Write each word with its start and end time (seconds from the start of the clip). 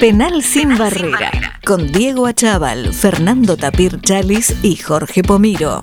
Penal 0.00 0.42
sin 0.42 0.78
barrera, 0.78 1.30
con 1.62 1.92
Diego 1.92 2.26
Achával, 2.26 2.94
Fernando 2.94 3.58
Tapir 3.58 4.00
Chalis 4.00 4.56
y 4.62 4.76
Jorge 4.76 5.22
Pomiro. 5.22 5.82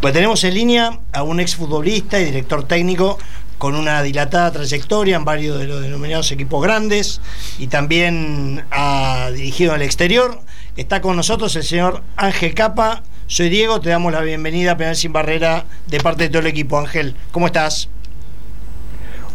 Pues 0.00 0.14
tenemos 0.14 0.44
en 0.44 0.54
línea 0.54 1.00
a 1.12 1.24
un 1.24 1.40
exfutbolista 1.40 2.20
y 2.20 2.26
director 2.26 2.62
técnico 2.62 3.18
con 3.58 3.74
una 3.74 4.04
dilatada 4.04 4.52
trayectoria 4.52 5.16
en 5.16 5.24
varios 5.24 5.58
de 5.58 5.66
los 5.66 5.82
denominados 5.82 6.30
equipos 6.30 6.62
grandes 6.62 7.20
y 7.58 7.66
también 7.66 8.64
ha 8.70 9.30
dirigido 9.34 9.74
en 9.74 9.80
el 9.80 9.86
exterior. 9.86 10.40
Está 10.76 11.00
con 11.00 11.16
nosotros 11.16 11.56
el 11.56 11.64
señor 11.64 12.04
Ángel 12.16 12.54
Capa. 12.54 13.02
Soy 13.26 13.48
Diego, 13.48 13.80
te 13.80 13.90
damos 13.90 14.12
la 14.12 14.20
bienvenida 14.20 14.72
a 14.72 14.76
Penal 14.76 14.94
Sin 14.94 15.12
Barrera 15.12 15.64
de 15.88 15.98
parte 15.98 16.22
de 16.22 16.28
todo 16.28 16.38
el 16.38 16.46
equipo. 16.46 16.78
Ángel, 16.78 17.16
¿cómo 17.32 17.46
estás? 17.46 17.88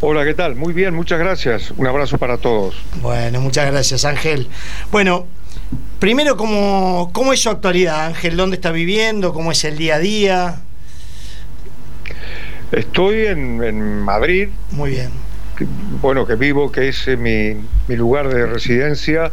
Hola, 0.03 0.25
¿qué 0.25 0.33
tal? 0.33 0.55
Muy 0.55 0.73
bien, 0.73 0.95
muchas 0.95 1.19
gracias. 1.19 1.69
Un 1.77 1.85
abrazo 1.85 2.17
para 2.17 2.39
todos. 2.39 2.73
Bueno, 3.03 3.39
muchas 3.39 3.71
gracias, 3.71 4.03
Ángel. 4.03 4.47
Bueno, 4.91 5.27
primero, 5.99 6.35
¿cómo, 6.37 7.11
cómo 7.13 7.33
es 7.33 7.39
su 7.43 7.51
actualidad, 7.51 8.07
Ángel? 8.07 8.35
¿Dónde 8.35 8.55
está 8.55 8.71
viviendo? 8.71 9.31
¿Cómo 9.31 9.51
es 9.51 9.63
el 9.63 9.77
día 9.77 9.97
a 9.97 9.99
día? 9.99 10.55
Estoy 12.71 13.27
en, 13.27 13.99
Madrid. 14.01 14.49
Muy 14.71 14.89
bien. 14.89 15.11
bueno, 16.01 16.25
que 16.25 16.33
vivo, 16.33 16.71
que 16.71 16.87
es 16.87 17.07
mi, 17.19 17.57
mi 17.87 17.95
lugar 17.95 18.27
de 18.27 18.47
residencia 18.47 19.31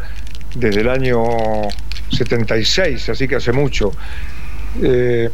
desde 0.54 0.82
el 0.82 0.90
año 0.90 1.22
76, 2.10 3.08
así 3.08 3.26
que 3.26 3.36
hace 3.36 3.52
mucho. 3.52 3.92
Eh, 4.82 5.30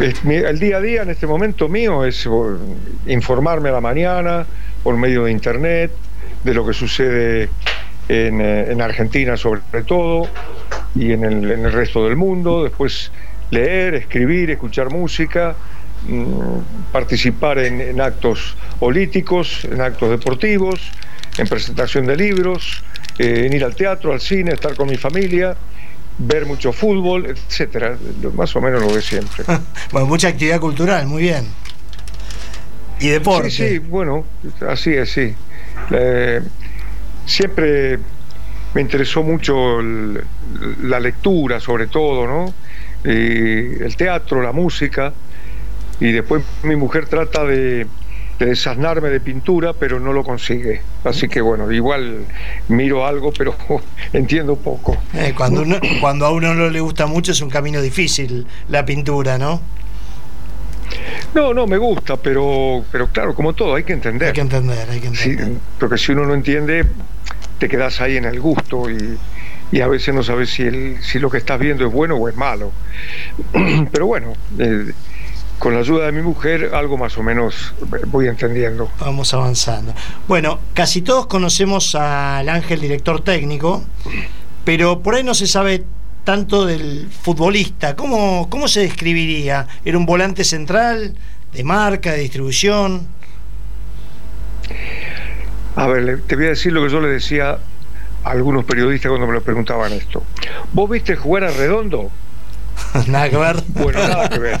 el 0.00 0.58
día 0.58 0.78
a 0.78 0.80
día 0.80 1.02
en 1.02 1.10
este 1.10 1.26
momento 1.26 1.68
mío 1.68 2.04
es 2.04 2.28
informarme 3.06 3.68
a 3.68 3.72
la 3.72 3.80
mañana 3.80 4.46
por 4.82 4.96
medio 4.96 5.24
de 5.24 5.32
internet 5.32 5.92
de 6.42 6.54
lo 6.54 6.66
que 6.66 6.72
sucede 6.72 7.48
en, 8.08 8.40
eh, 8.40 8.76
Argentina 8.80 9.36
sobre 9.36 9.60
todo 9.86 10.28
y 10.94 11.12
en 11.12 11.24
el, 11.24 11.72
resto 11.72 12.04
del 12.04 12.16
mundo, 12.16 12.64
después 12.64 13.10
leer, 13.50 13.94
escribir, 13.94 14.50
escuchar 14.50 14.90
música, 14.90 15.54
mm, 16.08 16.92
participar 16.92 17.58
en 17.58 18.00
actos 18.00 18.56
políticos, 18.78 19.64
en 19.64 19.80
actos 19.80 20.10
deportivos, 20.10 20.92
en 21.38 21.48
presentación 21.48 22.06
de 22.06 22.16
libros, 22.16 22.84
eh, 23.18 23.44
en 23.46 23.52
ir 23.52 23.64
al 23.64 23.74
teatro, 23.74 24.12
al 24.12 24.20
cine, 24.20 24.52
estar 24.52 24.74
con 24.74 24.88
mi 24.88 24.96
familia, 24.96 25.56
ver 26.18 26.46
mucho 26.46 26.72
fútbol, 26.72 27.26
etcétera, 27.26 27.96
más 28.34 28.54
o 28.56 28.60
menos 28.60 28.82
lo 28.82 28.94
de 28.94 29.02
siempre. 29.02 29.44
bueno, 29.92 30.06
mucha 30.06 30.28
actividad 30.28 30.60
cultural, 30.60 31.06
muy 31.06 31.22
bien. 31.22 31.46
Y 33.00 33.08
deporte. 33.08 33.50
Sí, 33.50 33.68
sí, 33.68 33.78
bueno, 33.78 34.24
así 34.68 34.92
es, 34.92 35.10
sí. 35.10 35.34
siempre 37.26 37.98
me 38.72 38.80
interesó 38.80 39.22
mucho 39.22 39.80
la 40.82 41.00
lectura, 41.00 41.60
sobre 41.60 41.88
todo, 41.88 42.26
¿no? 42.26 42.54
el 43.04 43.94
teatro, 43.96 44.42
la 44.42 44.52
música. 44.52 45.12
Y 46.00 46.12
después 46.12 46.42
mi 46.62 46.76
mujer 46.76 47.06
trata 47.06 47.44
de, 47.44 47.86
de 48.38 48.46
desasnarme 48.46 49.08
de 49.08 49.20
pintura, 49.20 49.72
pero 49.72 50.00
no 50.00 50.12
lo 50.12 50.24
consigue. 50.24 50.80
Así 51.04 51.28
que 51.28 51.40
bueno, 51.40 51.70
igual 51.70 52.24
miro 52.68 53.06
algo, 53.06 53.32
pero 53.32 53.54
entiendo 54.12 54.56
poco. 54.56 54.96
Eh, 55.14 55.34
cuando, 55.36 55.64
cuando 56.00 56.26
a 56.26 56.32
uno 56.32 56.54
no 56.54 56.68
le 56.68 56.80
gusta 56.80 57.06
mucho 57.06 57.32
es 57.32 57.40
un 57.40 57.50
camino 57.50 57.80
difícil 57.80 58.46
la 58.68 58.84
pintura, 58.84 59.38
¿no? 59.38 59.60
No, 61.34 61.52
no, 61.52 61.66
me 61.66 61.78
gusta, 61.78 62.16
pero, 62.16 62.84
pero 62.92 63.08
claro, 63.08 63.34
como 63.34 63.52
todo, 63.54 63.74
hay 63.74 63.84
que 63.84 63.92
entender. 63.92 64.28
Hay 64.28 64.34
que 64.34 64.40
entender, 64.40 64.88
hay 64.88 65.00
que 65.00 65.08
entender. 65.08 65.58
porque 65.78 65.98
si 65.98 66.12
uno 66.12 66.26
no 66.26 66.34
entiende, 66.34 66.86
te 67.58 67.68
quedas 67.68 68.00
ahí 68.00 68.16
en 68.16 68.24
el 68.24 68.40
gusto 68.40 68.88
y, 68.90 69.18
a 69.80 69.88
veces 69.88 70.14
no 70.14 70.22
sabes 70.22 70.50
si, 70.50 70.62
el, 70.62 70.98
si 71.02 71.18
lo 71.18 71.28
que 71.28 71.38
estás 71.38 71.58
viendo 71.58 71.84
es 71.84 71.92
bueno 71.92 72.14
o 72.14 72.28
es 72.28 72.36
malo. 72.36 72.70
Pero 73.92 74.06
bueno, 74.06 74.34
eh, 74.56 74.92
con 75.64 75.72
la 75.72 75.80
ayuda 75.80 76.04
de 76.04 76.12
mi 76.12 76.20
mujer 76.20 76.72
algo 76.74 76.98
más 76.98 77.16
o 77.16 77.22
menos 77.22 77.72
voy 78.08 78.28
entendiendo. 78.28 78.90
Vamos 79.00 79.32
avanzando. 79.32 79.94
Bueno, 80.28 80.60
casi 80.74 81.00
todos 81.00 81.26
conocemos 81.26 81.94
al 81.94 82.50
Ángel 82.50 82.82
director 82.82 83.22
técnico, 83.22 83.82
pero 84.66 85.00
por 85.00 85.14
ahí 85.14 85.24
no 85.24 85.32
se 85.32 85.46
sabe 85.46 85.82
tanto 86.22 86.66
del 86.66 87.08
futbolista. 87.08 87.96
¿Cómo, 87.96 88.48
cómo 88.50 88.68
se 88.68 88.80
describiría? 88.80 89.66
¿Era 89.86 89.96
un 89.96 90.04
volante 90.04 90.44
central, 90.44 91.14
de 91.54 91.64
marca, 91.64 92.12
de 92.12 92.18
distribución? 92.18 93.06
A 95.76 95.86
ver, 95.86 96.24
te 96.26 96.36
voy 96.36 96.44
a 96.44 96.48
decir 96.50 96.74
lo 96.74 96.84
que 96.84 96.90
yo 96.90 97.00
le 97.00 97.08
decía 97.08 97.52
a 98.22 98.30
algunos 98.30 98.66
periodistas 98.66 99.08
cuando 99.08 99.26
me 99.26 99.32
lo 99.32 99.40
preguntaban 99.40 99.94
esto. 99.94 100.24
¿Vos 100.74 100.90
viste 100.90 101.16
jugar 101.16 101.44
a 101.44 101.50
Redondo? 101.50 102.10
nada 103.08 103.30
que 103.30 103.36
ver. 103.36 103.56
Bueno, 103.68 103.98
nada 103.98 104.28
que 104.28 104.38
ver. 104.38 104.60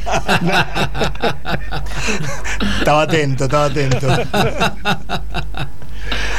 estaba 2.78 3.02
atento, 3.02 3.44
estaba 3.44 3.66
atento. 3.66 4.08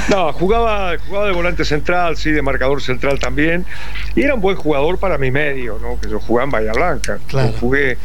No, 0.10 0.34
jugaba, 0.34 0.98
jugaba 1.08 1.28
de 1.28 1.34
volante 1.34 1.66
central, 1.66 2.16
sí, 2.18 2.32
de 2.32 2.42
marcador 2.42 2.82
central 2.82 3.20
también. 3.20 3.66
Y 4.16 4.22
era 4.24 4.36
un 4.36 4.42
buen 4.42 4.56
jugador 4.56 5.00
para 5.00 5.18
mi 5.18 5.32
medio, 5.32 5.80
¿no? 5.82 6.00
Que 6.00 6.10
yo 6.10 6.20
jugaba 6.20 6.46
en 6.46 6.52
Bahía 6.52 6.74
Blanca. 6.74 7.20
Jugué 7.60 7.98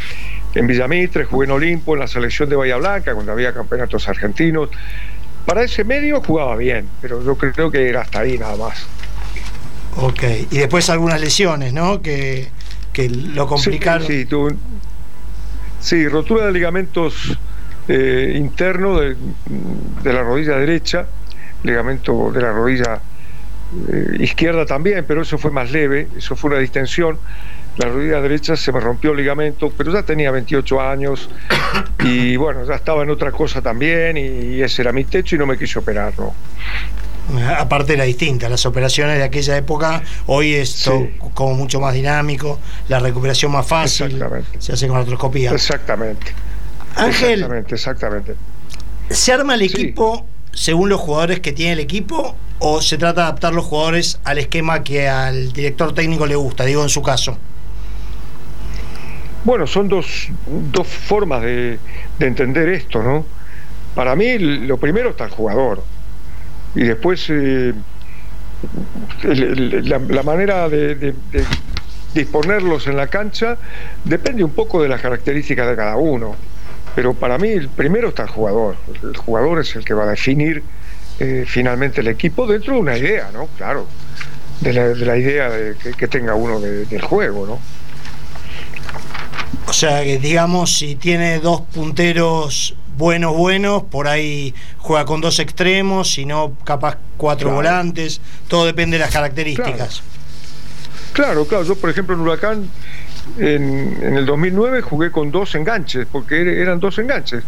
en 0.54 0.66
Villamitre, 0.66 1.24
jugué 1.24 1.46
en 1.46 1.52
Olimpo, 1.52 1.94
en 1.94 2.00
la 2.00 2.08
selección 2.08 2.48
de 2.48 2.56
Bahía 2.56 2.76
Blanca, 2.76 3.14
cuando 3.14 3.32
había 3.32 3.52
campeonatos 3.52 4.08
argentinos. 4.08 4.70
Para 5.46 5.62
ese 5.62 5.84
medio 5.84 6.22
jugaba 6.22 6.56
bien, 6.56 6.88
pero 7.00 7.22
yo 7.24 7.36
creo 7.36 7.70
que 7.70 7.88
era 7.88 8.02
hasta 8.02 8.20
ahí 8.20 8.38
nada 8.38 8.56
más. 8.56 8.86
Ok, 9.96 10.22
y 10.50 10.58
después 10.58 10.88
algunas 10.88 11.20
lesiones, 11.20 11.72
¿no? 11.72 12.00
Que, 12.00 12.48
que 12.92 13.08
lo 13.08 13.46
complicaron. 13.46 14.06
Sí, 14.06 14.26
sí, 15.80 16.08
rotura 16.08 16.46
de 16.46 16.52
ligamentos 16.52 17.38
eh, 17.88 18.34
internos 18.36 19.00
de, 19.00 20.12
la 20.12 20.22
rodilla 20.22 20.56
derecha, 20.56 21.06
ligamento 21.62 22.30
de 22.30 22.40
la 22.40 22.52
rodilla 22.52 23.00
eh, 23.88 24.16
izquierda 24.20 24.64
también, 24.66 25.04
pero 25.06 25.22
eso 25.22 25.38
fue 25.38 25.50
más 25.50 25.70
leve, 25.72 26.08
eso 26.16 26.36
fue 26.36 26.50
una 26.50 26.60
distensión. 26.60 27.18
La 27.78 27.88
rodilla 27.88 28.20
derecha 28.20 28.56
se 28.56 28.72
me 28.72 28.80
rompió 28.80 29.12
el 29.12 29.18
ligamento, 29.18 29.72
pero 29.76 29.92
ya 29.92 30.02
tenía 30.02 30.30
28 30.30 30.80
años 30.80 31.30
y 32.04 32.36
bueno, 32.36 32.64
ya 32.64 32.74
estaba 32.74 33.02
en 33.02 33.10
otra 33.10 33.32
cosa 33.32 33.62
también 33.62 34.16
y, 34.16 34.60
ese 34.60 34.82
era 34.82 34.92
mi 34.92 35.04
techo 35.04 35.36
y 35.36 35.38
no 35.38 35.46
me 35.46 35.56
quiso 35.56 35.80
operar, 35.80 36.12
¿no? 36.18 36.34
Aparte 37.58 37.94
era 37.94 38.04
distinta, 38.04 38.48
las 38.48 38.66
operaciones 38.66 39.18
de 39.18 39.24
aquella 39.24 39.56
época, 39.56 40.02
hoy 40.26 40.54
es 40.54 40.88
como 41.34 41.54
mucho 41.54 41.80
más 41.80 41.94
dinámico, 41.94 42.58
la 42.88 42.98
recuperación 42.98 43.52
más 43.52 43.66
fácil, 43.66 44.22
se 44.58 44.72
hace 44.72 44.88
con 44.88 44.96
artroscopía. 44.96 45.52
Exactamente. 45.52 46.32
Ángel, 46.96 47.40
exactamente, 47.40 47.74
exactamente. 47.74 48.34
¿Se 49.10 49.32
arma 49.32 49.54
el 49.54 49.62
equipo 49.62 50.24
según 50.52 50.88
los 50.88 51.00
jugadores 51.00 51.40
que 51.40 51.52
tiene 51.52 51.72
el 51.72 51.80
equipo 51.80 52.36
o 52.58 52.82
se 52.82 52.98
trata 52.98 53.22
de 53.22 53.26
adaptar 53.28 53.54
los 53.54 53.64
jugadores 53.64 54.18
al 54.24 54.38
esquema 54.38 54.82
que 54.82 55.08
al 55.08 55.52
director 55.52 55.94
técnico 55.94 56.26
le 56.26 56.36
gusta, 56.36 56.64
digo 56.64 56.82
en 56.82 56.88
su 56.88 57.02
caso? 57.02 57.38
Bueno, 59.44 59.66
son 59.66 59.88
dos, 59.88 60.28
dos 60.46 60.86
formas 60.86 61.42
de, 61.42 61.78
de 62.18 62.26
entender 62.26 62.68
esto, 62.68 63.02
¿no? 63.02 63.24
Para 63.94 64.14
mí 64.14 64.38
lo 64.38 64.76
primero 64.76 65.10
está 65.10 65.24
el 65.24 65.30
jugador 65.30 65.82
y 66.74 66.84
después 66.84 67.26
eh, 67.30 67.74
la, 69.22 70.22
manera 70.22 70.68
de, 70.68 71.14
disponerlos 72.14 72.86
en 72.86 72.96
la 72.96 73.06
cancha 73.06 73.56
depende 74.04 74.44
un 74.44 74.52
poco 74.52 74.82
de 74.82 74.88
las 74.88 75.00
características 75.00 75.68
de 75.68 75.76
cada 75.76 75.96
uno. 75.96 76.36
Pero 76.94 77.14
para 77.14 77.38
mí 77.38 77.48
el 77.48 77.68
primero 77.68 78.08
está 78.08 78.24
el 78.24 78.30
jugador. 78.30 78.76
El 79.02 79.16
jugador 79.16 79.60
es 79.60 79.76
el 79.76 79.84
que 79.84 79.94
va 79.94 80.04
a 80.04 80.10
definir 80.10 80.62
eh, 81.18 81.44
finalmente 81.46 82.00
el 82.00 82.08
equipo 82.08 82.46
dentro 82.46 82.74
de 82.74 82.80
una 82.80 82.98
idea, 82.98 83.30
¿no? 83.32 83.46
Claro, 83.56 83.86
de 84.60 84.72
la, 84.72 85.16
idea 85.16 85.50
que, 85.96 86.08
tenga 86.08 86.34
uno 86.34 86.60
del 86.60 87.00
juego, 87.02 87.46
¿no? 87.46 87.58
O 89.66 89.72
sea, 89.72 90.02
que 90.02 90.18
digamos, 90.18 90.76
si 90.76 90.96
tiene 90.96 91.38
dos 91.38 91.60
punteros 91.60 92.74
buenos, 92.96 93.36
buenos, 93.36 93.84
por 93.84 94.08
ahí 94.08 94.54
juega 94.78 95.04
con 95.04 95.20
dos 95.20 95.38
extremos, 95.38 96.12
si 96.12 96.26
no, 96.26 96.52
capaz 96.64 96.98
cuatro 97.16 97.52
volantes, 97.52 98.20
todo 98.48 98.66
depende 98.66 98.98
de 98.98 99.04
las 99.04 99.12
características. 99.12 100.02
Claro. 101.12 101.44
claro, 101.46 101.64
Yo, 101.64 101.76
por 101.76 101.90
ejemplo, 101.90 102.14
en 102.14 102.20
Huracán, 102.20 102.70
en, 103.38 103.98
en, 104.02 104.16
el 104.16 104.26
2009 104.26 104.82
jugué 104.82 105.10
con 105.10 105.30
dos 105.30 105.54
enganches, 105.54 106.06
porque 106.10 106.60
eran 106.60 106.80
dos 106.80 106.98
enganches, 106.98 107.42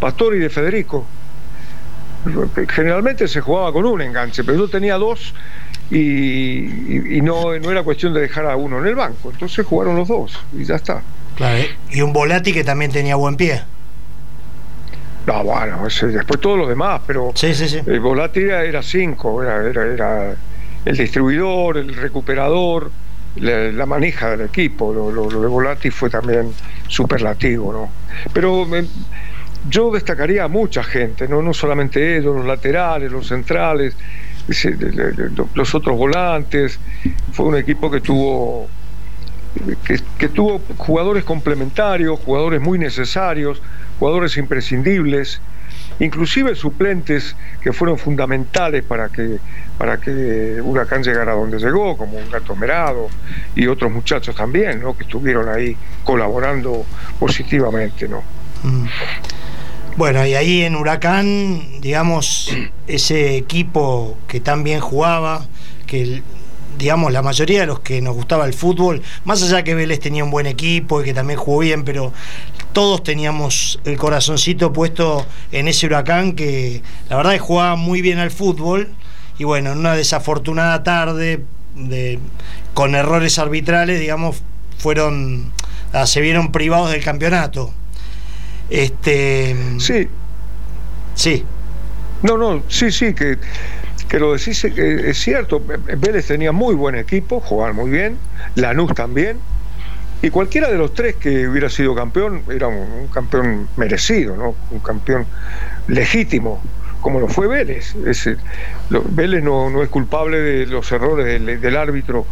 Pastor 0.00 0.34
y 0.36 0.38
de 0.38 0.50
Federico. 0.50 1.06
Generalmente 2.70 3.28
se 3.28 3.40
jugaba 3.40 3.72
con 3.72 3.84
un 3.84 4.00
enganche, 4.00 4.44
pero 4.44 4.58
yo 4.58 4.68
tenía 4.68 4.96
dos 4.96 5.34
y, 5.90 7.20
no, 7.22 7.58
no 7.58 7.70
era 7.70 7.82
cuestión 7.82 8.14
de 8.14 8.20
dejar 8.20 8.46
a 8.46 8.56
uno 8.56 8.78
en 8.78 8.86
el 8.86 8.94
banco. 8.94 9.30
Entonces 9.30 9.64
jugaron 9.66 9.96
los 9.96 10.08
dos 10.08 10.38
y 10.52 10.64
ya 10.64 10.76
está. 10.76 11.02
Claro, 11.36 11.64
y 11.90 12.00
un 12.00 12.12
Volati 12.12 12.52
que 12.52 12.64
también 12.64 12.90
tenía 12.90 13.16
buen 13.16 13.36
pie. 13.36 13.62
No, 15.26 15.42
bueno, 15.42 15.86
después 15.86 16.40
todos 16.40 16.58
los 16.58 16.68
demás, 16.68 17.00
pero 17.06 17.32
sí, 17.34 17.54
sí, 17.54 17.68
sí. 17.68 17.80
el 17.86 18.00
Volati 18.00 18.40
era 18.40 18.82
5, 18.82 19.42
era, 19.42 19.70
era, 19.70 20.36
el 20.84 20.96
distribuidor, 20.96 21.78
el 21.78 21.94
recuperador, 21.94 22.90
la, 23.36 23.86
maneja 23.86 24.30
del 24.30 24.42
equipo. 24.42 24.92
Lo, 24.92 25.28
de 25.28 25.46
Volati 25.46 25.90
fue 25.90 26.10
también 26.10 26.52
superlativo, 26.88 27.72
¿no? 27.72 27.90
Pero 28.34 28.66
eh, 28.76 28.86
yo 29.70 29.90
destacaría 29.90 30.44
a 30.44 30.48
mucha 30.48 30.82
gente, 30.82 31.26
¿no? 31.26 31.40
no 31.40 31.54
solamente 31.54 32.18
ellos, 32.18 32.36
los 32.36 32.44
laterales, 32.44 33.10
los 33.10 33.26
centrales, 33.26 33.96
los 35.54 35.74
otros 35.74 35.96
volantes. 35.96 36.78
Fue 37.32 37.46
un 37.46 37.56
equipo 37.56 37.90
que 37.90 38.00
tuvo 38.00 38.68
que, 40.18 40.28
tuvo 40.28 40.60
jugadores 40.76 41.24
complementarios, 41.24 42.18
jugadores 42.20 42.60
muy 42.60 42.78
necesarios, 42.78 43.62
jugadores 43.98 44.36
imprescindibles, 44.36 45.40
inclusive 46.00 46.54
suplentes 46.54 47.36
que 47.62 47.72
fueron 47.72 47.98
fundamentales 47.98 48.82
para 48.84 49.08
que, 49.08 49.38
para 49.78 49.98
que 49.98 50.60
Huracán 50.60 51.02
llegara 51.02 51.32
a 51.32 51.34
donde 51.34 51.58
llegó, 51.58 51.96
como 51.96 52.18
un 52.18 52.30
gato 52.30 52.56
merado 52.56 53.08
y 53.54 53.66
otros 53.66 53.92
muchachos 53.92 54.34
también, 54.34 54.80
¿no? 54.80 54.96
que 54.96 55.04
estuvieron 55.04 55.48
ahí 55.48 55.76
colaborando 56.04 56.84
positivamente. 57.18 58.08
¿no? 58.08 58.22
Mm. 58.62 58.86
Bueno, 59.96 60.26
y 60.26 60.34
ahí 60.34 60.62
en 60.62 60.74
Huracán, 60.74 61.80
digamos, 61.80 62.50
ese 62.88 63.36
equipo 63.36 64.18
que 64.26 64.40
tan 64.40 64.64
bien 64.64 64.80
jugaba, 64.80 65.46
que 65.86 66.22
digamos, 66.78 67.12
la 67.12 67.22
mayoría 67.22 67.60
de 67.60 67.66
los 67.66 67.80
que 67.80 68.00
nos 68.00 68.14
gustaba 68.16 68.46
el 68.46 68.54
fútbol, 68.54 69.02
más 69.24 69.42
allá 69.42 69.62
que 69.62 69.74
Vélez 69.74 70.00
tenía 70.00 70.24
un 70.24 70.30
buen 70.30 70.46
equipo 70.46 71.00
y 71.00 71.04
que 71.04 71.14
también 71.14 71.38
jugó 71.38 71.60
bien, 71.60 71.84
pero 71.84 72.12
todos 72.74 73.02
teníamos 73.02 73.80
el 73.84 73.96
corazoncito 73.96 74.72
puesto 74.72 75.24
en 75.52 75.68
ese 75.68 75.86
huracán 75.86 76.34
que 76.34 76.82
la 77.08 77.16
verdad 77.16 77.34
es 77.34 77.40
que 77.40 77.46
jugaba 77.46 77.76
muy 77.76 78.02
bien 78.02 78.18
al 78.18 78.30
fútbol 78.30 78.90
y 79.38 79.44
bueno, 79.44 79.72
en 79.72 79.78
una 79.78 79.94
desafortunada 79.94 80.82
tarde 80.82 81.44
de, 81.74 82.18
con 82.74 82.94
errores 82.94 83.38
arbitrales, 83.38 83.98
digamos, 83.98 84.42
fueron 84.76 85.52
ah, 85.92 86.06
se 86.06 86.20
vieron 86.20 86.52
privados 86.52 86.90
del 86.90 87.02
campeonato. 87.02 87.72
Este 88.68 89.56
Sí. 89.78 90.08
Sí. 91.14 91.44
No, 92.22 92.36
no, 92.36 92.62
sí, 92.68 92.90
sí, 92.90 93.14
que 93.14 93.38
que 94.08 94.18
lo 94.18 94.32
decís 94.32 94.66
que 94.74 95.10
es 95.10 95.18
cierto, 95.18 95.62
Vélez 95.98 96.26
tenía 96.26 96.52
muy 96.52 96.74
buen 96.74 96.94
equipo, 96.94 97.40
jugaban 97.40 97.74
muy 97.74 97.90
bien, 97.90 98.18
Lanús 98.54 98.94
también, 98.94 99.38
y 100.24 100.30
cualquiera 100.30 100.70
de 100.70 100.78
los 100.78 100.94
tres 100.94 101.16
que 101.16 101.46
hubiera 101.46 101.68
sido 101.68 101.94
campeón 101.94 102.44
era 102.48 102.66
un, 102.66 103.08
campeón 103.12 103.68
merecido, 103.76 104.34
¿no? 104.36 104.54
un 104.70 104.78
campeón 104.78 105.26
legítimo, 105.86 106.62
como 107.02 107.20
lo 107.20 107.28
fue 107.28 107.46
Vélez. 107.46 107.94
Vélez 109.10 109.44
no, 109.44 109.82
es 109.82 109.90
culpable 109.90 110.38
de 110.38 110.66
los 110.66 110.90
errores 110.92 111.26
del, 111.26 111.76
árbitro 111.76 112.24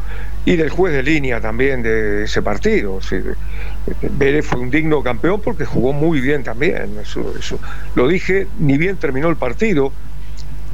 y 0.46 0.56
del 0.56 0.70
juez 0.70 0.94
de 0.94 1.02
línea 1.02 1.42
también 1.42 1.82
de 1.82 2.24
ese 2.24 2.40
partido. 2.40 2.98
Vélez 4.12 4.46
fue 4.46 4.60
un 4.60 4.70
digno 4.70 5.02
campeón 5.02 5.42
porque 5.42 5.66
jugó 5.66 5.92
muy 5.92 6.22
bien 6.22 6.44
también. 6.44 6.96
Eso, 7.02 7.34
eso. 7.38 7.58
Lo 7.94 8.08
dije, 8.08 8.46
ni 8.58 8.78
bien 8.78 8.96
terminó 8.96 9.28
el 9.28 9.36
partido, 9.36 9.92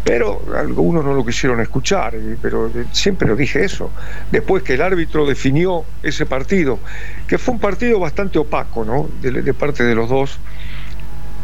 pero 0.09 0.41
algunos 0.57 1.05
no 1.05 1.13
lo 1.13 1.23
quisieron 1.23 1.61
escuchar, 1.61 2.15
pero 2.41 2.73
siempre 2.93 3.29
lo 3.29 3.37
dije 3.37 3.63
eso. 3.63 3.91
Después 4.33 4.63
que 4.63 4.73
el 4.73 4.81
árbitro 4.81 5.27
definió 5.27 5.85
ese 6.03 6.25
partido, 6.25 6.79
que 7.27 7.37
fue 7.37 7.53
un 7.53 7.61
partido 7.61 8.01
bastante 8.01 8.39
opaco, 8.39 8.87
¿no? 8.87 9.11
De, 9.21 9.53
parte 9.53 9.85
de 9.85 9.95
los 9.95 10.09
dos, 10.09 10.39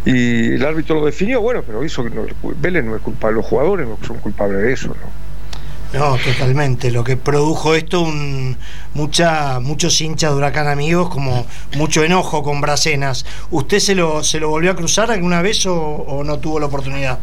y 0.07 0.55
el 0.55 0.65
árbitro 0.65 0.99
lo 0.99 1.05
definió, 1.05 1.43
bueno, 1.43 1.63
pero 1.63 1.81
que 1.81 2.15
no, 2.15 2.25
Vélez 2.59 2.85
no 2.87 2.97
es 2.97 3.03
culpable, 3.03 3.37
los 3.37 3.45
jugadores 3.45 3.87
no 3.87 3.99
son 4.07 4.17
culpables 4.17 4.63
de 4.63 4.73
eso, 4.73 4.89
¿no? 4.89 5.99
No, 5.99 6.17
totalmente. 6.17 6.91
Lo 6.91 7.05
que 7.05 7.19
produjo 7.19 7.75
esto, 7.75 8.01
un, 8.01 8.57
mucha, 8.95 9.61
muchos 9.61 10.01
hinchas 10.01 10.31
de 10.31 10.37
Huracán 10.39 10.69
amigos, 10.69 11.11
como 11.11 11.47
mucho 11.77 12.03
enojo 12.03 12.43
con 12.43 12.63
Bracenas. 12.63 13.27
¿Usted 13.51 13.79
se 13.79 13.95
lo, 13.95 14.25
se 14.25 14.41
lo 14.41 14.49
volvió 14.49 14.71
a 14.71 14.75
cruzar 14.75 15.11
alguna 15.11 15.43
vez 15.43 15.67
o 15.67 16.23
no 16.25 16.39
tuvo 16.39 16.59
la 16.59 16.67
oportunidad? 16.67 17.19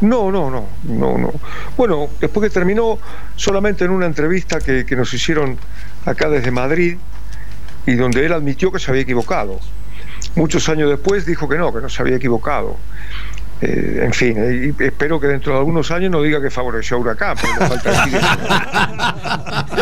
No, 0.00 0.30
no, 0.30 0.50
no, 0.50 0.66
no, 0.84 1.18
no. 1.18 1.32
Bueno, 1.76 2.08
después 2.20 2.48
que 2.48 2.54
terminó, 2.54 2.98
solamente 3.36 3.84
en 3.84 3.90
una 3.90 4.06
entrevista 4.06 4.58
que, 4.58 4.86
que 4.86 4.96
nos 4.96 5.12
hicieron 5.12 5.58
acá 6.06 6.28
desde 6.28 6.50
Madrid, 6.50 6.96
y 7.86 7.94
donde 7.94 8.24
él 8.24 8.32
admitió 8.32 8.70
que 8.72 8.78
se 8.78 8.90
había 8.90 9.02
equivocado. 9.02 9.58
Muchos 10.34 10.68
años 10.68 10.88
después 10.90 11.26
dijo 11.26 11.48
que 11.48 11.56
no, 11.56 11.72
que 11.72 11.80
no 11.80 11.88
se 11.88 12.02
había 12.02 12.16
equivocado. 12.16 12.76
Eh, 13.60 14.00
en 14.04 14.12
fin, 14.12 14.36
eh, 14.38 14.72
espero 14.78 15.20
que 15.20 15.26
dentro 15.26 15.52
de 15.52 15.58
algunos 15.58 15.90
años 15.90 16.10
no 16.10 16.22
diga 16.22 16.40
que 16.40 16.50
favoreció 16.50 16.96
a 16.96 17.00
Huracán, 17.00 17.36
pero 17.40 17.68
falta 17.68 18.08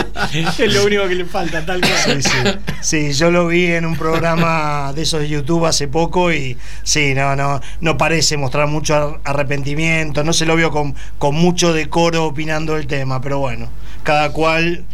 Es 0.58 0.74
lo 0.74 0.84
único 0.84 1.06
que 1.08 1.14
le 1.14 1.24
falta, 1.24 1.64
tal 1.64 1.80
cual. 1.80 2.22
Sí, 2.22 2.22
sí. 2.22 2.58
sí, 2.80 3.12
yo 3.12 3.30
lo 3.30 3.46
vi 3.46 3.66
en 3.66 3.84
un 3.84 3.96
programa 3.96 4.92
de 4.94 5.02
esos 5.02 5.20
de 5.20 5.28
YouTube 5.28 5.66
hace 5.66 5.88
poco 5.88 6.32
y 6.32 6.56
sí, 6.82 7.14
no, 7.14 7.36
no, 7.36 7.60
no 7.80 7.96
parece 7.96 8.36
mostrar 8.36 8.66
mucho 8.66 9.20
arrepentimiento, 9.24 10.24
no 10.24 10.32
se 10.32 10.46
lo 10.46 10.56
vio 10.56 10.70
con, 10.70 10.94
con 11.18 11.34
mucho 11.34 11.72
decoro 11.72 12.26
opinando 12.26 12.76
el 12.76 12.86
tema, 12.86 13.20
pero 13.20 13.38
bueno, 13.38 13.68
cada 14.02 14.30
cual 14.32 14.84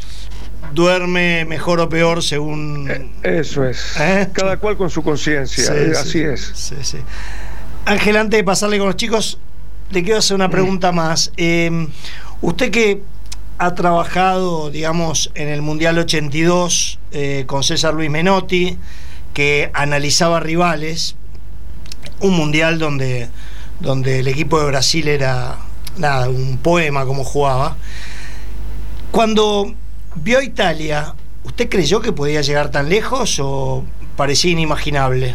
duerme 0.73 1.44
mejor 1.44 1.81
o 1.81 1.88
peor 1.88 2.23
según. 2.23 2.91
Eh, 2.91 3.38
eso 3.38 3.65
es. 3.65 3.94
Cada 4.32 4.56
cual 4.59 4.76
con 4.76 4.91
su 4.91 5.03
conciencia. 5.03 5.73
así 5.93 6.21
es. 6.21 6.53
Sí, 6.55 6.76
sí. 6.82 6.99
Ángel, 7.87 8.17
antes 8.17 8.38
de 8.38 8.44
pasarle 8.44 8.79
con 8.79 8.87
los 8.87 8.97
chicos, 8.97 9.38
le 9.91 10.03
quiero 10.03 10.19
hacer 10.19 10.35
una 10.35 10.49
pregunta 10.49 10.91
más. 10.93 11.32
Em, 11.37 11.88
usted 12.41 12.71
que 12.71 13.03
ha 13.59 13.75
trabajado, 13.75 14.71
digamos, 14.71 15.31
en 15.35 15.49
el 15.49 15.62
Mundial 15.62 15.99
82 15.99 16.99
eh, 17.12 17.45
con 17.47 17.62
César 17.62 17.95
Luis 17.95 18.11
Menotti, 18.11 18.79
que 19.33 19.71
analizaba 19.75 20.41
rivales, 20.41 21.17
un 22.21 22.37
mundial 22.37 22.79
donde, 22.79 23.29
donde 23.81 24.21
el 24.21 24.29
equipo 24.29 24.61
de 24.61 24.67
Brasil 24.67 25.09
era 25.09 25.59
nada, 25.97 26.29
un 26.29 26.59
poema 26.59 27.05
como 27.06 27.25
jugaba. 27.25 27.77
Cuando 29.11 29.75
vio 30.17 30.39
a 30.39 30.45
Italia, 30.45 31.15
¿usted 31.45 31.69
creyó 31.69 32.00
que 32.00 32.12
podía 32.12 32.41
llegar 32.41 32.71
tan 32.71 32.89
lejos 32.89 33.39
o 33.41 33.85
parecía 34.17 34.53
inimaginable? 34.53 35.35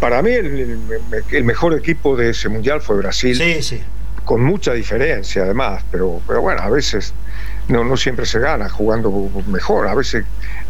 para 0.00 0.22
mí 0.22 0.30
el, 0.30 1.44
mejor 1.44 1.74
equipo 1.74 2.16
de 2.16 2.30
ese 2.30 2.48
mundial 2.48 2.80
fue 2.80 2.96
Brasil. 2.96 3.36
Sí, 3.36 3.62
sí. 3.62 3.80
Con 4.24 4.42
mucha 4.42 4.72
diferencia 4.72 5.42
además, 5.42 5.84
pero, 5.90 6.20
pero 6.26 6.40
bueno, 6.40 6.62
a 6.62 6.70
veces 6.70 7.12
no, 7.68 7.84
no 7.84 7.96
siempre 7.96 8.26
se 8.26 8.38
gana 8.38 8.68
jugando 8.68 9.30
mejor, 9.48 9.88
a 9.88 9.94
veces 9.94 10.24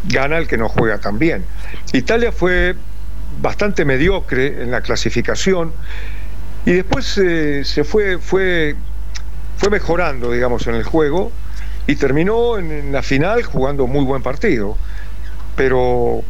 gana 0.05 0.37
el 0.37 0.47
que 0.47 0.57
no 0.57 0.69
juega 0.69 0.97
tan 0.97 1.19
bien. 1.19 1.45
Italia 1.91 2.31
fue 2.31 2.75
bastante 3.41 3.85
mediocre 3.85 4.61
en 4.63 4.71
la 4.71 4.81
clasificación 4.81 5.73
y 6.65 6.73
después 6.73 7.17
eh, 7.17 7.63
se 7.63 7.83
fue, 7.83 8.17
fue, 8.19 8.75
fue 9.57 9.69
mejorando, 9.69 10.31
digamos, 10.31 10.65
en 10.67 10.75
el 10.75 10.83
juego 10.83 11.31
y 11.87 11.95
terminó 11.95 12.57
en 12.57 12.91
la 12.91 13.01
final 13.01 13.43
jugando 13.43 13.87
muy 13.87 14.05
buen 14.05 14.23
partido. 14.23 14.77
Pero 15.55 16.23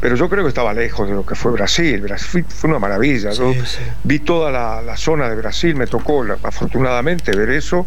pero 0.00 0.16
yo 0.16 0.28
creo 0.28 0.44
que 0.44 0.48
estaba 0.48 0.72
lejos 0.72 1.08
de 1.08 1.14
lo 1.14 1.26
que 1.26 1.34
fue 1.34 1.52
Brasil. 1.52 2.00
Brasil 2.00 2.44
fue 2.48 2.70
una 2.70 2.78
maravilla. 2.78 3.30
yo 3.32 3.52
vi 4.02 4.20
toda 4.20 4.50
la, 4.50 4.96
zona 4.96 5.28
de 5.28 5.36
Brasil, 5.36 5.74
me 5.74 5.86
tocó 5.86 6.24
afortunadamente 6.42 7.36
ver 7.36 7.50
eso 7.50 7.86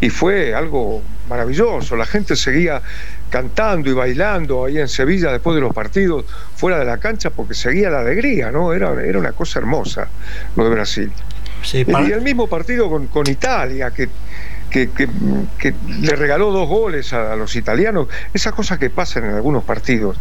y 0.00 0.08
fue 0.08 0.54
algo 0.54 1.02
maravilloso. 1.28 1.96
La 1.96 2.06
gente 2.06 2.36
seguía 2.36 2.80
cantando 3.28 3.90
y 3.90 3.92
bailando 3.92 4.64
ahí 4.64 4.78
en 4.78 4.88
Sevilla 4.88 5.32
después 5.32 5.54
de 5.54 5.62
los 5.62 5.74
partidos 5.74 6.24
fuera 6.54 6.78
de 6.78 6.84
la 6.84 6.98
cancha 6.98 7.30
porque 7.30 7.54
seguía 7.54 7.90
la 7.90 8.00
alegría, 8.00 8.52
¿no? 8.52 8.72
Era, 8.72 8.92
era 9.02 9.18
una 9.18 9.32
cosa 9.32 9.58
hermosa 9.58 10.08
lo 10.54 10.64
de 10.64 10.70
Brasil. 10.70 11.12
Y 11.72 12.12
el 12.12 12.22
mismo 12.22 12.48
partido 12.48 12.88
con, 12.90 13.06
con 13.06 13.28
Italia, 13.28 13.92
que, 13.92 14.08
que, 14.68 14.90
que, 14.90 15.74
le 16.00 16.16
regaló 16.16 16.50
dos 16.50 16.68
goles 16.68 17.12
a, 17.12 17.32
a 17.32 17.36
los 17.36 17.54
italianos, 17.56 18.08
esas 18.34 18.52
cosas 18.52 18.78
que 18.78 18.90
pasan 18.90 19.24
en 19.24 19.34
algunos 19.34 19.62
partidos 19.62 20.18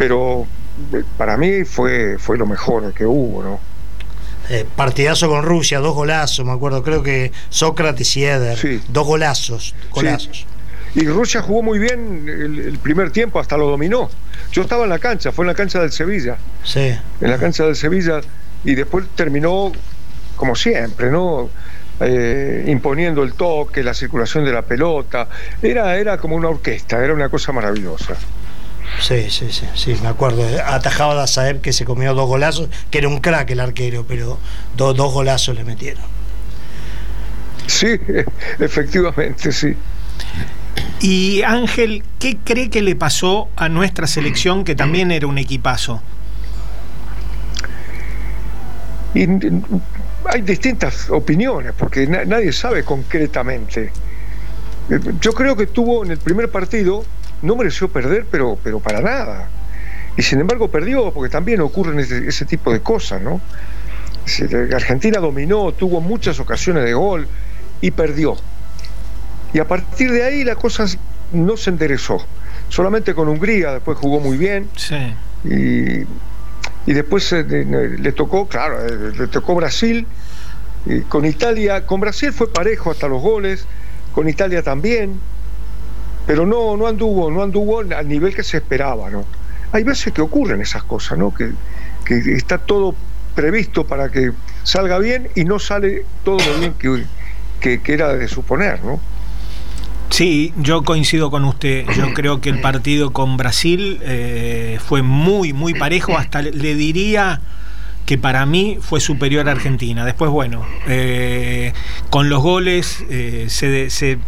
pero 0.00 0.46
eh, 0.94 1.02
para 1.18 1.36
mí 1.36 1.64
fue, 1.66 2.16
fue 2.18 2.38
lo 2.38 2.46
mejor 2.46 2.94
que 2.94 3.04
hubo, 3.04 3.42
¿no? 3.42 3.60
Eh, 4.48 4.64
partidazo 4.74 5.28
con 5.28 5.44
Rusia, 5.44 5.78
dos 5.78 5.94
golazos, 5.94 6.46
me 6.46 6.52
acuerdo, 6.52 6.82
creo 6.82 7.02
que 7.02 7.32
Sócrates 7.50 8.16
y 8.16 8.24
Eder, 8.24 8.80
dos 8.88 9.06
golazos, 9.06 9.74
golazos. 9.90 10.46
Y 10.94 11.06
Rusia 11.06 11.42
jugó 11.42 11.62
muy 11.62 11.78
bien 11.78 12.24
el, 12.26 12.78
primer 12.78 13.10
tiempo, 13.10 13.40
hasta 13.40 13.58
lo 13.58 13.68
dominó. 13.68 14.08
Yo 14.52 14.62
estaba 14.62 14.84
en 14.84 14.88
la 14.90 14.98
cancha, 14.98 15.32
fue 15.32 15.44
en 15.44 15.48
la 15.48 15.54
cancha 15.54 15.80
del 15.80 15.92
Sevilla. 15.92 16.38
Sí. 16.64 16.96
En 17.20 17.30
la 17.30 17.36
cancha 17.36 17.66
del 17.66 17.76
Sevilla, 17.76 18.22
y 18.64 18.74
después 18.76 19.04
terminó 19.14 19.70
como 20.34 20.56
siempre, 20.56 21.10
¿no? 21.10 21.50
Eh, 22.00 22.64
imponiendo 22.68 23.22
el 23.22 23.34
toque, 23.34 23.84
la 23.84 23.92
circulación 23.92 24.46
de 24.46 24.52
la 24.52 24.62
pelota. 24.62 25.28
Era, 25.60 25.98
era 25.98 26.16
como 26.16 26.36
una 26.36 26.48
orquesta, 26.48 27.04
era 27.04 27.12
una 27.12 27.28
cosa 27.28 27.52
maravillosa. 27.52 28.16
Sí, 29.00 29.30
sí, 29.30 29.46
sí, 29.50 29.66
sí, 29.74 29.96
me 30.02 30.08
acuerdo. 30.08 30.44
Atajaba 30.64 31.22
a 31.22 31.26
Saeb 31.26 31.60
que 31.60 31.72
se 31.72 31.84
comió 31.84 32.14
dos 32.14 32.28
golazos, 32.28 32.68
que 32.90 32.98
era 32.98 33.08
un 33.08 33.20
crack 33.20 33.50
el 33.50 33.60
arquero, 33.60 34.04
pero 34.06 34.38
dos 34.76 35.12
golazos 35.12 35.56
le 35.56 35.64
metieron. 35.64 36.04
Sí, 37.66 37.98
efectivamente, 38.58 39.52
sí. 39.52 39.74
Y 41.00 41.42
Ángel, 41.42 42.04
¿qué 42.18 42.36
cree 42.44 42.68
que 42.68 42.82
le 42.82 42.94
pasó 42.94 43.48
a 43.56 43.68
nuestra 43.68 44.06
selección 44.06 44.64
que 44.64 44.74
también 44.74 45.10
era 45.10 45.26
un 45.26 45.38
equipazo? 45.38 46.02
hay 49.12 50.42
distintas 50.42 51.10
opiniones, 51.10 51.72
porque 51.76 52.06
nadie 52.06 52.52
sabe 52.52 52.84
concretamente. 52.84 53.90
Eh, 54.88 55.00
yo 55.20 55.32
creo 55.32 55.56
que 55.56 55.66
tuvo 55.66 56.04
en 56.04 56.12
el 56.12 56.18
primer 56.18 56.50
partido, 56.50 57.04
no 57.42 57.56
mereció 57.56 57.88
perder, 57.88 58.26
pero, 58.30 58.58
pero 58.62 58.80
para 58.80 59.00
nada. 59.00 59.48
Y 60.16 60.22
sin 60.22 60.40
embargo 60.40 60.68
perdió, 60.68 61.12
porque 61.12 61.30
también 61.30 61.60
ocurren 61.60 61.98
ese, 61.98 62.26
ese 62.26 62.44
tipo 62.44 62.72
de 62.72 62.80
cosas, 62.80 63.22
¿no? 63.22 63.40
Argentina 64.74 65.18
dominó, 65.18 65.72
tuvo 65.72 66.00
muchas 66.00 66.38
ocasiones 66.40 66.84
de 66.84 66.94
gol 66.94 67.26
y 67.80 67.90
perdió. 67.90 68.36
Y 69.52 69.58
a 69.58 69.66
partir 69.66 70.12
de 70.12 70.22
ahí 70.22 70.44
la 70.44 70.56
cosa 70.56 70.86
no 71.32 71.56
se 71.56 71.70
enderezó. 71.70 72.24
Solamente 72.68 73.14
con 73.14 73.28
Hungría, 73.28 73.72
después 73.72 73.98
jugó 73.98 74.20
muy 74.20 74.36
bien. 74.36 74.68
Sí. 74.76 75.14
Y, 75.44 76.92
después 76.92 77.32
eh, 77.32 77.44
le 77.98 78.12
tocó, 78.12 78.46
claro, 78.46 78.86
eh, 78.86 79.12
le 79.16 79.26
tocó 79.26 79.54
Brasil. 79.54 80.06
Y 80.86 81.00
con 81.00 81.24
Italia, 81.24 81.84
con 81.86 82.00
Brasil 82.00 82.32
fue 82.32 82.50
parejo 82.52 82.90
hasta 82.90 83.08
los 83.08 83.20
goles, 83.20 83.66
con 84.12 84.28
Italia 84.28 84.62
también, 84.62 85.20
pero 86.26 86.46
no, 86.46 86.76
no 86.76 86.86
anduvo, 86.86 87.30
no 87.30 87.42
anduvo 87.42 87.80
al 87.80 88.08
nivel 88.08 88.34
que 88.34 88.42
se 88.42 88.58
esperaba, 88.58 89.10
¿no? 89.10 89.24
Hay 89.72 89.84
veces 89.84 90.12
que 90.12 90.20
ocurren 90.20 90.60
esas 90.60 90.82
cosas, 90.82 91.18
¿no? 91.18 91.32
Que, 91.32 91.50
que 92.04 92.34
está 92.34 92.58
todo 92.58 92.94
previsto 93.34 93.86
para 93.86 94.10
que 94.10 94.32
salga 94.62 94.98
bien 94.98 95.28
y 95.34 95.44
no 95.44 95.58
sale 95.58 96.04
todo 96.24 96.38
lo 96.38 96.58
bien 96.58 96.74
que, 97.60 97.80
que, 97.80 97.92
era 97.92 98.14
de 98.14 98.28
suponer, 98.28 98.82
¿no? 98.84 99.00
Sí, 100.10 100.52
yo 100.56 100.82
coincido 100.82 101.30
con 101.30 101.44
usted. 101.44 101.86
Yo 101.96 102.12
creo 102.14 102.40
que 102.40 102.50
el 102.50 102.60
partido 102.60 103.12
con 103.12 103.36
Brasil 103.36 104.00
eh, 104.02 104.78
fue 104.84 105.02
muy, 105.02 105.52
muy 105.52 105.72
parejo. 105.74 106.18
Hasta 106.18 106.42
le 106.42 106.74
diría 106.74 107.40
que 108.10 108.18
para 108.18 108.44
mí 108.44 108.76
fue 108.80 108.98
superior 108.98 109.48
a 109.48 109.52
Argentina. 109.52 110.04
Después, 110.04 110.32
bueno, 110.32 110.66
eh, 110.88 111.72
con 112.10 112.28
los 112.28 112.42
goles, 112.42 113.04
eh, 113.08 113.46
se, 113.48 114.18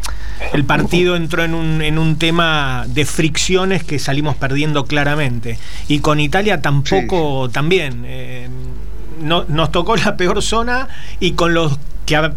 el 0.53 0.65
partido 0.65 1.17
entró 1.17 1.43
en 1.43 1.53
un, 1.53 1.83
en 1.83 1.99
un 1.99 2.17
tema 2.17 2.85
de 2.87 3.05
fricciones 3.05 3.83
que 3.83 3.99
salimos 3.99 4.37
perdiendo 4.37 4.85
claramente. 4.85 5.59
Y 5.89 5.99
con 5.99 6.21
Italia 6.21 6.63
tampoco, 6.63 7.51
también 7.51 8.07
no, 9.21 9.47
nos 9.49 9.73
tocó 9.73 9.97
la 9.97 10.17
peor 10.17 10.41
zona 10.43 10.87
y 11.19 11.33
con 11.33 11.53
los 11.53 11.77
que 12.07 12.15
a, 12.15 12.35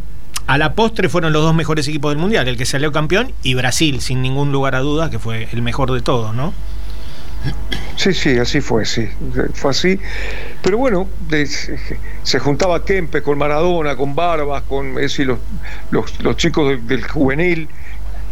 la 0.57 0.73
postre 0.73 1.09
fueron 1.09 1.31
los 1.31 1.43
dos 1.43 1.53
mejores 1.53 1.87
equipos 1.87 2.09
del 2.09 2.17
Mundial, 2.17 2.47
el 2.47 2.57
que 2.57 2.65
salió 2.65 2.91
campeón 2.91 3.33
y 3.43 3.53
Brasil, 3.53 4.01
sin 4.01 4.23
ningún 4.23 4.51
lugar 4.51 4.73
a 4.73 4.79
dudas, 4.79 5.11
que 5.11 5.19
fue 5.19 5.47
el 5.51 5.61
mejor 5.61 5.91
de 5.91 6.01
todos, 6.01 6.33
¿no? 6.33 6.53
Sí, 7.95 8.13
sí, 8.13 8.37
así 8.37 8.61
fue, 8.61 8.85
sí, 8.85 9.07
fue 9.53 9.71
así. 9.71 9.99
Pero 10.61 10.77
bueno, 10.77 11.07
se 12.23 12.39
juntaba 12.39 12.83
Kempe 12.83 13.21
con 13.21 13.37
Maradona, 13.37 13.95
con 13.95 14.15
Barbas, 14.15 14.63
con 14.63 14.99
es 14.99 15.17
los, 15.19 15.39
los, 15.91 16.37
chicos 16.37 16.79
del, 16.87 17.07
juvenil, 17.07 17.69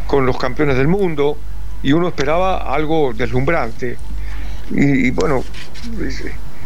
con 0.07 0.25
los 0.25 0.37
campeones 0.37 0.77
del 0.77 0.87
mundo, 0.87 1.37
y 1.81 1.93
uno 1.93 2.07
esperaba 2.07 2.73
algo 2.73 3.13
deslumbrante. 3.13 3.97
y 4.71 5.11
bueno, 5.11 5.43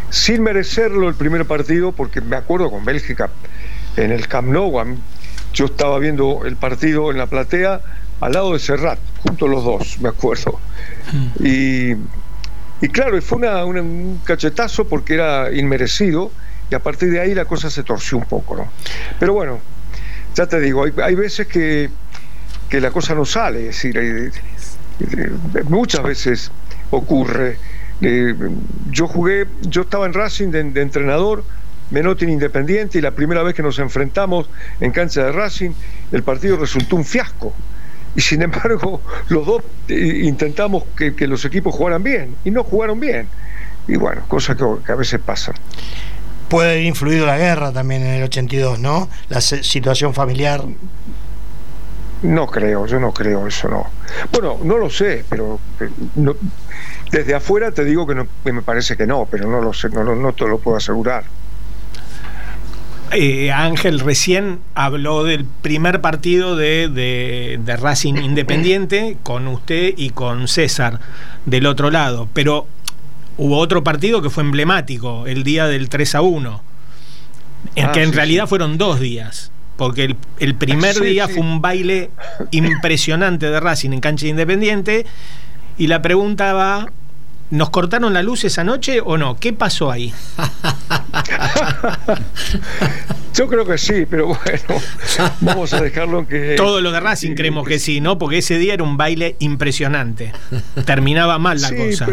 sin 0.10 0.42
merecerlo 0.44 1.10
el 1.10 1.16
primer 1.16 1.46
partido, 1.46 1.92
porque 1.92 2.22
me 2.22 2.36
acuerdo 2.36 2.72
con 2.72 2.86
Bélgica 2.86 3.30
en 3.98 4.12
el 4.12 4.28
Camp 4.28 4.48
Nou, 4.48 4.98
yo 5.54 5.66
estaba 5.66 6.00
viendo 6.00 6.42
el 6.46 6.56
partido 6.56 7.12
en 7.12 7.18
la 7.18 7.26
platea 7.26 7.82
al 8.22 8.32
lado 8.32 8.54
de 8.54 8.60
Serrat, 8.60 9.00
junto 9.24 9.48
los 9.48 9.64
dos, 9.64 10.00
me 10.02 10.10
acuerdo. 10.10 10.60
Mm. 11.12 11.46
Y, 11.46 11.96
y 12.82 12.90
claro, 12.90 13.22
fue 13.22 13.40
una, 13.40 13.66
un 13.66 14.22
cachetazo 14.24 14.88
porque 14.88 15.16
era 15.16 15.52
inmerecido 15.52 16.32
y 16.70 16.76
a 16.76 16.80
partir 16.80 17.12
de 17.12 17.20
ahí 17.20 17.34
la 17.34 17.46
cosa 17.46 17.70
se 17.70 17.84
torció 17.84 18.18
un 18.18 18.26
poco, 18.26 18.56
¿no? 18.56 18.72
Pero 19.20 19.34
bueno, 19.34 19.60
ya 20.36 20.46
te 20.46 20.60
digo, 20.60 20.86
hay, 21.04 21.16
veces 21.16 21.48
que, 21.48 21.90
que, 22.70 22.82
la 22.82 22.92
cosa 22.92 23.16
no 23.16 23.26
sale, 23.26 23.70
es 23.70 23.84
decir, 23.84 24.32
muchas 25.70 26.04
veces 26.04 26.52
ocurre 26.92 27.58
eh, 28.02 28.36
yo 28.92 29.08
jugué, 29.08 29.48
yo 29.62 29.82
estaba 29.82 30.06
en 30.06 30.14
Racing 30.14 30.50
de, 30.50 30.82
entrenador, 30.82 31.44
Menotti 31.90 32.26
en 32.26 32.32
Independiente, 32.32 32.98
y 32.98 33.02
la 33.02 33.12
primera 33.12 33.44
vez 33.44 33.56
que 33.56 33.64
nos 33.64 33.80
enfrentamos 33.80 34.50
en 34.80 34.92
cancha 34.92 35.26
de 35.26 35.32
Racing, 35.32 35.72
el 36.12 36.24
partido 36.24 36.58
resultó 36.58 36.96
un 36.96 37.06
fiasco. 37.06 37.54
Y 38.18 38.22
sin 38.22 38.42
embargo, 38.42 39.00
los 39.30 39.46
dos 39.46 39.64
eh, 39.88 40.22
intentamos 40.24 40.84
que, 40.98 41.28
los 41.28 41.46
equipos 41.46 41.74
jugaran 41.74 42.04
bien, 42.04 42.36
y 42.44 42.52
no 42.52 42.64
jugaron 42.64 43.00
bien. 43.00 43.30
Y 43.88 43.96
bueno, 43.96 44.24
cosas 44.28 44.58
que, 44.58 44.92
a 44.92 44.96
veces 44.96 45.22
pasan. 45.22 45.54
Puede 46.50 46.72
haber 46.72 46.84
influido 46.84 47.26
la 47.28 47.38
guerra 47.38 47.72
también 47.72 48.02
en 48.02 48.16
el 48.16 48.24
82, 48.24 48.80
¿no? 48.80 49.08
La 49.30 49.40
situación 49.40 50.16
familiar. 50.16 50.64
No 52.24 52.48
creo, 52.48 52.88
yo 52.88 53.00
no 53.00 53.14
creo 53.14 53.46
eso, 53.46 53.70
no. 53.70 53.86
Bueno, 54.32 54.58
no 54.64 54.78
lo 54.78 54.90
sé, 54.90 55.24
pero 55.30 55.60
eh, 55.80 55.88
no, 56.16 56.36
desde 57.12 57.36
afuera 57.36 57.72
te 57.72 57.86
digo 57.86 58.08
que, 58.08 58.16
no, 58.16 58.28
me 58.46 58.64
parece 58.64 58.98
que 58.98 59.06
no, 59.06 59.28
pero 59.30 59.48
no 59.48 59.62
lo 59.62 59.74
sé, 59.74 59.90
no, 59.90 60.04
no, 60.04 60.34
te 60.34 60.48
lo 60.48 60.58
puedo 60.58 60.78
asegurar. 60.78 61.24
Eh, 63.12 63.52
Ángel 63.52 64.00
recién 64.00 64.60
habló 64.76 65.24
del 65.24 65.46
primer 65.46 66.02
partido 66.02 66.56
de, 66.56 66.90
de, 66.90 67.78
Racing 67.78 68.16
Independiente 68.16 69.18
con 69.24 69.48
usted 69.48 69.94
y 69.96 70.10
con 70.10 70.48
César 70.48 71.00
del 71.46 71.68
otro 71.68 71.90
lado, 71.90 72.28
pero 72.34 72.68
hubo 73.38 73.60
otro 73.60 73.84
partido 73.84 74.22
que 74.22 74.30
fue 74.30 74.44
emblemático, 74.44 75.26
el 75.26 75.44
día 75.44 75.68
del 75.68 75.88
3 75.88 76.16
a 76.16 76.22
1, 76.22 76.62
en 77.76 77.86
ah, 77.86 77.92
que 77.94 78.04
en 78.04 78.12
realidad 78.12 78.48
fueron 78.48 78.78
dos 78.78 79.00
días 79.00 79.52
porque 79.78 80.16
el, 80.40 80.56
primer 80.56 81.00
día 81.00 81.28
fue 81.28 81.40
un 81.40 81.62
baile 81.62 82.10
impresionante 82.52 83.50
de 83.50 83.60
Racing 83.60 83.92
en 83.92 84.02
cancha 84.02 84.28
independiente 84.28 85.06
y 85.78 85.88
la 85.88 86.02
pregunta 86.02 86.52
va, 86.54 86.92
¿nos 87.50 87.70
cortaron 87.70 88.14
la 88.14 88.22
luz 88.22 88.44
esa 88.44 88.64
noche 88.64 89.02
o 89.04 89.18
no? 89.18 89.38
¿Qué 89.38 89.54
pasó 89.54 89.92
ahí? 89.92 90.14
Yo 93.34 93.48
creo 93.48 93.66
que 93.66 93.78
sí, 93.78 94.06
pero 94.10 94.28
bueno, 94.28 94.82
vamos 95.42 95.74
a 95.74 95.82
dejarlo 95.82 96.20
en 96.20 96.26
que... 96.26 96.56
Todos 96.56 96.82
los 96.82 96.92
de 96.92 97.00
Racing 97.00 97.36
creemos 97.36 97.68
que 97.68 97.78
sí, 97.78 98.02
¿no? 98.02 98.18
Porque 98.18 98.40
ese 98.40 98.58
día 98.58 98.74
era 98.74 98.84
un 98.84 98.98
baile 98.98 99.36
impresionante. 99.40 100.34
Terminaba 100.86 101.38
mal 101.38 101.62
la 101.62 101.76
cosa. 101.76 102.08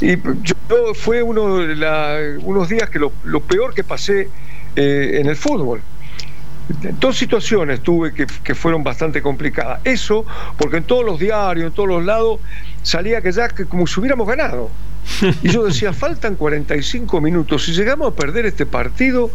y 0.00 0.16
yo 0.42 0.94
fue 0.94 1.22
uno 1.22 1.58
de 1.58 2.38
unos 2.42 2.68
días 2.68 2.88
que 2.90 3.00
lo, 3.00 3.10
peor 3.40 3.74
que 3.74 3.82
pasé 3.82 4.28
eh, 4.76 5.18
en 5.20 5.26
el 5.26 5.36
fútbol 5.36 5.82
dos 6.98 7.16
situaciones 7.16 7.80
tuve 7.80 8.12
que, 8.12 8.54
fueron 8.54 8.82
bastante 8.82 9.22
complicadas. 9.22 9.80
Eso, 9.84 10.24
porque 10.58 10.78
en 10.78 10.84
todos 10.84 11.04
los 11.04 11.18
diarios, 11.18 11.68
en 11.68 11.72
todos 11.72 11.88
los 11.88 12.04
lados, 12.04 12.40
salía 12.86 13.20
que 13.20 13.32
ya 13.32 13.48
que 13.48 13.66
como 13.66 13.86
si 13.86 13.98
hubiéramos 13.98 14.26
ganado. 14.28 14.70
Y 15.42 15.48
yo 15.48 15.64
decía, 15.64 15.92
faltan 16.04 16.36
45 16.36 17.20
minutos. 17.20 17.64
Si 17.64 17.72
llegamos 17.72 18.12
a 18.12 18.14
perder 18.14 18.46
este 18.46 18.64
partido, 18.64 19.30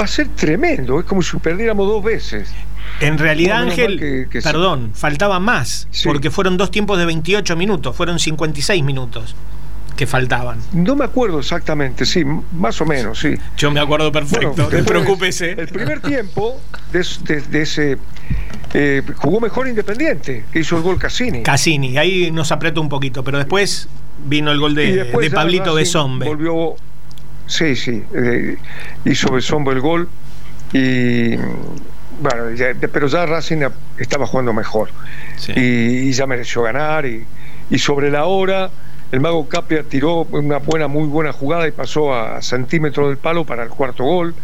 va 0.00 0.04
a 0.04 0.06
ser 0.06 0.28
tremendo. 0.28 1.00
Es 1.00 1.06
como 1.06 1.22
si 1.22 1.36
perdiéramos 1.38 1.88
dos 1.88 2.02
veces. 2.04 2.52
En 3.00 3.18
realidad, 3.18 3.62
Ángel, 3.62 4.28
perdón, 4.42 4.92
faltaba 4.94 5.40
más, 5.40 5.88
porque 6.04 6.30
fueron 6.30 6.56
dos 6.56 6.70
tiempos 6.70 6.98
de 6.98 7.06
28 7.06 7.56
minutos, 7.56 7.96
fueron 7.96 8.18
56 8.18 8.84
minutos 8.84 9.34
que 9.96 10.06
faltaban. 10.06 10.58
No 10.72 10.96
me 10.96 11.04
acuerdo 11.04 11.38
exactamente, 11.38 12.04
sí, 12.06 12.24
más 12.24 12.80
o 12.80 12.86
menos, 12.86 13.20
sí. 13.20 13.34
Yo 13.56 13.70
me 13.70 13.80
acuerdo 13.80 14.10
perfecto, 14.12 14.68
no 14.70 14.84
preocúpese. 14.84 15.52
El 15.52 15.68
primer 15.68 16.00
tiempo 16.00 16.60
de, 16.92 17.62
ese 17.62 17.98
eh, 18.74 19.02
jugó 19.16 19.40
mejor 19.40 19.68
Independiente, 19.68 20.44
que 20.52 20.60
hizo 20.60 20.76
el 20.76 20.82
gol 20.82 20.98
Cassini. 20.98 21.42
Cassini, 21.42 21.98
ahí 21.98 22.30
nos 22.30 22.52
apretó 22.52 22.80
un 22.80 22.88
poquito, 22.88 23.22
pero 23.22 23.38
después 23.38 23.88
vino 24.24 24.50
el 24.50 24.60
gol 24.60 24.74
de, 24.74 25.04
de 25.04 25.30
Pablito 25.30 25.74
Besombe. 25.74 26.26
Volvió, 26.26 26.74
sí, 27.46 27.76
sí, 27.76 28.02
eh, 28.14 28.56
hizo 29.04 29.32
Besombe 29.32 29.72
el 29.72 29.80
gol 29.80 30.08
y 30.72 31.36
bueno, 31.36 32.44
pero 32.92 33.08
ya 33.08 33.26
Racing 33.26 33.62
estaba 33.98 34.26
jugando 34.26 34.52
mejor 34.52 34.90
y, 35.54 36.10
ya 36.12 36.26
mereció 36.26 36.62
ganar 36.62 37.04
y, 37.04 37.26
y 37.68 37.78
sobre 37.78 38.10
la 38.10 38.24
hora 38.24 38.70
el 39.12 39.20
mago 39.20 39.46
Capia 39.46 39.82
tiró 39.82 40.22
una 40.30 40.56
buena, 40.58 40.88
muy 40.88 41.06
buena 41.06 41.32
jugada 41.34 41.68
y 41.68 41.70
pasó 41.70 42.14
a 42.14 42.40
centímetros 42.40 43.08
del 43.08 43.18
palo 43.18 43.44
para 43.44 43.62
el 43.64 43.68
cuarto 43.68 44.04
gol. 44.04 44.34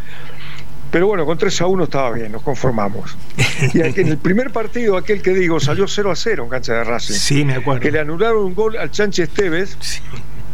Pero 0.90 1.06
bueno, 1.06 1.26
con 1.26 1.36
3 1.36 1.60
a 1.60 1.66
1 1.66 1.84
estaba 1.84 2.10
bien, 2.12 2.32
nos 2.32 2.42
conformamos. 2.42 3.16
Y 3.74 3.80
en 3.80 4.08
el 4.08 4.18
primer 4.18 4.52
partido, 4.52 4.96
aquel 4.96 5.20
que 5.20 5.34
digo, 5.34 5.58
salió 5.58 5.88
0 5.88 6.12
a 6.12 6.16
0 6.16 6.44
en 6.44 6.48
cancha 6.48 6.74
de 6.74 6.84
Racing. 6.84 7.14
Sí, 7.14 7.44
me 7.44 7.54
acuerdo. 7.54 7.80
Que 7.80 7.90
le 7.90 7.98
anularon 7.98 8.44
un 8.44 8.54
gol 8.54 8.76
al 8.76 8.92
Chanche 8.92 9.24
Esteves. 9.24 9.76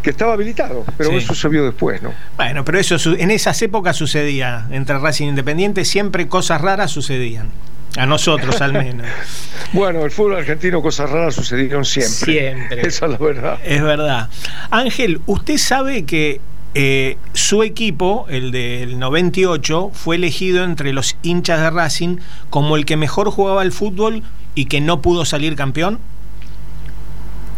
que 0.03 0.11
estaba 0.11 0.33
habilitado, 0.33 0.85
pero 0.97 1.13
eso 1.13 1.35
se 1.35 1.49
vio 1.49 1.65
después, 1.65 2.03
¿no? 2.03 2.13
Bueno, 2.37 2.65
pero 2.65 2.79
eso 2.79 2.97
en 3.15 3.31
esas 3.31 3.61
épocas 3.63 3.97
sucedía, 3.97 4.67
entre 4.71 4.99
Racing 4.99 5.29
Independiente 5.29 5.85
siempre 5.85 6.29
cosas 6.29 6.61
raras 6.61 6.91
sucedían. 6.91 7.51
A 7.97 8.07
nosotros 8.07 8.61
al 8.61 8.73
menos. 8.73 9.07
bueno, 9.73 10.05
el 10.05 10.11
fútbol 10.11 10.37
argentino 10.37 10.83
cosas 10.83 11.11
raras 11.11 11.35
sucedieron 11.35 11.85
siempre. 11.85 12.33
Siempre. 12.33 12.81
Esa 12.87 13.07
es 13.07 13.13
la 13.13 13.19
verdad. 13.19 13.59
Es 13.65 13.83
verdad. 13.83 14.29
Ángel, 14.71 15.21
usted 15.27 15.59
sabe 15.59 16.05
que 16.05 16.41
eh, 16.75 17.19
su 17.33 17.63
equipo, 17.63 18.27
el 18.29 18.51
del 18.51 18.99
98, 18.99 19.91
fue 19.93 20.17
elegido 20.17 20.65
entre 20.65 20.93
los 20.93 21.17
hinchas 21.23 21.61
de 21.61 21.71
Racing 21.71 22.17
como 22.51 22.77
el 22.77 22.85
que 22.85 22.97
mejor 22.97 23.31
jugaba 23.31 23.63
al 23.63 23.71
fútbol 23.71 24.23
y 24.57 24.67
que 24.67 24.81
no 24.81 25.01
pudo 25.01 25.25
salir 25.25 25.55
campeón. 25.55 26.01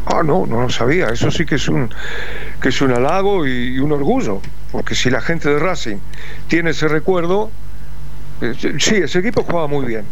Ah, 0.06 0.22
no, 0.22 0.46
no 0.46 0.62
lo 0.62 0.70
sabía. 0.70 1.06
Eso 1.08 1.30
sí 1.30 1.46
que 1.46 1.56
es 1.56 1.68
un, 1.68 1.90
que 2.60 2.68
es 2.68 2.80
un 2.80 2.92
halago 2.92 3.46
y, 3.46 3.78
un 3.78 3.92
orgullo. 3.92 4.40
Porque 4.70 4.94
si 4.94 5.10
la 5.10 5.20
gente 5.20 5.48
de 5.48 5.58
Racing 5.58 5.96
tiene 6.48 6.70
ese 6.70 6.86
recuerdo, 6.86 7.50
eh, 8.42 8.54
Sí, 8.78 8.96
ese 8.96 9.20
equipo 9.20 9.42
jugaba 9.42 9.66
muy 9.66 9.86
bien. 9.86 10.04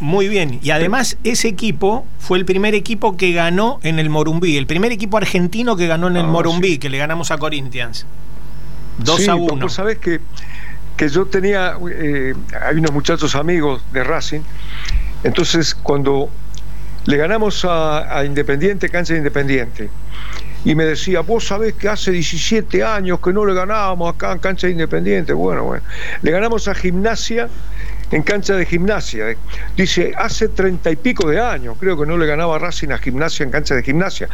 Muy, 0.00 0.28
bien. 0.28 0.58
Y 0.64 0.70
además 0.70 1.16
ese 1.22 1.46
equipo 1.46 2.04
fue 2.18 2.38
el 2.38 2.44
primer 2.44 2.74
equipo 2.74 3.16
que 3.16 3.32
ganó 3.32 3.78
en 3.84 4.00
el 4.00 4.10
Morumbí, 4.10 4.56
el 4.56 4.66
primer 4.66 4.90
equipo 4.90 5.16
argentino 5.16 5.76
que 5.76 5.86
ganó 5.86 6.08
en 6.08 6.16
el 6.16 6.24
ah, 6.24 6.28
Morumbí, 6.28 6.78
que 6.78 6.90
le 6.90 6.98
ganamos 6.98 7.30
a 7.30 7.38
Corinthians. 7.38 8.04
2 9.04 9.28
a 9.28 9.34
1. 9.34 9.56
Vos 9.56 9.72
sabés 9.72 9.98
que, 9.98 10.20
que 10.96 11.08
yo 11.08 11.26
tenía, 11.26 11.76
eh, 11.90 12.34
hay 12.60 12.76
unos 12.76 12.92
muchachos 12.92 13.34
amigos 13.34 13.82
de 13.92 14.04
Racing, 14.04 14.40
entonces 15.24 15.74
cuando 15.74 16.30
le 17.04 17.16
ganamos 17.16 17.64
a, 17.68 18.24
Independiente, 18.24 18.88
cancha 18.88 19.14
de 19.14 19.18
Independiente. 19.18 19.90
Y 20.64 20.76
me 20.76 20.84
decía, 20.84 21.20
vos 21.22 21.48
sabés 21.48 21.74
que 21.74 21.88
hace 21.88 22.12
17 22.12 22.84
años 22.84 23.18
que 23.18 23.32
no 23.32 23.44
le 23.44 23.52
ganábamos 23.52 24.14
acá 24.14 24.30
en 24.30 24.38
cancha 24.38 24.68
de 24.68 24.74
Independiente. 24.74 25.32
Bueno, 25.32 25.64
bueno. 25.64 25.82
Le 26.22 26.30
ganamos 26.30 26.68
a 26.68 26.74
Gimnasia 26.74 27.48
en 28.12 28.22
cancha 28.22 28.54
de 28.54 28.66
gimnasia. 28.66 29.36
Dice, 29.76 30.12
hace 30.16 30.48
treinta 30.48 30.90
y 30.90 30.96
pico 30.96 31.28
de 31.28 31.40
años, 31.40 31.76
creo 31.80 31.98
que 31.98 32.06
no 32.06 32.16
le 32.18 32.26
ganaba 32.26 32.58
Racing 32.58 32.90
a 32.90 32.98
gimnasia 32.98 33.44
en 33.44 33.50
cancha 33.50 33.74
de 33.74 33.82
gimnasia. 33.82 34.28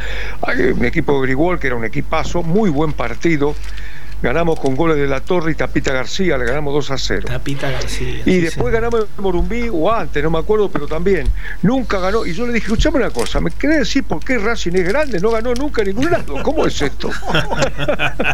Un 0.75 0.85
equipo 0.85 1.19
de 1.19 1.27
Grigol, 1.27 1.59
que 1.59 1.67
era 1.67 1.77
un 1.77 1.85
equipazo, 1.85 2.43
muy 2.43 2.69
buen 2.69 2.93
partido 2.93 3.55
ganamos 4.21 4.59
con 4.59 4.75
goles 4.75 4.97
de 4.97 5.07
La 5.07 5.21
Torre 5.21 5.51
y 5.51 5.55
Tapita 5.55 5.93
García, 5.93 6.37
le 6.37 6.45
ganamos 6.45 6.73
2 6.73 6.91
a 6.91 6.97
0. 6.97 7.27
Tapita 7.27 7.69
García. 7.69 8.21
Y 8.25 8.37
después 8.37 8.73
ganamos 8.73 9.01
en 9.01 9.23
Morumbí 9.23 9.69
o 9.71 9.91
antes, 9.91 10.21
no 10.23 10.29
me 10.29 10.39
acuerdo, 10.39 10.69
pero 10.69 10.87
también. 10.87 11.27
Nunca 11.61 11.99
ganó. 11.99 12.25
Y 12.25 12.33
yo 12.33 12.45
le 12.45 12.53
dije, 12.53 12.65
escuchame 12.67 12.97
una 12.97 13.11
cosa, 13.11 13.39
¿me 13.39 13.51
querés 13.51 13.79
decir 13.79 14.03
por 14.03 14.23
qué 14.23 14.37
Racing 14.37 14.73
es 14.73 14.87
grande? 14.87 15.19
No 15.19 15.31
ganó 15.31 15.53
nunca 15.53 15.81
en 15.81 15.89
ningún 15.89 16.11
lado. 16.11 16.43
¿Cómo 16.43 16.65
es 16.65 16.81
esto? 16.81 17.09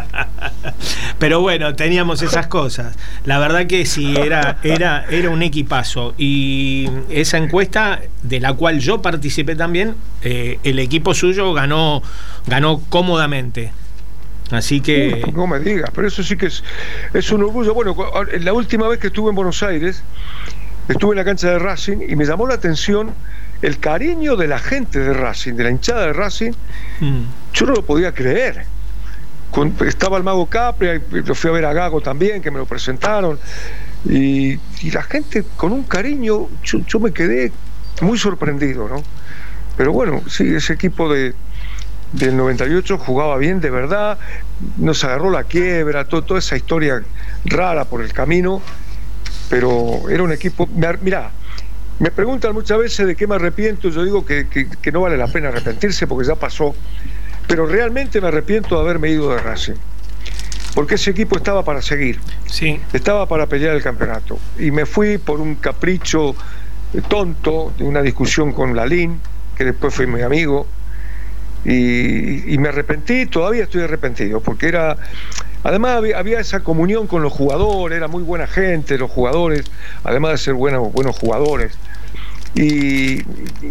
pero 1.18 1.40
bueno, 1.40 1.74
teníamos 1.74 2.22
esas 2.22 2.46
cosas. 2.46 2.96
La 3.24 3.38
verdad 3.38 3.66
que 3.66 3.86
sí, 3.86 4.16
era, 4.16 4.58
era, 4.62 5.06
era 5.10 5.30
un 5.30 5.42
equipazo. 5.42 6.14
Y 6.18 6.88
esa 7.10 7.38
encuesta, 7.38 8.00
de 8.22 8.40
la 8.40 8.52
cual 8.52 8.80
yo 8.80 9.02
participé 9.02 9.56
también, 9.56 9.94
eh, 10.22 10.58
el 10.64 10.78
equipo 10.78 11.14
suyo 11.14 11.52
ganó, 11.52 12.02
ganó 12.46 12.80
cómodamente. 12.88 13.72
Así 14.50 14.80
que. 14.80 15.32
no 15.34 15.46
me 15.46 15.58
digas, 15.58 15.90
pero 15.94 16.06
eso 16.06 16.22
sí 16.22 16.36
que 16.36 16.46
es, 16.46 16.62
es 17.12 17.30
un 17.32 17.42
orgullo. 17.42 17.74
Bueno, 17.74 17.96
la 18.40 18.52
última 18.52 18.88
vez 18.88 18.98
que 18.98 19.08
estuve 19.08 19.30
en 19.30 19.36
Buenos 19.36 19.62
Aires, 19.62 20.02
estuve 20.88 21.12
en 21.12 21.16
la 21.16 21.24
cancha 21.24 21.50
de 21.50 21.58
Racing 21.58 21.98
y 22.08 22.16
me 22.16 22.24
llamó 22.24 22.46
la 22.46 22.54
atención 22.54 23.12
el 23.62 23.78
cariño 23.78 24.36
de 24.36 24.46
la 24.46 24.58
gente 24.58 25.00
de 25.00 25.12
Racing, 25.12 25.54
de 25.54 25.64
la 25.64 25.70
hinchada 25.70 26.06
de 26.06 26.12
Racing. 26.12 26.52
Mm. 27.00 27.22
Yo 27.54 27.66
no 27.66 27.72
lo 27.72 27.84
podía 27.84 28.12
creer. 28.12 28.64
estaba 29.86 30.18
el 30.18 30.22
mago 30.22 30.46
Capri, 30.46 31.00
lo 31.10 31.34
fui 31.34 31.50
a 31.50 31.52
ver 31.52 31.64
a 31.64 31.72
Gago 31.72 32.00
también, 32.00 32.42
que 32.42 32.50
me 32.50 32.58
lo 32.58 32.66
presentaron. 32.66 33.38
Y, 34.04 34.58
la 34.92 35.02
gente 35.02 35.44
con 35.56 35.72
un 35.72 35.82
cariño, 35.82 36.48
yo 36.62 37.00
me 37.00 37.12
quedé 37.12 37.50
muy 38.02 38.18
sorprendido, 38.18 38.88
¿no? 38.88 39.02
Pero 39.76 39.92
bueno, 39.92 40.22
sí, 40.28 40.54
ese 40.54 40.74
equipo 40.74 41.12
de, 41.12 41.34
del 42.12 42.36
98 42.36 42.98
jugaba 42.98 43.36
bien 43.36 43.60
de 43.60 43.70
verdad, 43.70 44.18
nos 44.78 45.02
agarró 45.04 45.30
la 45.30 45.44
quiebra, 45.44 46.04
toda 46.04 46.38
esa 46.38 46.56
historia 46.56 47.02
rara 47.44 47.84
por 47.84 48.02
el 48.02 48.12
camino, 48.12 48.62
pero 49.48 50.08
era 50.08 50.22
un 50.22 50.32
equipo, 50.32 50.68
mira, 51.02 51.30
me 51.98 52.10
preguntan 52.10 52.52
muchas 52.52 52.78
veces 52.78 53.06
de 53.06 53.16
qué 53.16 53.26
me 53.26 53.36
arrepiento, 53.36 53.88
yo 53.88 54.04
digo 54.04 54.24
que, 54.24 54.46
no 54.92 55.00
vale 55.00 55.16
la 55.16 55.26
pena 55.28 55.48
arrepentirse 55.48 56.06
porque 56.06 56.28
ya 56.28 56.34
pasó, 56.34 56.74
pero 57.46 57.66
realmente 57.66 58.20
me 58.20 58.28
arrepiento 58.28 58.76
de 58.76 58.80
haberme 58.82 59.10
ido 59.10 59.30
de 59.30 59.38
Racing, 59.38 59.74
porque 60.74 60.96
ese 60.96 61.10
equipo 61.10 61.36
estaba 61.36 61.64
para 61.64 61.82
seguir, 61.82 62.20
sí. 62.46 62.80
estaba 62.92 63.26
para 63.26 63.46
pelear 63.46 63.74
el 63.74 63.82
campeonato, 63.82 64.38
y 64.58 64.70
me 64.70 64.86
fui 64.86 65.18
por 65.18 65.40
un 65.40 65.56
capricho 65.56 66.34
tonto 67.08 67.72
de 67.76 67.84
una 67.84 68.02
discusión 68.02 68.52
con 68.52 68.76
Lalín, 68.76 69.20
que 69.56 69.64
después 69.64 69.94
fue 69.94 70.06
mi 70.06 70.22
amigo, 70.22 70.66
y, 71.64 72.56
me 72.58 72.68
arrepentí, 72.68 73.26
todavía 73.26 73.64
estoy 73.64 73.82
arrepentido, 73.82 74.40
porque 74.40 74.68
era, 74.68 74.96
además 75.64 75.96
había, 75.96 76.40
esa 76.40 76.60
comunión 76.60 77.06
con 77.06 77.22
los 77.22 77.32
jugadores, 77.32 77.96
era 77.96 78.08
muy 78.08 78.22
buena 78.22 78.46
gente, 78.46 78.98
los 78.98 79.10
jugadores, 79.10 79.64
además 80.04 80.32
de 80.32 80.38
ser 80.38 80.54
buenos, 80.54 80.92
buenos 80.92 81.16
jugadores, 81.18 81.72
y 82.54 83.22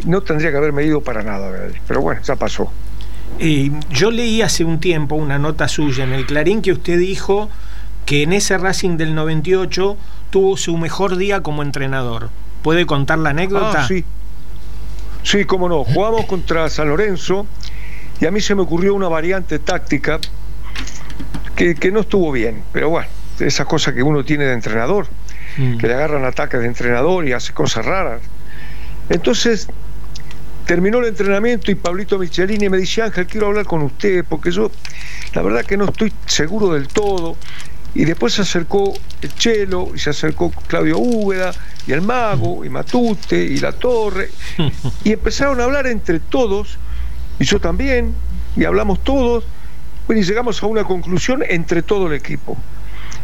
no 0.05 0.21
tendría 0.21 0.51
que 0.51 0.57
haberme 0.57 0.83
ido 0.83 1.01
para 1.01 1.23
nada, 1.23 1.69
pero 1.87 2.01
bueno, 2.01 2.21
ya 2.21 2.35
pasó. 2.35 2.71
Y 3.39 3.71
yo 3.89 4.11
leí 4.11 4.41
hace 4.41 4.63
un 4.63 4.79
tiempo 4.79 5.15
una 5.15 5.39
nota 5.39 5.67
suya 5.67 6.03
en 6.03 6.13
el 6.13 6.25
Clarín 6.25 6.61
que 6.61 6.71
usted 6.71 6.97
dijo 6.97 7.49
que 8.05 8.23
en 8.23 8.33
ese 8.33 8.57
Racing 8.57 8.97
del 8.97 9.15
98 9.15 9.97
tuvo 10.29 10.57
su 10.57 10.77
mejor 10.77 11.17
día 11.17 11.41
como 11.41 11.63
entrenador. 11.63 12.29
¿Puede 12.61 12.85
contar 12.85 13.19
la 13.19 13.31
anécdota? 13.31 13.83
Ah, 13.83 13.87
sí. 13.87 14.05
Sí, 15.23 15.45
cómo 15.45 15.67
no. 15.67 15.83
Jugamos 15.83 16.25
contra 16.25 16.69
San 16.69 16.89
Lorenzo 16.89 17.47
y 18.19 18.25
a 18.25 18.31
mí 18.31 18.41
se 18.41 18.55
me 18.55 18.61
ocurrió 18.61 18.93
una 18.93 19.07
variante 19.07 19.59
táctica 19.59 20.19
que, 21.55 21.91
no 21.91 22.01
estuvo 22.01 22.31
bien, 22.31 22.63
pero 22.73 22.89
bueno, 22.89 23.07
esas 23.39 23.65
cosas 23.65 23.93
que 23.93 24.03
uno 24.03 24.25
tiene 24.25 24.45
de 24.45 24.53
entrenador, 24.53 25.07
mm. 25.57 25.77
que 25.77 25.87
le 25.87 25.93
agarran 25.93 26.25
ataques 26.25 26.59
de 26.59 26.67
entrenador 26.67 27.27
y 27.27 27.33
hace 27.33 27.53
cosas 27.53 27.85
raras. 27.85 28.21
Entonces, 29.09 29.67
terminó 30.65 30.99
el 30.99 31.05
entrenamiento 31.05 31.71
y 31.71 31.75
Pablito 31.75 32.19
Michelini 32.19 32.69
me 32.69 32.77
dice, 32.77 33.01
Ángel, 33.01 33.27
quiero 33.27 33.47
hablar 33.47 33.65
con 33.65 33.81
usted, 33.83 34.25
porque 34.27 34.51
yo 34.51 34.69
la 35.33 35.41
verdad 35.41 35.63
que 35.65 35.77
no 35.77 35.85
estoy 35.85 36.11
seguro 36.25 36.73
del 36.73 36.87
todo. 36.87 37.37
Y 37.93 38.03
después 38.03 38.33
se 38.33 38.41
acercó 38.41 38.93
el 39.21 39.33
Chelo, 39.35 39.91
y 39.95 39.99
se 39.99 40.09
acercó 40.09 40.51
Claudio 40.67 40.97
Úbeda, 40.97 41.53
y 41.87 41.93
el 41.93 42.01
Mago, 42.01 42.65
y 42.65 42.69
Matute, 42.69 43.41
y 43.41 43.57
La 43.59 43.71
Torre, 43.71 44.29
y 45.05 45.13
empezaron 45.13 45.61
a 45.61 45.63
hablar 45.63 45.87
entre 45.87 46.19
todos 46.19 46.77
y 47.39 47.45
yo 47.45 47.59
también, 47.59 48.13
y 48.55 48.65
hablamos 48.65 49.03
todos, 49.03 49.45
bueno, 50.07 50.21
y 50.21 50.25
llegamos 50.25 50.61
a 50.61 50.65
una 50.67 50.83
conclusión 50.83 51.43
entre 51.47 51.81
todo 51.81 52.07
el 52.07 52.13
equipo. 52.13 52.57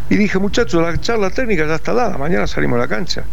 Y 0.09 0.15
dije, 0.15 0.39
muchachos, 0.39 0.81
la 0.81 0.99
charla 0.99 1.29
técnica 1.29 1.65
ya 1.65 1.75
está 1.75 1.93
dada, 1.93 2.17
mañana 2.17 2.47
salimos 2.47 2.77
a 2.77 2.81
la 2.81 2.87
cancha. 2.87 3.23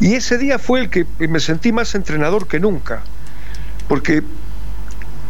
Y 0.00 0.14
ese 0.14 0.38
día 0.38 0.58
fue 0.58 0.80
el 0.80 0.90
que 0.90 1.06
me 1.28 1.38
sentí 1.38 1.70
más 1.72 1.94
entrenador 1.94 2.48
que 2.48 2.58
nunca, 2.58 3.02
porque 3.86 4.22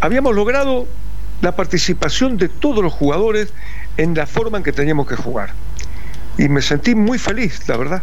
habíamos 0.01 0.35
logrado 0.35 0.87
la 1.43 1.55
participación 1.55 2.39
de 2.39 2.49
todos 2.49 2.83
los 2.83 2.93
jugadores 2.93 3.53
en 3.97 4.15
la 4.15 4.27
forma 4.27 4.59
en 4.59 4.65
que 4.65 4.73
teníamos 4.73 5.07
que 5.07 5.17
jugar. 5.17 5.53
Y 6.39 6.49
me 6.49 6.63
sentí 6.63 6.95
muy 6.95 7.19
feliz, 7.19 7.69
la 7.69 7.77
verdad. 7.77 8.03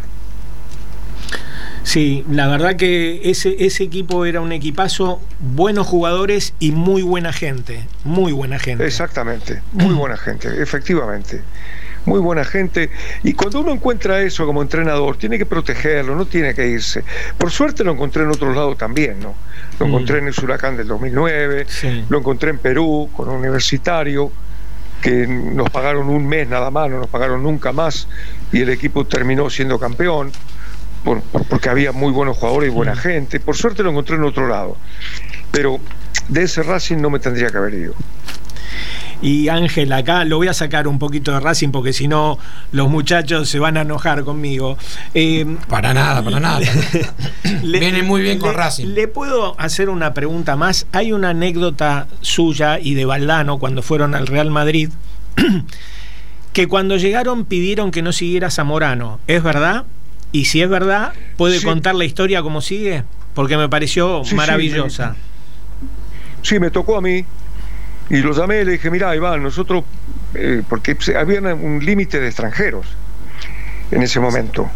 Sí, 1.84 2.24
la 2.30 2.46
verdad 2.46 2.76
que 2.76 3.20
ese, 3.24 3.56
ese 3.58 3.84
equipo 3.84 4.24
era 4.24 4.40
un 4.40 4.52
equipazo, 4.52 5.20
buenos 5.40 5.86
jugadores 5.86 6.54
y 6.58 6.70
muy 6.72 7.02
buena 7.02 7.32
gente, 7.32 7.86
muy 8.04 8.32
buena 8.32 8.58
gente. 8.58 8.86
Exactamente, 8.86 9.62
muy 9.72 9.94
buena 9.94 10.16
gente, 10.16 10.62
efectivamente. 10.62 11.42
Muy 12.04 12.18
buena 12.18 12.44
gente. 12.44 12.90
Y 13.22 13.34
cuando 13.34 13.60
uno 13.60 13.72
encuentra 13.72 14.20
eso 14.22 14.44
como 14.44 14.60
entrenador, 14.60 15.16
tiene 15.16 15.38
que 15.38 15.46
protegerlo, 15.46 16.16
no 16.16 16.26
tiene 16.26 16.52
que 16.52 16.66
irse. 16.66 17.04
Por 17.38 17.52
suerte 17.52 17.84
lo 17.84 17.92
encontré 17.92 18.24
en 18.24 18.30
otros 18.30 18.56
lados 18.56 18.76
también, 18.76 19.20
¿no? 19.20 19.36
Lo 19.78 19.86
encontré 19.86 20.18
en 20.18 20.26
el 20.26 20.34
Huracán 20.42 20.76
del 20.76 20.88
2009, 20.88 21.66
lo 22.08 22.18
encontré 22.18 22.50
en 22.50 22.58
Perú 22.58 23.08
con 23.14 23.28
un 23.28 23.36
universitario 23.36 24.32
que 25.00 25.26
nos 25.26 25.70
pagaron 25.70 26.08
un 26.08 26.26
mes 26.26 26.48
nada 26.48 26.70
más, 26.70 26.90
no 26.90 26.98
nos 26.98 27.08
pagaron 27.08 27.42
nunca 27.42 27.72
más 27.72 28.08
y 28.52 28.60
el 28.60 28.70
equipo 28.70 29.04
terminó 29.04 29.50
siendo 29.50 29.78
campeón 29.78 30.30
porque 31.48 31.68
había 31.68 31.92
muy 31.92 32.12
buenos 32.12 32.36
jugadores 32.36 32.70
y 32.70 32.72
buena 32.72 32.96
gente. 32.96 33.40
Por 33.40 33.56
suerte 33.56 33.82
lo 33.82 33.90
encontré 33.90 34.16
en 34.16 34.24
otro 34.24 34.48
lado. 34.48 34.76
Pero 35.50 35.78
de 36.28 36.42
ese 36.42 36.62
Racing 36.62 36.98
no 36.98 37.10
me 37.10 37.18
tendría 37.18 37.50
que 37.50 37.56
haber 37.58 37.74
ido. 37.74 37.94
Y 39.20 39.48
Ángel, 39.48 39.92
acá 39.92 40.24
lo 40.24 40.38
voy 40.38 40.48
a 40.48 40.54
sacar 40.54 40.88
un 40.88 40.98
poquito 40.98 41.30
de 41.30 41.38
Racing 41.38 41.70
porque 41.70 41.92
si 41.92 42.08
no 42.08 42.40
los 42.72 42.90
muchachos 42.90 43.48
se 43.48 43.60
van 43.60 43.76
a 43.76 43.82
enojar 43.82 44.24
conmigo. 44.24 44.76
Eh, 45.14 45.58
para 45.68 45.94
nada, 45.94 46.24
para 46.24 46.40
nada. 46.40 46.66
Viene 47.62 48.02
muy 48.02 48.22
bien 48.22 48.40
con 48.40 48.54
Racing. 48.54 48.88
¿Le 48.88 49.06
puedo 49.06 49.58
hacer 49.60 49.90
una 49.90 50.12
pregunta 50.12 50.56
más? 50.56 50.86
Hay 50.90 51.12
una 51.12 51.30
anécdota 51.30 52.08
suya 52.20 52.80
y 52.80 52.94
de 52.94 53.04
Valdano 53.04 53.58
cuando 53.58 53.82
fueron 53.82 54.16
al 54.16 54.26
Real 54.26 54.50
Madrid. 54.50 54.90
que 56.52 56.66
cuando 56.66 56.96
llegaron 56.96 57.44
pidieron 57.44 57.92
que 57.92 58.02
no 58.02 58.12
siguiera 58.12 58.50
Zamorano. 58.50 59.20
¿Es 59.28 59.42
verdad? 59.42 59.84
Y 60.32 60.46
si 60.46 60.62
es 60.62 60.68
verdad, 60.68 61.12
¿puede 61.36 61.62
contar 61.62 61.94
la 61.94 62.04
historia 62.04 62.42
como 62.42 62.62
sigue? 62.62 63.04
Porque 63.34 63.58
me 63.58 63.68
pareció 63.68 64.22
maravillosa. 64.34 65.14
Sí 66.42 66.58
me, 66.58 66.70
tocó 66.70 66.96
a 66.96 67.02
mí. 67.02 67.24
Y 68.10 68.16
lo 68.18 68.32
llamé 68.32 68.62
y 68.62 68.64
le 68.64 68.72
dije, 68.72 68.90
mira, 68.90 69.14
Iván, 69.14 69.42
nosotros, 69.42 69.84
eh, 70.34 70.62
porque 70.68 70.96
había 71.16 71.40
un 71.40 71.84
límite 71.84 72.18
de 72.18 72.26
extranjeros 72.26 72.86
en 73.90 74.02
ese 74.02 74.20
momento. 74.20 74.68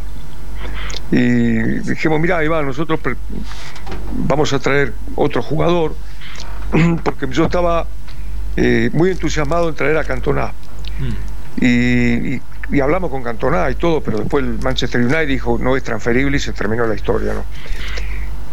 Y 1.11 1.19
dijimos, 1.81 2.21
mira, 2.21 2.42
Iván, 2.45 2.66
nosotros 2.66 3.01
vamos 4.12 4.53
a 4.53 4.59
traer 4.59 4.92
otro 5.16 5.42
jugador, 5.42 5.97
porque 7.03 7.27
yo 7.31 7.45
estaba 7.45 7.87
eh, 8.57 8.90
muy 8.92 9.11
entusiasmado 9.11 9.69
en 9.69 9.75
traer 9.75 9.97
a 9.97 10.05
Cantona. 10.05 10.53
Mm. 10.99 11.64
y, 11.64 12.37
y 12.37 12.42
hablamos 12.81 13.11
con 13.11 13.22
Cantona 13.22 13.70
y 13.70 13.74
todo, 13.74 14.00
pero 14.00 14.18
después 14.18 14.44
el 14.44 14.59
Manchester 14.61 15.00
United 15.00 15.29
dijo 15.29 15.59
no 15.59 15.76
es 15.76 15.83
transferible 15.83 16.37
y 16.37 16.40
se 16.40 16.52
terminó 16.52 16.87
la 16.87 16.94
historia, 16.94 17.35
¿no? 17.35 17.44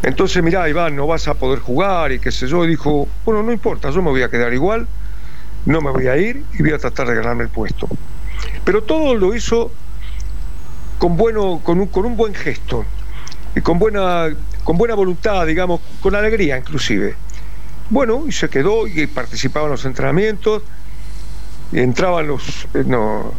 Entonces, 0.03 0.43
mirá, 0.43 0.67
Iván, 0.67 0.95
no 0.95 1.07
vas 1.07 1.27
a 1.29 1.33
poder 1.33 1.59
jugar 1.59 2.11
y 2.11 2.19
qué 2.19 2.29
sé 2.29 2.47
yo. 2.47 2.65
Y 2.65 2.67
dijo, 2.67 3.07
bueno, 3.23 3.41
no 3.41 3.53
importa, 3.53 3.89
yo 3.89 4.01
me 4.01 4.09
voy 4.09 4.21
a 4.21 4.29
quedar 4.29 4.53
igual, 4.53 4.85
no 5.65 5.79
me 5.79 5.91
voy 5.91 6.07
a 6.07 6.17
ir 6.17 6.43
y 6.53 6.61
voy 6.61 6.73
a 6.73 6.77
tratar 6.77 7.07
de 7.07 7.15
ganarme 7.15 7.43
el 7.43 7.49
puesto. 7.49 7.87
Pero 8.65 8.83
todo 8.83 9.15
lo 9.15 9.33
hizo 9.33 9.71
con, 10.99 11.15
bueno, 11.15 11.61
con, 11.63 11.79
un, 11.79 11.87
con 11.87 12.05
un 12.05 12.17
buen 12.17 12.35
gesto 12.35 12.85
y 13.55 13.61
con 13.61 13.79
buena, 13.79 14.27
con 14.65 14.77
buena 14.77 14.93
voluntad, 14.95 15.45
digamos, 15.47 15.79
con 16.01 16.15
alegría 16.15 16.57
inclusive. 16.57 17.15
Bueno, 17.89 18.25
y 18.27 18.33
se 18.33 18.49
quedó 18.49 18.87
y 18.87 19.07
participaba 19.07 19.67
en 19.67 19.71
los 19.71 19.85
entrenamientos, 19.85 20.63
y 21.73 21.79
entraban 21.79 22.27
los... 22.27 22.65
Eh, 22.73 22.83
no, 22.85 23.33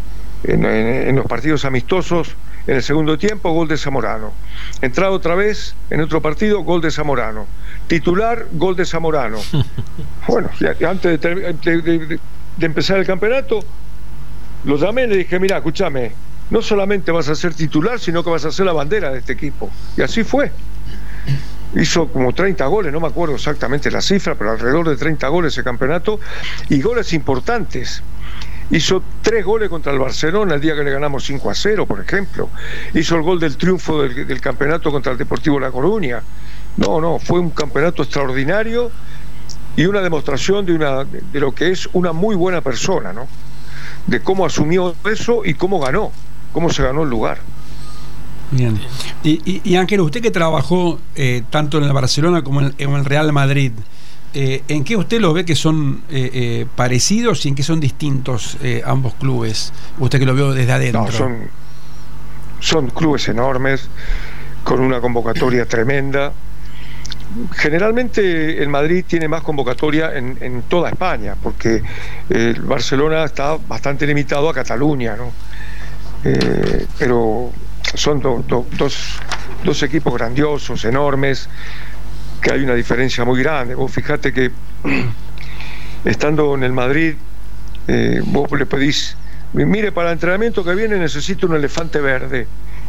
en, 0.44 1.16
los 1.16 1.26
partidos 1.26 1.64
amistosos. 1.64 2.36
En 2.66 2.76
el 2.76 2.82
segundo 2.82 3.18
tiempo, 3.18 3.50
gol 3.52 3.68
de 3.68 3.76
Zamorano. 3.76 4.32
Entrado 4.80 5.12
otra 5.12 5.34
vez 5.34 5.74
en 5.90 6.00
otro 6.00 6.22
partido, 6.22 6.60
gol 6.60 6.80
de 6.80 6.90
Zamorano. 6.90 7.46
Titular, 7.86 8.46
gol 8.52 8.76
de 8.76 8.84
Zamorano. 8.84 9.38
Bueno, 10.26 10.48
antes 10.88 11.20
de, 11.20 12.18
empezar 12.58 12.98
el 12.98 13.04
campeonato, 13.04 13.60
lo 14.64 14.78
llamé 14.78 15.04
y 15.04 15.06
le 15.08 15.16
dije, 15.18 15.38
mira, 15.38 15.58
escúchame, 15.58 16.12
no 16.48 16.62
solamente 16.62 17.12
vas 17.12 17.28
a 17.28 17.34
ser 17.34 17.52
titular, 17.52 18.00
sino 18.00 18.24
que 18.24 18.30
vas 18.30 18.46
a 18.46 18.50
ser 18.50 18.64
la 18.64 18.72
bandera 18.72 19.10
de 19.10 19.18
este 19.18 19.34
equipo. 19.34 19.70
Y 19.98 20.00
así 20.00 20.24
fue. 20.24 20.50
Hizo 21.76 22.08
como 22.08 22.32
30 22.32 22.64
goles, 22.66 22.90
no 22.90 23.00
me 23.00 23.08
acuerdo 23.08 23.34
exactamente 23.34 23.90
la 23.90 24.00
cifra, 24.00 24.34
pero 24.34 24.52
alrededor 24.52 24.88
de 24.88 24.96
30 24.96 25.28
goles 25.28 25.52
ese 25.52 25.62
campeonato, 25.62 26.18
y 26.70 26.80
goles 26.80 27.12
importantes. 27.12 28.02
Hizo 28.70 29.02
tres 29.22 29.44
goles 29.44 29.68
contra 29.68 29.92
el 29.92 29.98
Barcelona 29.98 30.54
el 30.54 30.60
día 30.60 30.74
que 30.74 30.82
le 30.82 30.90
ganamos 30.90 31.24
5 31.24 31.50
a 31.50 31.54
0, 31.54 31.86
por 31.86 32.00
ejemplo. 32.00 32.48
Hizo 32.94 33.16
el 33.16 33.22
gol 33.22 33.38
del 33.38 33.56
triunfo 33.56 34.02
del, 34.02 34.40
campeonato 34.40 34.90
contra 34.90 35.12
el 35.12 35.18
Deportivo 35.18 35.60
La 35.60 35.70
Coruña. 35.70 36.22
No, 36.76 37.00
no, 37.00 37.18
fue 37.18 37.40
un 37.40 37.50
campeonato 37.50 38.02
extraordinario 38.02 38.90
y 39.76 39.86
una 39.86 40.00
demostración 40.00 40.64
de, 40.64 40.72
una, 40.72 41.04
de 41.04 41.40
lo 41.40 41.54
que 41.54 41.70
es 41.70 41.88
una 41.92 42.12
muy 42.12 42.36
buena 42.36 42.62
persona, 42.62 43.12
¿no? 43.12 43.28
De 44.06 44.20
cómo 44.20 44.46
asumió 44.46 44.94
eso 45.10 45.44
y 45.44 45.54
cómo 45.54 45.78
ganó, 45.78 46.10
cómo 46.52 46.70
se 46.70 46.82
ganó 46.82 47.02
el 47.02 47.10
lugar. 47.10 47.38
Bien. 48.50 48.80
Y, 49.22 49.76
Ángel, 49.76 50.00
usted 50.00 50.20
que 50.20 50.30
trabajó 50.30 51.00
eh, 51.16 51.42
tanto 51.50 51.78
en 51.78 51.84
el 51.84 51.92
Barcelona 51.92 52.42
como 52.42 52.60
en 52.60 52.74
el 52.78 53.04
Real 53.04 53.32
Madrid, 53.32 53.72
eh, 54.34 54.64
¿En 54.66 54.82
qué 54.82 54.96
usted 54.96 55.20
lo 55.20 55.32
ve 55.32 55.44
que 55.44 55.54
son 55.54 56.02
eh, 56.10 56.30
eh, 56.34 56.66
parecidos 56.74 57.46
y 57.46 57.50
en 57.50 57.54
qué 57.54 57.62
son 57.62 57.78
distintos 57.78 58.58
ambos 58.84 59.14
clubes? 59.14 59.72
Usted 60.00 60.18
que 60.18 60.26
lo 60.26 60.34
veo 60.34 60.52
desde 60.52 60.72
adentro. 60.72 61.12
son, 61.12 61.48
son 62.58 62.90
clubes 62.90 63.28
enormes, 63.28 63.88
con 64.64 64.80
una 64.80 65.00
convocatoria 65.00 65.66
tremenda. 65.68 66.32
Generalmente 67.52 68.60
el 68.60 68.68
Madrid 68.68 69.04
tiene 69.06 69.28
más 69.28 69.42
convocatoria 69.42 70.12
en, 70.16 70.62
toda 70.68 70.90
España, 70.90 71.36
porque 71.40 71.82
el 72.28 72.60
Barcelona 72.62 73.24
está 73.24 73.56
bastante 73.56 74.06
limitado 74.06 74.48
a 74.48 74.54
Cataluña, 74.54 75.16
¿no? 75.16 75.32
pero 76.98 77.50
son 77.94 78.20
dos, 78.20 78.44
dos 79.64 79.82
equipos 79.82 80.14
grandiosos, 80.14 80.84
enormes, 80.84 81.48
que 82.44 82.52
hay 82.52 82.62
una 82.62 82.74
diferencia 82.74 83.24
muy 83.24 83.42
grande. 83.42 83.74
Vos 83.74 83.90
fijate 83.90 84.32
que 84.32 84.50
estando 86.04 86.54
en 86.54 86.62
el 86.62 86.74
Madrid, 86.74 87.14
eh, 87.88 88.20
vos 88.26 88.52
le 88.52 88.66
pedís, 88.66 89.16
mire, 89.54 89.92
para 89.92 90.10
el 90.10 90.12
entrenamiento 90.12 90.62
que 90.62 90.74
viene 90.74 90.98
necesito 90.98 91.46
un 91.46 91.56
elefante 91.56 92.00
verde. 92.02 92.46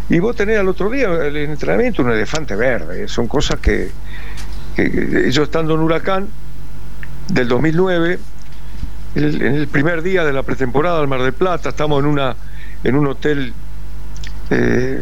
Y 0.10 0.20
vos 0.20 0.36
tenés 0.36 0.60
al 0.60 0.68
otro 0.68 0.90
día 0.90 1.08
el 1.08 1.38
entrenamiento 1.38 2.04
un 2.04 2.12
elefante 2.12 2.56
verde. 2.56 3.08
Son 3.08 3.28
cosas 3.28 3.60
que, 3.62 3.92
yo 5.32 5.44
estando 5.44 5.74
en 5.74 5.80
Huracán 5.80 6.28
del 7.30 7.48
2009, 7.48 8.20
en 9.16 9.42
el 9.42 9.68
primer 9.70 10.02
día 10.02 10.26
de 10.26 10.34
la 10.34 10.44
pretemporada 10.44 11.00
al 11.00 11.08
Mar 11.08 11.22
del 11.22 11.32
Plata, 11.32 11.70
estamos 11.70 12.04
en, 12.04 12.08
una, 12.08 12.36
en 12.84 12.96
un 12.96 13.08
hotel, 13.08 13.54
eh, 14.50 15.02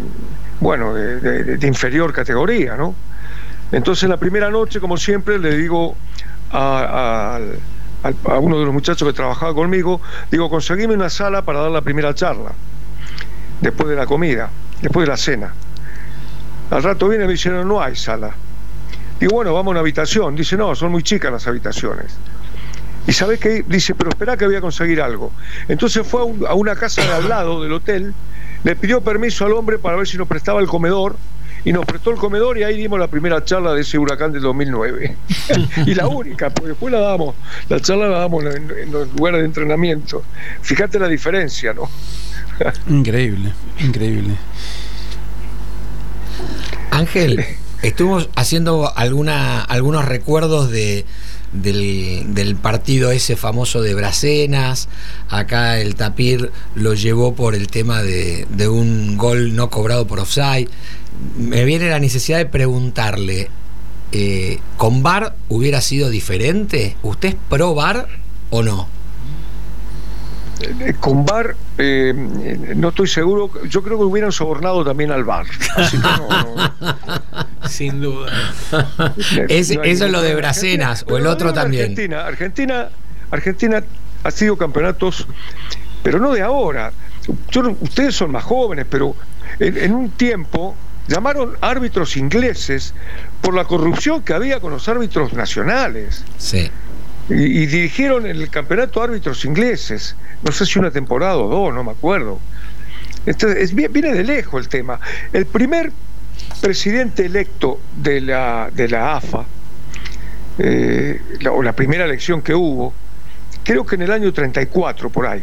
bueno, 0.60 0.94
de 0.94 1.68
inferior 1.68 2.14
categoría, 2.14 2.76
¿no? 2.78 2.94
Entonces, 3.74 4.08
la 4.08 4.18
primera 4.18 4.52
noche, 4.52 4.80
como 4.80 4.98
siempre, 4.98 5.40
le 5.40 5.58
digo 5.58 5.98
a, 6.52 7.40
uno 8.40 8.60
de 8.60 8.66
los 8.66 8.74
muchachos 8.74 9.08
que 9.08 9.14
trabajaba 9.14 9.56
conmigo, 9.56 10.00
digo, 10.30 10.48
conseguime 10.48 10.94
una 10.94 11.10
sala 11.10 11.42
para 11.42 11.62
dar 11.62 11.72
la 11.72 11.82
primera 11.82 12.14
charla, 12.14 12.52
después 13.62 13.90
de 13.90 13.96
la 13.96 14.06
comida, 14.06 14.52
después 14.80 15.08
de 15.08 15.12
la 15.12 15.18
cena. 15.18 15.54
Al 16.70 16.84
rato 16.84 17.10
viene 17.10 17.24
y 17.24 17.28
me 17.28 17.34
dice, 17.34 17.50
no, 17.50 17.82
hay 17.82 17.96
sala. 17.96 18.36
Digo, 19.20 19.34
bueno, 19.34 19.56
vamos 19.56 19.70
a 19.70 19.72
una 19.72 19.80
habitación. 19.80 20.36
Dice, 20.36 20.56
no, 20.56 20.76
son 20.76 20.92
muy 20.92 21.02
chicas 21.02 21.32
las 21.32 21.48
habitaciones. 21.48 22.16
Y 23.08 23.12
sabes 23.12 23.40
qué? 23.40 23.66
Dice, 23.68 23.96
pero 23.96 24.12
espera 24.12 24.38
que 24.38 24.46
voy 24.46 24.56
a 24.56 24.62
conseguir 24.62 25.02
algo. 25.02 25.32
Entonces 25.68 26.06
fue 26.06 26.22
a 26.48 26.54
una 26.54 26.76
casa 26.76 27.04
de 27.04 27.12
al 27.12 27.28
lado 27.28 27.64
del 27.64 27.74
hotel, 27.74 28.14
le 28.64 28.76
pidió 28.76 29.02
permiso 29.02 29.46
al 29.46 29.54
hombre 29.54 29.80
para 29.80 29.98
ver 29.98 30.08
si 30.08 30.18
nos 30.18 30.28
prestaba 30.28 30.60
el 30.62 30.68
comedor 30.68 31.16
y 31.66 31.72
nos 31.72 31.86
prestó 31.86 32.12
el 32.12 32.18
comedor 32.18 32.58
y 32.58 32.64
ahí 32.64 32.78
dimos 32.78 33.00
la 33.00 33.08
primera 33.08 33.44
charla 33.44 33.74
de 33.74 33.82
ese 33.82 33.98
huracán 33.98 34.32
del 34.32 34.42
2009. 34.42 35.16
y 35.86 35.96
la 35.96 36.08
única, 36.08 36.50
porque 36.50 36.70
después 36.70 36.92
la 36.92 37.00
damos, 37.00 37.36
la 37.70 37.80
charla 37.80 38.08
la 38.08 38.20
damos 38.20 38.44
en, 38.46 38.92
los 38.92 39.14
lugares 39.14 39.42
de 39.42 39.46
entrenamiento. 39.46 40.24
Fíjate 40.62 41.00
la 41.00 41.08
diferencia, 41.08 41.74
¿no? 41.74 41.90
increíble, 42.88 43.54
increíble. 43.80 44.36
Ángel, 46.92 47.44
estuvimos 47.82 48.30
haciendo 48.36 48.96
alguna, 48.96 49.62
algunos 49.62 50.06
recuerdos 50.06 50.70
de, 50.70 51.06
del, 51.54 52.56
partido 52.62 53.12
ese 53.12 53.36
famoso 53.36 53.82
de 53.82 53.96
Bracenas. 53.96 54.90
Acá 55.30 55.80
el 55.80 55.96
Tapir 55.96 56.52
lo 56.76 56.94
llevó 56.94 57.34
por 57.34 57.56
el 57.56 57.68
tema 57.68 58.04
de, 58.04 58.46
de 58.50 58.68
un 58.68 59.18
gol 59.18 59.56
no 59.56 59.70
cobrado 59.70 60.06
por 60.06 60.20
offside 60.20 60.70
me 61.38 61.66
viene 61.66 61.90
la 61.90 62.00
necesidad 62.00 62.38
de 62.38 62.46
preguntarle, 62.46 63.50
eh, 64.12 64.60
¿con 64.78 65.04
VAR 65.04 65.36
hubiera 65.50 65.82
sido 65.82 66.10
diferente? 66.10 66.96
¿Usted 67.02 67.30
es 67.30 67.36
pro 67.50 67.74
VAR 67.74 68.08
o 68.50 68.62
no? 68.62 68.88
Eh, 70.62 70.94
con 71.00 71.26
VAR 71.26 71.56
eh, 71.78 72.14
no 72.76 72.90
estoy 72.90 73.08
seguro, 73.08 73.50
yo 73.68 73.82
creo 73.82 73.98
que 73.98 74.04
hubieran 74.04 74.32
sobornado 74.32 74.86
también 74.86 75.12
al 75.12 75.24
VAR. 75.24 75.48
Sin 77.68 78.02
duda. 78.02 78.32
eso 79.50 79.82
es 79.82 80.00
lo 80.02 80.22
de 80.22 80.36
Bracenas 80.36 81.06
o 81.10 81.18
el 81.18 81.26
otro 81.26 81.54
también. 81.54 81.84
Argentina, 81.84 82.26
Argentina, 82.26 82.90
Argentina 83.32 83.84
ha 84.24 84.32
sido 84.32 84.58
campeonatos, 84.58 85.28
pero 86.04 86.20
no 86.20 86.34
de 86.34 86.42
ahora. 86.42 86.92
ustedes 87.82 88.16
son 88.16 88.32
más 88.32 88.44
jóvenes, 88.44 88.86
pero 88.90 89.16
en 89.60 89.94
un 89.94 90.10
tiempo 90.12 90.76
llamaron 91.08 91.58
árbitros 91.62 92.18
ingleses 92.18 92.94
por 93.42 93.54
la 93.54 93.66
corrupción 93.66 94.22
que 94.22 94.34
había 94.34 94.60
con 94.60 94.72
los 94.72 94.88
árbitros 94.88 95.34
nacionales. 95.34 96.24
Sí. 96.38 96.70
Y, 97.30 97.66
dirigieron 97.66 98.26
el 98.26 98.50
campeonato 98.50 99.02
árbitros 99.02 99.46
ingleses, 99.46 100.16
no 100.44 100.52
sé 100.52 100.66
si 100.66 100.78
una 100.78 100.92
temporada 100.92 101.38
o 101.38 101.48
dos, 101.48 101.74
no 101.74 101.84
me 101.84 101.92
acuerdo. 101.92 102.40
Entonces, 103.26 103.74
viene 103.74 104.14
de 104.14 104.24
lejos 104.24 104.62
el 104.62 104.70
tema. 104.70 105.00
El 105.32 105.46
primer 105.46 105.92
presidente 106.62 107.26
electo 107.26 107.80
de 107.96 108.22
la, 108.22 108.70
de 108.74 108.90
la 108.90 109.16
AFA, 109.16 109.46
eh, 110.60 111.22
o 111.50 111.64
la 111.64 111.74
primera 111.74 112.06
elección 112.06 112.42
que 112.42 112.54
hubo, 112.54 112.94
creo 113.64 113.86
que 113.86 113.96
en 113.96 114.04
el 114.04 114.12
año 114.12 114.34
34, 114.34 115.10
por 115.10 115.26
ahí. 115.26 115.42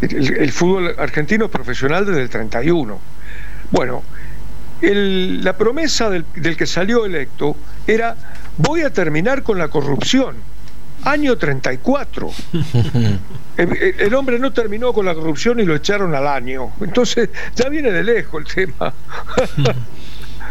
El, 0.00 0.50
fútbol 0.50 0.94
argentino 0.98 1.44
es 1.44 1.50
profesional 1.50 2.06
desde 2.06 2.22
el 2.22 2.30
31. 2.30 2.98
Bueno, 3.70 4.02
la 4.82 5.56
promesa 5.56 6.10
del, 6.10 6.24
que 6.56 6.66
salió 6.66 7.04
electo 7.04 7.56
era 7.86 8.16
voy 8.56 8.82
a 8.82 8.90
terminar 8.90 9.42
con 9.42 9.58
la 9.58 9.68
corrupción. 9.68 10.36
Año 11.04 11.36
34. 11.36 12.30
El, 13.56 14.14
hombre 14.14 14.38
no 14.38 14.52
terminó 14.52 14.92
con 14.92 15.04
la 15.04 15.14
corrupción 15.14 15.60
y 15.60 15.64
lo 15.64 15.74
echaron 15.74 16.14
al 16.14 16.26
año. 16.26 16.72
Entonces 16.80 17.28
ya 17.54 17.68
viene 17.68 17.90
de 17.90 18.02
lejos 18.02 18.44
el 18.56 18.70
tema. 18.70 18.94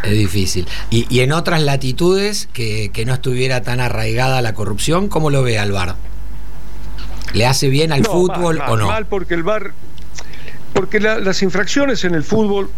Es 0.02 0.12
difícil. 0.12 0.66
Y, 0.88 1.20
en 1.20 1.32
otras 1.32 1.62
latitudes 1.62 2.48
que, 2.52 2.90
no 3.06 3.14
estuviera 3.14 3.62
tan 3.62 3.80
arraigada 3.80 4.40
la 4.40 4.54
corrupción, 4.54 5.08
¿cómo 5.08 5.30
lo 5.30 5.42
ve 5.42 5.58
Alvar? 5.58 5.96
¿Le 7.34 7.46
hace 7.46 7.68
bien 7.68 7.92
al 7.92 8.04
fútbol 8.04 8.60
o 8.66 8.76
no? 8.76 8.86
Mal 8.86 9.06
porque 9.06 9.34
el 9.34 9.42
VAR, 9.42 9.72
porque 10.72 11.00
las 11.00 11.42
infracciones 11.42 12.04
en 12.04 12.14
el 12.14 12.24
fútbol, 12.24 12.70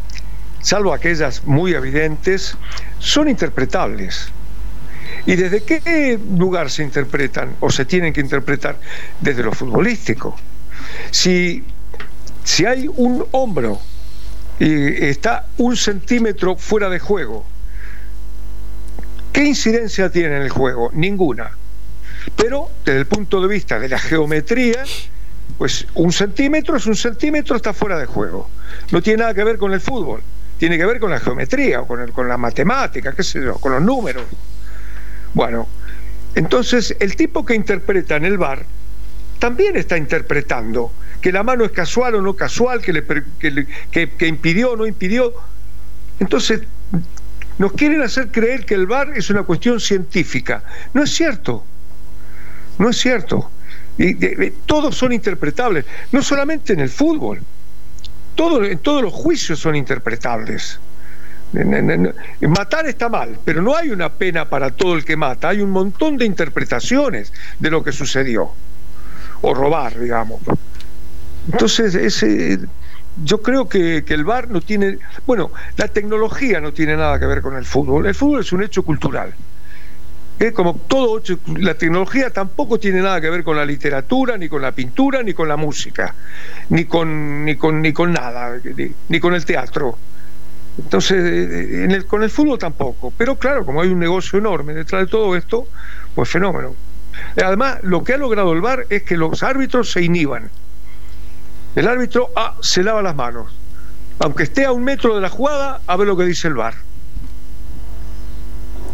salvo 0.63 0.95
aquellas 0.95 1.45
muy 1.45 1.75
evidentes, 1.75 2.57
son 2.99 3.29
interpretables. 3.29 4.29
¿Y 5.27 5.37
desde 5.37 5.63
qué 5.63 6.19
lugar 6.37 6.71
se 6.71 6.83
interpretan 6.83 7.55
o 7.61 7.71
se 7.71 7.85
tienen 7.85 8.13
que 8.13 8.21
interpretar? 8.21 8.79
Desde 9.21 9.43
lo 9.43 9.53
futbolístico. 9.53 10.37
Si, 11.11 11.65
si 12.43 12.65
hay 12.65 12.89
un 12.89 13.25
hombro 13.33 13.81
y 14.59 15.05
está 15.05 15.47
un 15.59 15.77
centímetro 15.77 16.57
fuera 16.57 16.89
de 16.89 16.99
juego, 16.99 17.45
¿qué 19.33 19.45
incidencia 19.45 20.11
tiene 20.11 20.37
en 20.37 20.43
el 20.43 20.51
juego? 20.51 20.91
Ninguna. 20.93 21.51
Pero 22.37 22.71
desde 22.85 23.01
el 23.01 23.07
punto 23.07 23.41
de 23.41 23.49
vista 23.49 23.79
de 23.79 23.89
la 23.89 23.99
geometría, 23.99 24.85
pues 25.59 25.87
un 25.95 26.13
centímetro 26.13 26.77
es 26.77 26.87
un 26.87 26.97
centímetro, 26.97 27.57
está 27.57 27.73
fuera 27.73 27.99
de 27.99 28.07
juego. 28.07 28.49
No 28.91 29.03
tiene 29.03 29.23
nada 29.23 29.35
que 29.35 29.45
ver 29.45 29.59
con 29.59 29.73
el 29.73 29.81
fútbol, 29.81 30.23
tiene 30.63 30.79
que 30.79 30.87
ver 30.87 31.01
con 31.01 31.11
la 31.11 31.19
geometría, 31.19 31.81
o 31.81 31.89
con, 31.89 31.99
el, 31.99 32.13
con 32.13 32.29
la 32.29 32.37
matemática, 32.37 33.13
qué 33.13 33.25
sé 33.25 33.43
yo, 33.43 33.57
con 33.57 33.73
los 33.73 33.83
números. 33.83 34.23
Bueno, 35.35 35.67
entonces 36.37 36.95
el 37.01 37.17
tipo 37.17 37.45
que 37.45 37.57
interpreta 37.57 38.15
en 38.15 38.27
el 38.27 38.39
bar 38.39 38.65
también 39.41 39.75
está 39.75 39.99
interpretando 39.99 40.93
que 41.21 41.33
la 41.33 41.43
mano 41.43 41.65
es 41.65 41.73
casual 41.73 42.15
o 42.15 42.23
no 42.23 42.37
casual, 42.37 42.81
que, 42.81 42.93
le, 42.93 43.05
que, 43.91 44.27
impidió 44.29 44.75
o 44.75 44.77
no 44.77 44.87
impidió. 44.87 45.35
Entonces, 46.21 46.61
nos 47.59 47.73
quieren 47.73 48.01
hacer 48.01 48.29
creer 48.29 48.65
que 48.65 48.75
el 48.75 48.87
bar 48.87 49.15
es 49.17 49.31
una 49.31 49.43
cuestión 49.43 49.81
científica. 49.81 50.63
No 50.95 51.03
es 51.03 51.11
cierto. 51.11 51.65
No 52.79 52.91
es 52.91 52.99
cierto. 52.99 53.51
Todos 54.67 54.97
son 54.97 55.13
interpretables, 55.13 55.87
no 56.13 56.23
solamente 56.23 56.73
en 56.73 56.79
el 56.79 56.89
fútbol, 56.89 57.41
todos 58.35 59.03
los 59.03 59.13
juicios 59.13 59.59
son 59.59 59.77
interpretables. 59.77 60.81
Matar 62.41 62.87
está 62.87 63.09
mal, 63.09 63.39
pero 63.45 63.61
no 63.61 63.77
hay 63.77 63.91
una 63.91 64.11
pena 64.11 64.49
para 64.49 64.71
todo 64.71 64.95
el 64.95 65.05
que 65.05 65.17
mata, 65.17 65.51
hay 65.51 65.61
un 65.61 65.71
montón 65.71 66.17
de 66.17 66.25
interpretaciones 66.25 67.33
de 67.59 67.71
lo 67.71 67.85
que 67.85 67.93
sucedió, 67.93 68.51
o 69.43 69.55
robar, 69.55 69.99
digamos. 69.99 70.41
Entonces, 71.51 71.95
ese, 71.95 72.59
yo 73.23 73.43
creo 73.43 73.69
que, 73.69 74.05
que 74.05 74.15
el 74.15 74.25
VAR 74.25 74.49
no 74.49 74.63
tiene, 74.63 74.99
bueno, 75.27 75.51
la 75.77 75.89
tecnología 75.89 76.61
no 76.61 76.73
tiene 76.73 76.97
nada 76.97 77.19
que 77.21 77.27
ver 77.27 77.43
con 77.43 77.57
el 77.57 77.67
fútbol, 77.67 78.07
el 78.07 78.15
fútbol 78.15 78.41
es 78.41 78.53
un 78.53 78.63
hecho 78.63 78.83
cultural. 78.83 79.35
Como 80.51 80.75
todo, 80.89 81.23
la 81.57 81.75
tecnología 81.75 82.31
tampoco 82.31 82.81
tiene 82.81 83.01
nada 83.01 83.21
que 83.21 83.31
ver 83.31 83.45
con 83.45 83.57
la 83.57 83.65
literatura, 83.65 84.37
ni 84.37 84.49
con 84.49 84.61
la 84.61 84.73
pintura, 84.73 85.23
ni 85.23 85.35
con 85.35 85.47
la 85.47 85.57
música, 85.57 86.17
ni 86.71 86.87
con, 86.87 87.45
ni 87.45 87.55
con, 87.55 87.81
ni 87.81 87.93
con 87.93 88.13
nada, 88.13 88.59
ni, 89.09 89.21
con 89.21 89.35
el 89.35 89.45
teatro. 89.45 89.97
Entonces, 90.79 91.19
eh, 91.23 91.85
el, 91.89 92.07
con 92.07 92.25
el 92.25 92.31
fútbol 92.31 92.59
tampoco. 92.59 93.13
Pero 93.17 93.37
claro, 93.37 93.65
como 93.65 93.83
hay 93.83 93.91
un 93.91 94.01
negocio 94.01 94.37
enorme 94.37 94.75
detrás 94.75 95.03
de 95.03 95.07
todo 95.07 95.37
esto, 95.37 95.69
pues 96.17 96.29
fenómeno. 96.29 96.75
Además, 97.37 97.79
lo 97.83 98.03
que 98.03 98.15
ha 98.15 98.17
logrado 98.17 98.53
el 98.53 98.61
VAR 98.61 98.87
es 98.91 99.05
que 99.05 99.17
los 99.17 99.45
árbitros 99.45 99.93
se 99.93 100.03
inhiban. 100.03 100.51
El 101.77 101.87
árbitro 101.87 102.31
ah, 102.35 102.57
se 102.61 102.83
lava 102.83 103.01
las 103.01 103.15
manos. 103.15 103.55
Aunque 104.19 104.43
esté 104.43 104.65
a 104.65 104.73
un 104.73 104.83
metro 104.83 105.15
de 105.15 105.21
la 105.21 105.29
jugada, 105.29 105.81
a 105.87 105.97
ver 105.97 106.09
lo 106.09 106.17
que 106.17 106.25
dice 106.25 106.49
el 106.49 106.55
VAR 106.55 106.75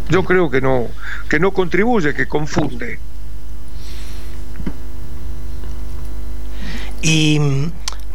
yo 0.09 0.25
creo 0.25 0.51
que 0.51 0.61
no, 0.61 0.87
que 1.29 1.39
no 1.39 1.53
contribuye, 1.53 2.15
que 2.15 2.27
confunde. 2.27 2.99
Y, 7.03 7.39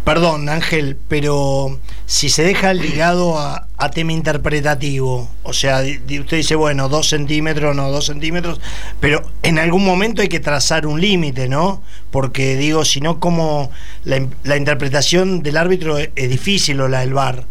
perdón 0.03 0.49
Ángel, 0.49 0.97
pero 1.07 1.79
si 2.05 2.29
se 2.29 2.43
deja 2.43 2.73
ligado 2.73 3.39
a, 3.39 3.67
a 3.77 3.91
tema 3.91 4.11
interpretativo, 4.11 5.29
o 5.43 5.53
sea, 5.53 5.79
usted 5.79 6.37
dice, 6.37 6.55
bueno, 6.55 6.89
dos 6.89 7.09
centímetros, 7.09 7.75
no, 7.75 7.89
dos 7.89 8.07
centímetros, 8.07 8.59
pero 8.99 9.21
en 9.41 9.59
algún 9.59 9.85
momento 9.85 10.21
hay 10.21 10.27
que 10.27 10.39
trazar 10.39 10.85
un 10.85 10.99
límite, 10.99 11.47
¿no? 11.47 11.81
Porque 12.11 12.57
digo, 12.57 12.83
si 12.83 12.99
no, 12.99 13.19
como 13.19 13.71
la, 14.03 14.25
la, 14.43 14.57
interpretación 14.57 15.43
del 15.43 15.57
árbitro 15.57 15.97
es, 15.97 16.09
es 16.15 16.29
difícil 16.29 16.81
o 16.81 16.87
la 16.87 16.99
del 16.99 17.13
VAR. 17.13 17.45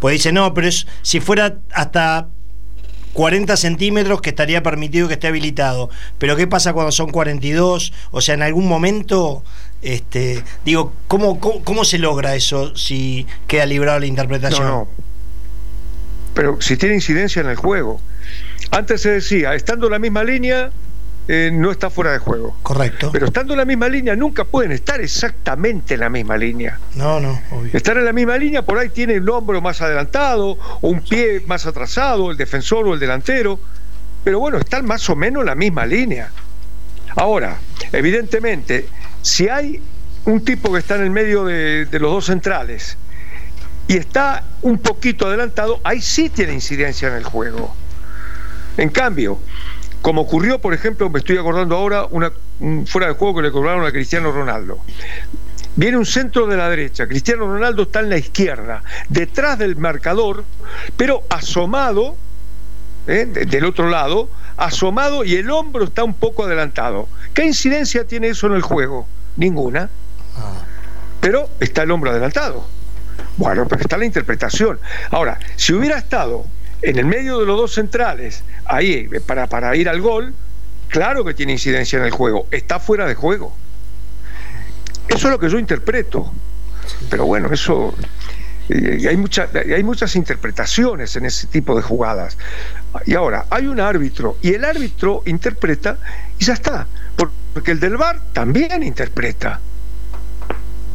Pues 0.00 0.14
dice, 0.14 0.32
no, 0.32 0.52
pero 0.52 0.66
es, 0.66 0.88
si 1.02 1.20
fuera 1.20 1.58
hasta 1.72 2.26
40 3.12 3.56
centímetros 3.56 4.20
que 4.20 4.30
estaría 4.30 4.62
permitido 4.62 5.08
que 5.08 5.14
esté 5.14 5.28
habilitado. 5.28 5.90
Pero 6.18 6.36
¿qué 6.36 6.46
pasa 6.46 6.72
cuando 6.72 6.92
son 6.92 7.10
42? 7.10 7.92
O 8.10 8.20
sea, 8.20 8.34
en 8.34 8.42
algún 8.42 8.66
momento, 8.66 9.44
este, 9.82 10.42
digo, 10.64 10.92
¿cómo, 11.08 11.40
cómo, 11.40 11.84
se 11.84 11.98
logra 11.98 12.34
eso 12.34 12.74
si 12.76 13.26
queda 13.46 13.66
librado 13.66 13.98
la 13.98 14.06
interpretación? 14.06 14.66
No, 14.66 14.70
no. 14.70 14.88
Pero 16.34 16.60
si 16.60 16.76
tiene 16.76 16.94
incidencia 16.94 17.40
en 17.40 17.48
el 17.48 17.56
juego. 17.56 18.00
Antes 18.70 19.02
se 19.02 19.10
decía, 19.10 19.54
estando 19.54 19.86
en 19.86 19.92
la 19.92 19.98
misma 19.98 20.24
línea, 20.24 20.70
eh, 21.28 21.50
no 21.52 21.70
está 21.70 21.88
fuera 21.90 22.12
de 22.12 22.18
juego. 22.18 22.56
Correcto. 22.62 23.10
Pero 23.12 23.26
estando 23.26 23.54
en 23.54 23.58
la 23.58 23.64
misma 23.64 23.88
línea, 23.88 24.16
nunca 24.16 24.44
pueden 24.44 24.72
estar 24.72 25.00
exactamente 25.00 25.94
en 25.94 26.00
la 26.00 26.08
misma 26.08 26.36
línea. 26.36 26.78
No, 26.94 27.20
no, 27.20 27.40
obvio. 27.50 27.70
Estar 27.72 27.96
en 27.96 28.04
la 28.04 28.12
misma 28.12 28.36
línea, 28.36 28.62
por 28.62 28.78
ahí 28.78 28.88
tiene 28.88 29.14
el 29.14 29.28
hombro 29.28 29.60
más 29.60 29.80
adelantado, 29.80 30.58
o 30.80 30.88
un 30.88 31.00
pie 31.00 31.42
más 31.46 31.66
atrasado, 31.66 32.30
el 32.30 32.36
defensor 32.36 32.86
o 32.88 32.94
el 32.94 33.00
delantero. 33.00 33.60
Pero 34.24 34.40
bueno, 34.40 34.58
están 34.58 34.84
más 34.84 35.08
o 35.10 35.16
menos 35.16 35.42
en 35.42 35.46
la 35.46 35.54
misma 35.54 35.86
línea. 35.86 36.30
Ahora, 37.16 37.58
evidentemente, 37.92 38.88
si 39.20 39.48
hay 39.48 39.80
un 40.24 40.44
tipo 40.44 40.72
que 40.72 40.78
está 40.78 40.96
en 40.96 41.02
el 41.02 41.10
medio 41.10 41.44
de, 41.44 41.86
de 41.86 41.98
los 41.98 42.12
dos 42.12 42.26
centrales 42.26 42.96
y 43.88 43.96
está 43.96 44.44
un 44.62 44.78
poquito 44.78 45.26
adelantado, 45.26 45.80
ahí 45.84 46.00
sí 46.00 46.30
tiene 46.30 46.52
incidencia 46.54 47.08
en 47.08 47.14
el 47.14 47.24
juego. 47.24 47.74
En 48.76 48.88
cambio, 48.88 49.38
como 50.02 50.22
ocurrió, 50.22 50.58
por 50.58 50.74
ejemplo, 50.74 51.08
me 51.08 51.20
estoy 51.20 51.38
acordando 51.38 51.76
ahora, 51.76 52.06
una, 52.10 52.32
un 52.60 52.86
fuera 52.86 53.06
de 53.06 53.14
juego 53.14 53.36
que 53.36 53.42
le 53.42 53.52
cobraron 53.52 53.86
a 53.86 53.92
Cristiano 53.92 54.32
Ronaldo. 54.32 54.80
Viene 55.76 55.96
un 55.96 56.04
centro 56.04 56.46
de 56.46 56.56
la 56.56 56.68
derecha, 56.68 57.06
Cristiano 57.06 57.46
Ronaldo 57.46 57.84
está 57.84 58.00
en 58.00 58.10
la 58.10 58.18
izquierda, 58.18 58.82
detrás 59.08 59.58
del 59.58 59.76
marcador, 59.76 60.44
pero 60.96 61.22
asomado, 61.30 62.16
¿eh? 63.06 63.24
del 63.26 63.64
otro 63.64 63.88
lado, 63.88 64.28
asomado 64.56 65.24
y 65.24 65.36
el 65.36 65.50
hombro 65.50 65.84
está 65.84 66.04
un 66.04 66.14
poco 66.14 66.44
adelantado. 66.44 67.08
¿Qué 67.32 67.46
incidencia 67.46 68.04
tiene 68.04 68.28
eso 68.28 68.48
en 68.48 68.54
el 68.54 68.62
juego? 68.62 69.06
Ninguna. 69.36 69.88
Pero 71.20 71.48
está 71.60 71.84
el 71.84 71.90
hombro 71.92 72.10
adelantado. 72.10 72.66
Bueno, 73.36 73.66
pero 73.66 73.80
está 73.80 73.96
la 73.96 74.04
interpretación. 74.04 74.78
Ahora, 75.10 75.38
si 75.56 75.72
hubiera 75.72 75.96
estado 75.96 76.44
en 76.82 76.98
el 76.98 77.06
medio 77.06 77.38
de 77.38 77.46
los 77.46 77.56
dos 77.56 77.74
centrales, 77.74 78.44
ahí 78.64 79.08
para, 79.26 79.46
para 79.46 79.74
ir 79.76 79.88
al 79.88 80.00
gol, 80.00 80.34
claro 80.88 81.24
que 81.24 81.34
tiene 81.34 81.52
incidencia 81.52 81.98
en 81.98 82.04
el 82.04 82.10
juego, 82.10 82.46
está 82.50 82.78
fuera 82.80 83.06
de 83.06 83.14
juego. 83.14 83.54
Eso 85.08 85.28
es 85.28 85.32
lo 85.32 85.38
que 85.38 85.48
yo 85.48 85.58
interpreto. 85.58 86.32
Pero 87.08 87.26
bueno, 87.26 87.52
eso 87.52 87.94
y 88.68 89.06
hay, 89.06 89.16
mucha, 89.16 89.48
hay 89.54 89.82
muchas 89.82 90.14
interpretaciones 90.16 91.16
en 91.16 91.26
ese 91.26 91.46
tipo 91.46 91.76
de 91.76 91.82
jugadas. 91.82 92.38
Y 93.06 93.14
ahora, 93.14 93.46
hay 93.50 93.66
un 93.66 93.80
árbitro 93.80 94.38
y 94.40 94.54
el 94.54 94.64
árbitro 94.64 95.22
interpreta 95.26 95.98
y 96.38 96.44
ya 96.44 96.54
está. 96.54 96.86
Porque 97.52 97.72
el 97.72 97.80
del 97.80 97.96
VAR 97.96 98.20
también 98.32 98.82
interpreta. 98.82 99.60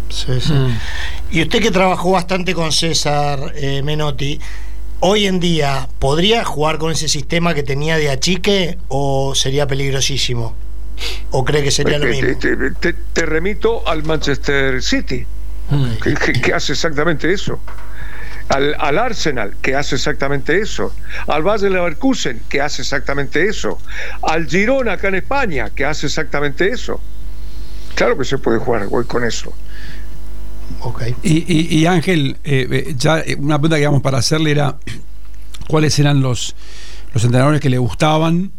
Sí, 0.09 0.39
sí. 0.39 0.53
Mm. 0.53 0.79
Y 1.31 1.41
usted 1.43 1.61
que 1.61 1.71
trabajó 1.71 2.11
bastante 2.11 2.55
con 2.55 2.71
César 2.71 3.51
eh, 3.55 3.83
Menotti, 3.83 4.39
hoy 4.99 5.27
en 5.27 5.39
día, 5.39 5.87
¿podría 5.99 6.43
jugar 6.43 6.77
con 6.77 6.91
ese 6.91 7.07
sistema 7.07 7.53
que 7.53 7.63
tenía 7.63 7.97
de 7.97 8.09
achique 8.09 8.77
o 8.87 9.35
sería 9.35 9.67
peligrosísimo? 9.67 10.55
¿O 11.31 11.45
cree 11.45 11.63
que 11.63 11.71
sería 11.71 11.99
lo 11.99 12.07
mismo? 12.07 12.37
Te, 12.79 13.25
remito 13.25 13.87
al 13.87 14.03
Manchester 14.03 14.81
City, 14.81 15.25
que, 16.41 16.53
hace 16.53 16.73
exactamente 16.73 17.31
eso. 17.31 17.59
Al, 18.49 18.97
Arsenal, 18.97 19.55
que 19.61 19.75
hace 19.75 19.95
exactamente 19.95 20.59
eso, 20.59 20.95
al 21.27 21.43
Basel 21.43 21.73
Leverkusen, 21.73 22.41
que 22.49 22.61
hace 22.61 22.81
exactamente 22.81 23.45
eso, 23.45 23.77
al 24.21 24.47
Girona 24.47 24.93
acá 24.93 25.09
en 25.09 25.15
España, 25.15 25.69
que 25.69 25.85
hace 25.85 26.07
exactamente 26.07 26.69
eso. 26.69 26.99
Claro 27.93 28.17
que 28.17 28.25
se 28.25 28.37
puede 28.37 28.57
jugar 28.59 28.87
hoy 28.89 29.05
con 29.05 29.23
eso. 29.25 29.53
Okay. 30.81 31.15
Y, 31.23 31.85
Ángel, 31.85 32.37
eh, 32.43 32.67
eh, 32.69 32.95
ya 32.97 33.19
eh, 33.19 33.35
una 33.39 33.57
pregunta 33.57 33.77
que 33.77 33.81
íbamos 33.83 34.01
para 34.01 34.19
hacerle 34.19 34.51
era 34.51 34.77
cuáles 35.67 35.97
eran 35.99 36.21
los, 36.21 36.55
los 37.13 37.23
entrenadores 37.23 37.61
que 37.61 37.69
le 37.69 37.77
gustaban 37.77 38.51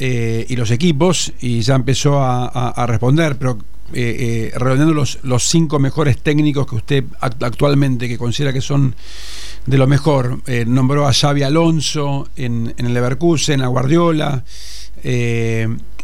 y 0.00 0.54
los 0.54 0.70
equipos, 0.70 1.32
y 1.40 1.60
ya 1.60 1.74
empezó 1.74 2.22
a, 2.22 2.86
responder, 2.86 3.36
pero 3.36 3.58
eh, 3.92 4.52
los, 4.56 5.18
los 5.24 5.42
cinco 5.42 5.80
mejores 5.80 6.18
técnicos 6.18 6.68
que 6.68 6.76
usted 6.76 7.04
actualmente 7.18 8.08
que 8.08 8.16
considera 8.16 8.52
que 8.52 8.60
son 8.60 8.94
de 9.66 9.76
lo 9.76 9.88
mejor. 9.88 10.40
nombró 10.68 11.08
a 11.08 11.12
Xavi 11.12 11.42
Alonso 11.42 12.28
en, 12.36 12.74
en 12.78 12.86
el 12.86 12.94
Leverkusen, 12.94 13.60
a 13.60 13.66
Guardiola. 13.66 14.44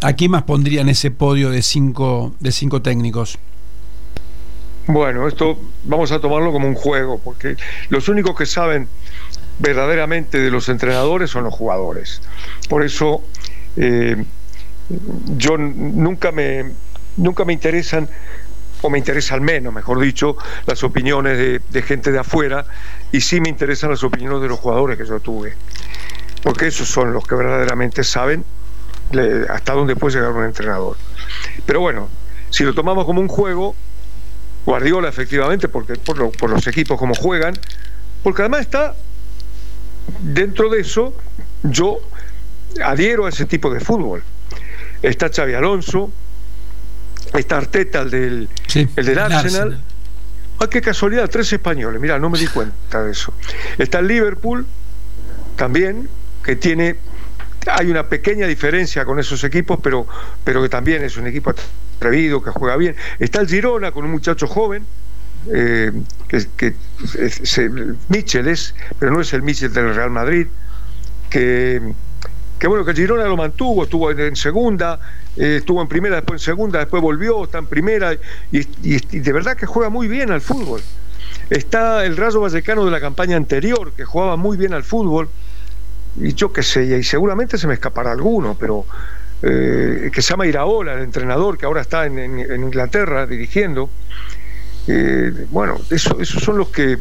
¿A 0.00 0.12
quién 0.14 0.30
más 0.32 0.42
pondría 0.42 0.80
en 0.80 0.88
ese 0.88 1.12
podio 1.12 1.50
de 1.50 1.62
cinco, 1.62 2.34
de 2.40 2.50
cinco 2.50 2.82
técnicos? 2.82 3.38
Bueno, 4.86 5.26
esto 5.26 5.58
vamos 5.84 6.12
a 6.12 6.20
tomarlo 6.20 6.52
como 6.52 6.68
un 6.68 6.74
juego, 6.74 7.18
porque 7.18 7.56
los 7.88 8.08
únicos 8.08 8.36
que 8.36 8.44
saben 8.44 8.86
verdaderamente 9.58 10.38
de 10.38 10.50
los 10.50 10.68
entrenadores 10.68 11.30
son 11.30 11.44
los 11.44 11.54
jugadores. 11.54 12.20
Por 12.68 12.84
eso 12.84 13.22
eh, 13.76 14.22
yo 15.36 15.56
nunca 15.56 16.32
me, 16.32 16.72
nunca 17.16 17.46
me 17.46 17.54
interesan, 17.54 18.08
o 18.82 18.90
me 18.90 18.98
interesan 18.98 19.42
menos, 19.42 19.72
mejor 19.72 20.00
dicho, 20.00 20.36
las 20.66 20.84
opiniones 20.84 21.62
de, 21.70 21.82
gente 21.82 22.12
de 22.12 22.18
afuera, 22.18 22.66
y 23.10 23.22
sí 23.22 23.40
me 23.40 23.48
interesan 23.48 23.90
las 23.90 24.04
opiniones 24.04 24.42
de 24.42 24.48
los 24.48 24.58
jugadores 24.58 24.98
que 24.98 25.06
yo 25.06 25.18
tuve, 25.20 25.54
porque 26.42 26.66
esos 26.66 26.88
son 26.88 27.14
los 27.14 27.26
que 27.26 27.34
verdaderamente 27.34 28.04
saben 28.04 28.44
hasta 29.48 29.72
dónde 29.72 29.96
puede 29.96 30.16
llegar 30.16 30.32
un 30.32 30.44
entrenador. 30.44 30.96
Pero 31.64 31.80
bueno, 31.80 32.08
si 32.50 32.64
lo 32.64 32.74
tomamos 32.74 33.06
como 33.06 33.22
un 33.22 33.28
juego, 33.28 33.74
Guardiola 34.64 35.08
efectivamente, 35.08 35.68
porque 35.68 35.94
por, 35.96 36.32
por 36.32 36.50
los 36.50 36.66
equipos 36.66 36.98
como 36.98 37.14
juegan, 37.14 37.54
porque 38.22 38.42
además 38.42 38.62
está 38.62 38.94
dentro 40.20 40.70
de 40.70 40.80
eso, 40.80 41.14
yo 41.62 42.00
adhiero 42.82 43.26
a 43.26 43.28
ese 43.28 43.46
tipo 43.46 43.72
de 43.72 43.80
fútbol. 43.80 44.22
Está 45.02 45.28
Xavi 45.28 45.54
Alonso, 45.54 46.10
está 47.34 47.58
Arteta, 47.58 48.02
el 48.02 48.10
del, 48.10 48.48
el 48.74 49.06
del 49.06 49.18
Arsenal. 49.18 49.80
¡Ay, 50.58 50.68
qué 50.70 50.80
casualidad! 50.80 51.28
Tres 51.28 51.52
españoles, 51.52 52.00
mira, 52.00 52.18
no 52.18 52.30
me 52.30 52.38
di 52.38 52.46
cuenta 52.46 53.02
de 53.02 53.10
eso. 53.10 53.34
Está 53.76 53.98
el 53.98 54.06
Liverpool, 54.06 54.66
también, 55.56 56.08
que 56.42 56.56
tiene 56.56 56.96
hay 57.66 57.90
una 57.90 58.08
pequeña 58.08 58.46
diferencia 58.46 59.04
con 59.04 59.18
esos 59.18 59.42
equipos, 59.44 59.78
pero, 59.82 60.06
pero 60.42 60.62
que 60.62 60.68
también 60.68 61.02
es 61.02 61.16
un 61.16 61.26
equipo 61.26 61.54
atrevido, 62.04 62.42
que 62.42 62.50
juega 62.50 62.76
bien. 62.76 62.96
Está 63.18 63.40
el 63.40 63.48
Girona 63.48 63.92
con 63.92 64.04
un 64.04 64.10
muchacho 64.10 64.46
joven, 64.46 64.84
eh, 65.52 65.92
que, 66.28 66.44
que 66.56 66.74
es, 67.18 67.60
Michel 68.08 68.48
es, 68.48 68.74
pero 68.98 69.12
no 69.12 69.20
es 69.20 69.32
el 69.32 69.42
Michel 69.42 69.72
del 69.72 69.94
Real 69.94 70.10
Madrid, 70.10 70.46
que, 71.30 71.80
que 72.58 72.66
bueno, 72.66 72.84
que 72.84 72.94
Girona 72.94 73.24
lo 73.24 73.36
mantuvo, 73.36 73.84
estuvo 73.84 74.10
en, 74.10 74.36
segunda, 74.36 75.00
eh, 75.36 75.56
estuvo 75.58 75.80
en 75.80 75.88
primera, 75.88 76.16
después 76.16 76.42
en 76.42 76.44
segunda, 76.44 76.78
después 76.78 77.02
volvió, 77.02 77.44
está 77.44 77.58
en 77.58 77.66
primera, 77.66 78.12
y, 78.52 78.66
y 78.82 79.18
de 79.20 79.32
verdad 79.32 79.56
que 79.56 79.66
juega 79.66 79.88
muy 79.88 80.08
bien 80.08 80.30
al 80.30 80.40
fútbol. 80.40 80.82
Está 81.50 82.04
el 82.04 82.16
Rayo 82.16 82.40
Vallecano 82.40 82.84
de 82.84 82.90
la 82.90 83.00
campaña 83.00 83.36
anterior, 83.36 83.92
que 83.92 84.04
jugaba 84.04 84.36
muy 84.36 84.56
bien 84.56 84.72
al 84.72 84.84
fútbol 84.84 85.28
y 86.16 86.32
yo 86.34 86.52
qué 86.52 86.62
sé, 86.62 86.84
y 86.84 87.02
seguramente 87.02 87.58
se 87.58 87.66
me 87.66 87.74
escapará 87.74 88.12
alguno, 88.12 88.56
pero 88.58 88.86
eh, 89.42 90.10
que 90.12 90.22
se 90.22 90.30
llama 90.30 90.46
Iraola, 90.46 90.94
el 90.94 91.02
entrenador 91.02 91.58
que 91.58 91.66
ahora 91.66 91.80
está 91.80 92.06
en, 92.06 92.40
Inglaterra 92.40 93.26
dirigiendo. 93.26 93.90
Eh, 94.86 95.46
bueno, 95.50 95.78
eso, 95.90 96.20
esos 96.20 96.42
son 96.42 96.58
los 96.58 96.68
que 96.68 96.98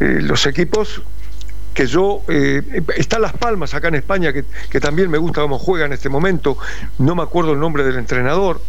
eh, 0.00 0.18
los 0.20 0.46
equipos 0.46 1.02
que 1.72 1.86
yo 1.86 2.22
están 2.96 3.22
Las 3.22 3.32
Palmas 3.32 3.74
acá 3.74 3.88
en 3.88 3.96
España 3.96 4.32
que, 4.32 4.44
que, 4.70 4.78
también 4.78 5.10
me 5.10 5.18
gusta 5.18 5.40
cómo 5.40 5.58
juega 5.58 5.86
en 5.86 5.92
este 5.92 6.08
momento 6.08 6.56
no 6.98 7.16
me 7.16 7.22
acuerdo 7.24 7.52
el 7.52 7.58
nombre 7.58 7.82
del 7.82 7.96
entrenador 7.96 8.60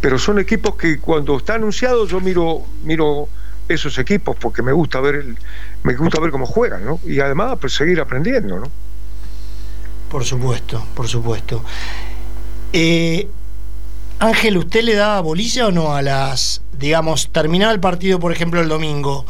pero 0.00 0.16
son 0.20 0.38
equipos 0.38 0.76
que 0.76 1.00
cuando 1.00 1.36
está 1.36 1.54
anunciado 1.54 2.06
yo 2.06 2.20
miro 2.20 2.62
miro 2.84 3.28
esos 3.68 3.98
equipos 3.98 4.36
porque 4.36 4.62
me 4.62 4.72
gusta 4.72 5.00
ver 5.00 5.16
el, 5.16 5.38
me 5.82 5.94
gusta 5.94 6.20
ver 6.20 6.30
cómo 6.30 6.46
juegan, 6.46 6.84
¿no? 6.84 7.00
Y 7.04 7.20
además 7.20 7.56
pues 7.60 7.74
seguir 7.74 8.00
aprendiendo, 8.00 8.58
¿no? 8.60 8.70
Por 10.14 10.24
supuesto, 10.24 10.80
por 10.94 11.08
supuesto. 11.08 11.64
Eh, 12.72 13.26
Ángel, 14.20 14.58
¿usted 14.58 14.84
le 14.84 14.94
daba 14.94 15.20
bolilla 15.20 15.66
o 15.66 15.72
no 15.72 15.96
a 15.96 16.02
las, 16.02 16.62
digamos, 16.78 17.30
terminaba 17.32 17.72
el 17.72 17.80
partido, 17.80 18.20
por 18.20 18.30
ejemplo, 18.30 18.60
el 18.60 18.68
domingo? 18.68 19.26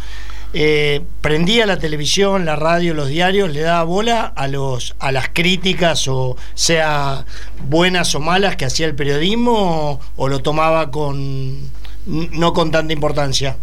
Eh, 0.53 1.01
prendía 1.23 1.65
la 1.65 1.79
televisión, 1.79 2.45
la 2.45 2.57
radio, 2.57 2.93
los 2.93 3.09
diarios, 3.09 3.51
le 3.51 3.63
daba 3.63 3.83
bola 3.85 4.27
a 4.27 4.47
los 4.47 4.95
a 4.99 5.11
las 5.11 5.31
críticas 5.31 6.07
o 6.07 6.37
sea 6.53 7.25
buenas 7.67 8.15
o 8.15 8.21
malas 8.21 8.57
que 8.57 8.67
hacía 8.67 8.85
el 8.85 8.95
periodismo 8.95 10.01
o 10.17 10.29
lo 10.29 10.41
tomaba 10.41 10.91
con 10.91 11.61
no 12.05 12.53
con 12.53 12.71
tanta 12.71 12.93
importancia. 12.93 13.57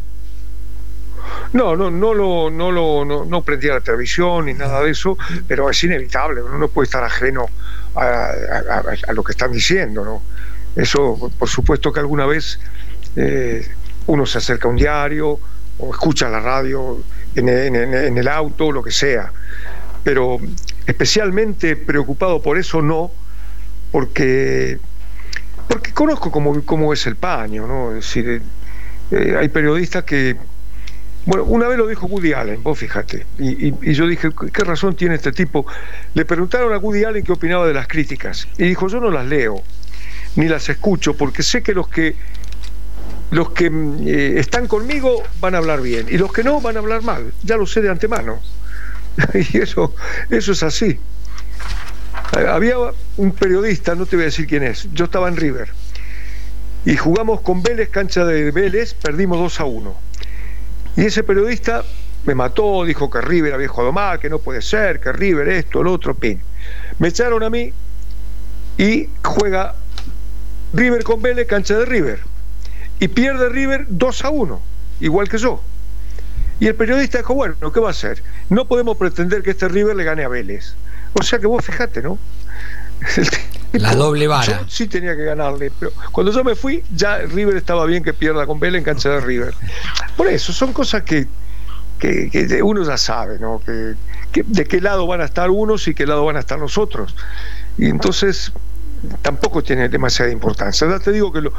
No, 1.53 1.75
no, 1.75 1.91
no 1.91 2.13
lo, 2.13 2.49
no 2.49 2.71
lo, 2.71 3.25
no, 3.25 3.41
prendía 3.41 3.73
la 3.73 3.81
televisión 3.81 4.45
ni 4.45 4.53
nada 4.53 4.81
de 4.81 4.91
eso, 4.91 5.17
pero 5.47 5.69
es 5.69 5.83
inevitable, 5.83 6.41
uno 6.41 6.57
no 6.57 6.67
puede 6.69 6.85
estar 6.85 7.03
ajeno 7.03 7.47
a, 7.95 9.11
lo 9.13 9.23
que 9.23 9.33
están 9.33 9.51
diciendo, 9.51 10.05
¿no? 10.05 10.21
Eso, 10.75 11.29
por 11.37 11.49
supuesto 11.49 11.91
que 11.91 11.99
alguna 11.99 12.25
vez 12.25 12.57
eh, 13.17 13.69
uno 14.07 14.25
se 14.25 14.37
acerca 14.37 14.69
a 14.69 14.71
un 14.71 14.77
diario 14.77 15.39
o 15.77 15.91
escucha 15.91 16.29
la 16.29 16.39
radio 16.39 17.03
en, 17.35 17.49
en, 17.49 18.17
el 18.17 18.27
auto, 18.29 18.71
lo 18.71 18.81
que 18.81 18.91
sea, 18.91 19.33
pero 20.03 20.39
especialmente 20.85 21.75
preocupado 21.75 22.41
por 22.41 22.57
eso 22.57 22.81
no, 22.81 23.11
porque 23.91 24.79
porque 25.67 25.93
conozco 25.93 26.31
cómo, 26.31 26.63
cómo 26.65 26.91
es 26.91 27.07
el 27.07 27.15
paño, 27.15 27.65
¿no? 27.65 27.89
Es 27.89 28.05
decir, 28.05 28.41
eh, 29.11 29.37
hay 29.39 29.49
periodistas 29.49 30.03
que 30.03 30.35
bueno, 31.25 31.43
una 31.43 31.67
vez 31.67 31.77
lo 31.77 31.87
dijo 31.87 32.07
Woody 32.07 32.33
Allen, 32.33 32.63
vos 32.63 32.79
fíjate, 32.79 33.25
y, 33.37 33.93
yo 33.93 34.07
dije, 34.07 34.29
¿qué 34.51 34.63
razón 34.63 34.95
tiene 34.95 35.15
este 35.15 35.31
tipo? 35.31 35.67
Le 36.15 36.25
preguntaron 36.25 36.73
a 36.73 36.79
Woody 36.79 37.03
Allen 37.03 37.23
qué 37.23 37.31
opinaba 37.31 37.67
de 37.67 37.73
las 37.73 37.87
críticas, 37.87 38.47
y 38.57 38.63
dijo, 38.63 38.87
yo 38.87 38.99
no 38.99 39.11
las 39.11 39.27
leo, 39.27 39.61
ni 40.35 40.47
las 40.47 40.67
escucho, 40.69 41.15
porque 41.15 41.43
sé 41.43 41.61
que 41.61 41.73
los 41.73 41.87
que 41.87 42.15
los 43.29 43.51
que 43.51 43.67
eh, 43.67 44.39
están 44.39 44.67
conmigo 44.67 45.23
van 45.39 45.55
a 45.55 45.59
hablar 45.59 45.81
bien, 45.81 46.07
y 46.09 46.17
los 46.17 46.33
que 46.33 46.43
no 46.43 46.59
van 46.59 46.75
a 46.75 46.79
hablar 46.79 47.03
mal, 47.03 47.33
ya 47.43 47.55
lo 47.55 47.67
sé 47.67 47.81
de 47.81 47.89
antemano. 47.89 48.41
y 49.53 49.57
eso, 49.59 49.93
eso 50.29 50.51
es 50.53 50.63
así. 50.63 50.99
Había 52.33 52.75
un 53.17 53.31
periodista, 53.33 53.93
no 53.93 54.05
te 54.05 54.15
voy 54.15 54.23
a 54.23 54.25
decir 54.25 54.47
quién 54.47 54.63
es, 54.63 54.87
yo 54.93 55.05
estaba 55.05 55.27
en 55.27 55.37
River, 55.37 55.69
y 56.83 56.97
jugamos 56.97 57.41
con 57.41 57.61
Vélez, 57.61 57.89
cancha 57.89 58.25
de 58.25 58.49
Vélez, 58.49 58.95
perdimos 58.95 59.37
2 59.37 59.59
a 59.59 59.65
1 59.65 60.10
y 60.95 61.05
ese 61.05 61.23
periodista 61.23 61.83
me 62.25 62.35
mató, 62.35 62.83
dijo 62.85 63.09
que 63.09 63.21
River 63.21 63.53
había 63.53 63.67
jugado 63.67 63.91
mal, 63.91 64.19
que 64.19 64.29
no 64.29 64.39
puede 64.39 64.61
ser, 64.61 64.99
que 64.99 65.11
River 65.11 65.47
esto, 65.49 65.83
lo 65.83 65.93
otro, 65.93 66.13
pin. 66.15 66.39
Me 66.99 67.07
echaron 67.07 67.43
a 67.43 67.49
mí 67.49 67.73
y 68.77 69.09
juega 69.23 69.75
River 70.73 71.03
con 71.03 71.21
Vélez, 71.21 71.47
cancha 71.47 71.77
de 71.77 71.85
River. 71.85 72.19
Y 72.99 73.07
pierde 73.07 73.49
River 73.49 73.85
2 73.89 74.25
a 74.25 74.29
1, 74.29 74.61
igual 74.99 75.27
que 75.27 75.37
yo. 75.37 75.61
Y 76.59 76.67
el 76.67 76.75
periodista 76.75 77.17
dijo, 77.17 77.33
bueno, 77.33 77.55
¿qué 77.71 77.79
va 77.79 77.87
a 77.87 77.91
hacer? 77.91 78.21
No 78.49 78.67
podemos 78.67 78.97
pretender 78.97 79.41
que 79.41 79.51
este 79.51 79.67
River 79.67 79.95
le 79.95 80.03
gane 80.03 80.23
a 80.23 80.27
Vélez. 80.27 80.75
O 81.13 81.23
sea 81.23 81.39
que 81.39 81.47
vos 81.47 81.65
fijate, 81.65 82.01
¿no? 82.03 82.19
La 83.73 83.95
doble 83.95 84.27
vara. 84.27 84.63
sí 84.67 84.87
tenía 84.87 85.15
que 85.15 85.23
ganarle, 85.23 85.71
pero 85.79 85.91
cuando 86.11 86.31
yo 86.31 86.43
me 86.43 86.55
fui, 86.55 86.83
ya 86.93 87.19
River 87.19 87.55
estaba 87.55 87.85
bien 87.85 88.03
que 88.03 88.13
pierda 88.13 88.45
con 88.45 88.59
Vélez 88.59 88.79
en 88.79 88.83
cancha 88.83 89.09
de 89.09 89.21
River. 89.21 89.53
Por 90.17 90.27
eso, 90.27 90.51
son 90.51 90.73
cosas 90.73 91.03
que, 91.03 91.27
que, 91.99 92.61
uno 92.63 92.83
ya 92.83 92.97
sabe, 92.97 93.39
¿no? 93.39 93.61
Que, 93.65 93.95
de 94.43 94.65
qué 94.65 94.81
lado 94.81 95.07
van 95.07 95.21
a 95.21 95.25
estar 95.25 95.49
unos 95.49 95.87
y 95.87 95.93
qué 95.93 96.05
lado 96.05 96.25
van 96.25 96.35
a 96.35 96.39
estar 96.39 96.59
los 96.59 96.77
otros. 96.77 97.15
Y 97.77 97.85
entonces 97.85 98.51
tampoco 99.21 99.63
tiene 99.63 99.87
demasiada 99.87 100.31
importancia. 100.31 100.87
Ya 100.89 100.99
te 100.99 101.11
digo 101.11 101.31
que 101.31 101.41
lo, 101.41 101.53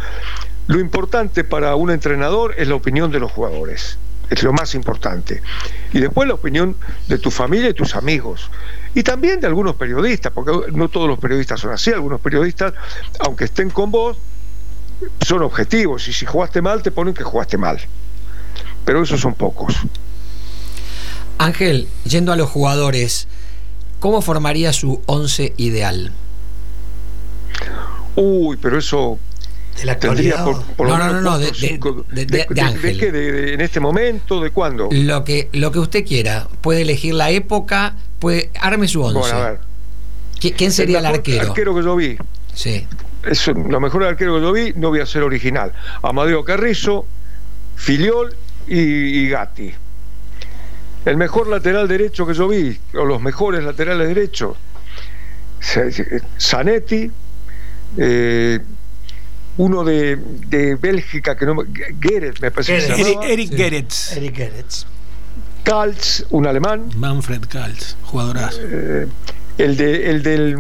lo 0.67 0.81
importante 0.81 1.45
para 1.45 1.75
un 1.77 1.91
entrenador 1.91 2.55
es 2.59 2.69
la 2.69 2.75
opinión 2.75 3.11
de 3.11 3.21
los 3.21 3.33
jugadores 3.33 3.99
es 4.33 4.43
lo 4.43 4.53
más 4.53 4.75
importante. 4.75 5.43
Y 5.93 6.01
después 6.01 6.27
la 6.27 6.35
opinión 6.35 6.77
de 7.09 7.19
tu 7.19 7.31
familia 7.31 7.69
y 7.69 7.75
tus 7.75 7.95
amigos. 7.95 8.51
Y 8.95 9.03
también 9.03 9.41
de 9.41 9.47
algunos 9.47 9.75
periodistas, 9.77 10.33
porque 10.33 10.53
no 10.73 10.89
todos 10.89 11.09
los 11.09 11.19
periodistas 11.19 11.61
son 11.61 11.73
así, 11.73 11.91
algunos 11.93 12.21
periodistas, 12.21 12.75
aunque 13.21 13.45
estén 13.45 13.71
con 13.71 13.91
vos, 13.91 14.17
son 15.27 15.43
objetivos 15.43 16.07
y 16.09 16.13
si 16.13 16.27
jugaste 16.27 16.61
mal 16.63 16.83
te 16.83 16.91
ponen 16.91 17.15
que 17.15 17.25
jugaste 17.25 17.57
mal. 17.57 17.79
Pero 18.85 19.03
esos 19.03 19.21
son 19.21 19.35
pocos. 19.35 19.75
Ángel, 21.39 21.89
yendo 22.05 22.33
a 22.33 22.37
los 22.37 22.51
jugadores, 22.51 23.27
¿cómo 23.99 24.21
formaría 24.23 24.73
su 24.73 25.01
once 25.07 25.55
ideal? 25.57 26.13
Uy, 28.15 28.59
pero 28.61 28.79
eso 28.79 29.19
De 29.79 29.87
la 29.87 29.93
actualidad. 29.93 30.45
por, 30.45 30.63
por 30.65 30.89
No, 30.89 30.99
no, 30.99 31.13
no, 31.15 31.21
no, 31.23 31.39
de- 31.39 31.51
de- 31.51 32.27
de- 32.27 32.47
de 32.49 32.61
Ángel. 32.61 32.99
qué? 32.99 33.55
¿En 33.55 33.61
este 33.61 33.81
momento? 33.81 34.41
¿De 34.41 34.51
cuándo? 34.51 34.89
Lo 34.93 35.25
que, 35.25 35.49
lo 35.53 35.73
que 35.73 35.79
usted 35.79 36.05
quiera. 36.05 36.47
Puede 36.61 36.83
elegir 36.83 37.15
la 37.15 37.31
época, 37.31 37.95
puede, 38.23 38.51
arme 38.61 38.87
su 38.89 39.03
once. 39.03 39.19
Bueno, 39.19 39.37
a 39.37 39.51
ver. 39.51 39.59
¿Qui- 40.41 40.55
¿Quién 40.57 40.71
sería 40.73 41.01
el 41.01 41.07
arquero? 41.07 41.49
arquero 41.49 41.75
que 41.75 41.83
yo 41.83 41.97
vi. 41.97 42.17
Sí. 42.55 42.87
Es 43.25 43.47
lo 43.49 43.81
mejor 43.81 44.05
arquero 44.05 44.37
que 44.37 44.41
yo 44.43 44.53
vi, 44.53 44.73
no 44.77 44.89
voy 44.91 45.01
a 45.01 45.07
ser 45.07 45.23
original. 45.25 45.73
Amadeo 46.03 46.45
Carrizo, 46.45 47.05
Filiol 47.77 48.35
y, 48.69 48.79
y 48.79 49.29
Gatti. 49.29 49.73
El 51.05 51.17
mejor 51.17 51.49
lateral 51.49 51.89
derecho 51.89 52.25
que 52.27 52.35
yo 52.35 52.47
vi, 52.49 52.79
o 52.95 53.05
los 53.05 53.21
mejores 53.21 53.65
laterales 53.65 54.07
derechos, 54.09 54.57
Zanetti, 56.41 57.11
eh, 57.99 58.59
uno 59.57 59.85
de, 59.85 60.17
de 60.47 60.77
Bélgica 60.77 61.37
que 61.37 61.45
no 61.47 61.55
me- 61.57 61.65
Gerets, 62.01 62.41
me 62.41 62.51
parece 62.51 62.77
que 62.77 62.81
se. 62.83 63.01
Eric. 63.01 63.19
Eric 63.25 63.51
Sí. 63.51 63.57
Gerets. 63.57 64.13
Eric 64.17 64.37
Gerets. 64.37 64.87
Kaltz, 65.65 66.25
un 66.31 66.47
alemán. 66.47 66.89
Manfred 66.97 67.43
Kals, 67.49 67.97
jugadorazo. 68.05 68.59
Eh, 68.63 69.07
el, 69.59 69.77
de, 69.77 70.11
el 70.11 70.23
del 70.23 70.57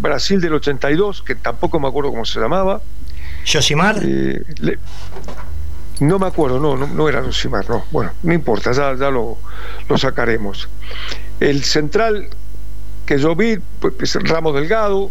Brasil 0.00 0.40
del 0.40 0.54
82, 0.54 1.22
que 1.22 1.34
tampoco 1.34 1.78
me 1.78 1.88
acuerdo 1.88 2.10
cómo 2.10 2.24
se 2.24 2.40
llamaba. 2.40 2.80
Josimar. 3.50 3.98
Eh, 4.02 4.42
le- 4.60 4.78
no 6.00 6.18
me 6.18 6.26
acuerdo, 6.26 6.58
no, 6.58 6.76
no, 6.76 6.86
no 6.88 7.08
era 7.08 7.20
Lucimar, 7.20 7.68
no. 7.70 7.84
Bueno, 7.92 8.10
no 8.24 8.32
importa, 8.32 8.72
ya, 8.72 8.94
ya 8.96 9.10
lo, 9.10 9.38
lo 9.88 9.98
sacaremos. 9.98 10.68
El 11.38 11.62
central 11.62 12.28
que 13.06 13.18
yo 13.18 13.36
vi, 13.36 13.58
pues, 13.78 13.94
es 14.00 14.14
Ramos 14.28 14.54
Delgado, 14.54 15.10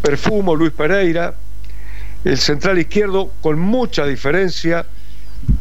Perfumo, 0.00 0.54
Luis 0.54 0.72
Pereira. 0.72 1.34
El 2.24 2.38
central 2.38 2.78
izquierdo, 2.78 3.30
con 3.42 3.58
mucha 3.58 4.06
diferencia, 4.06 4.86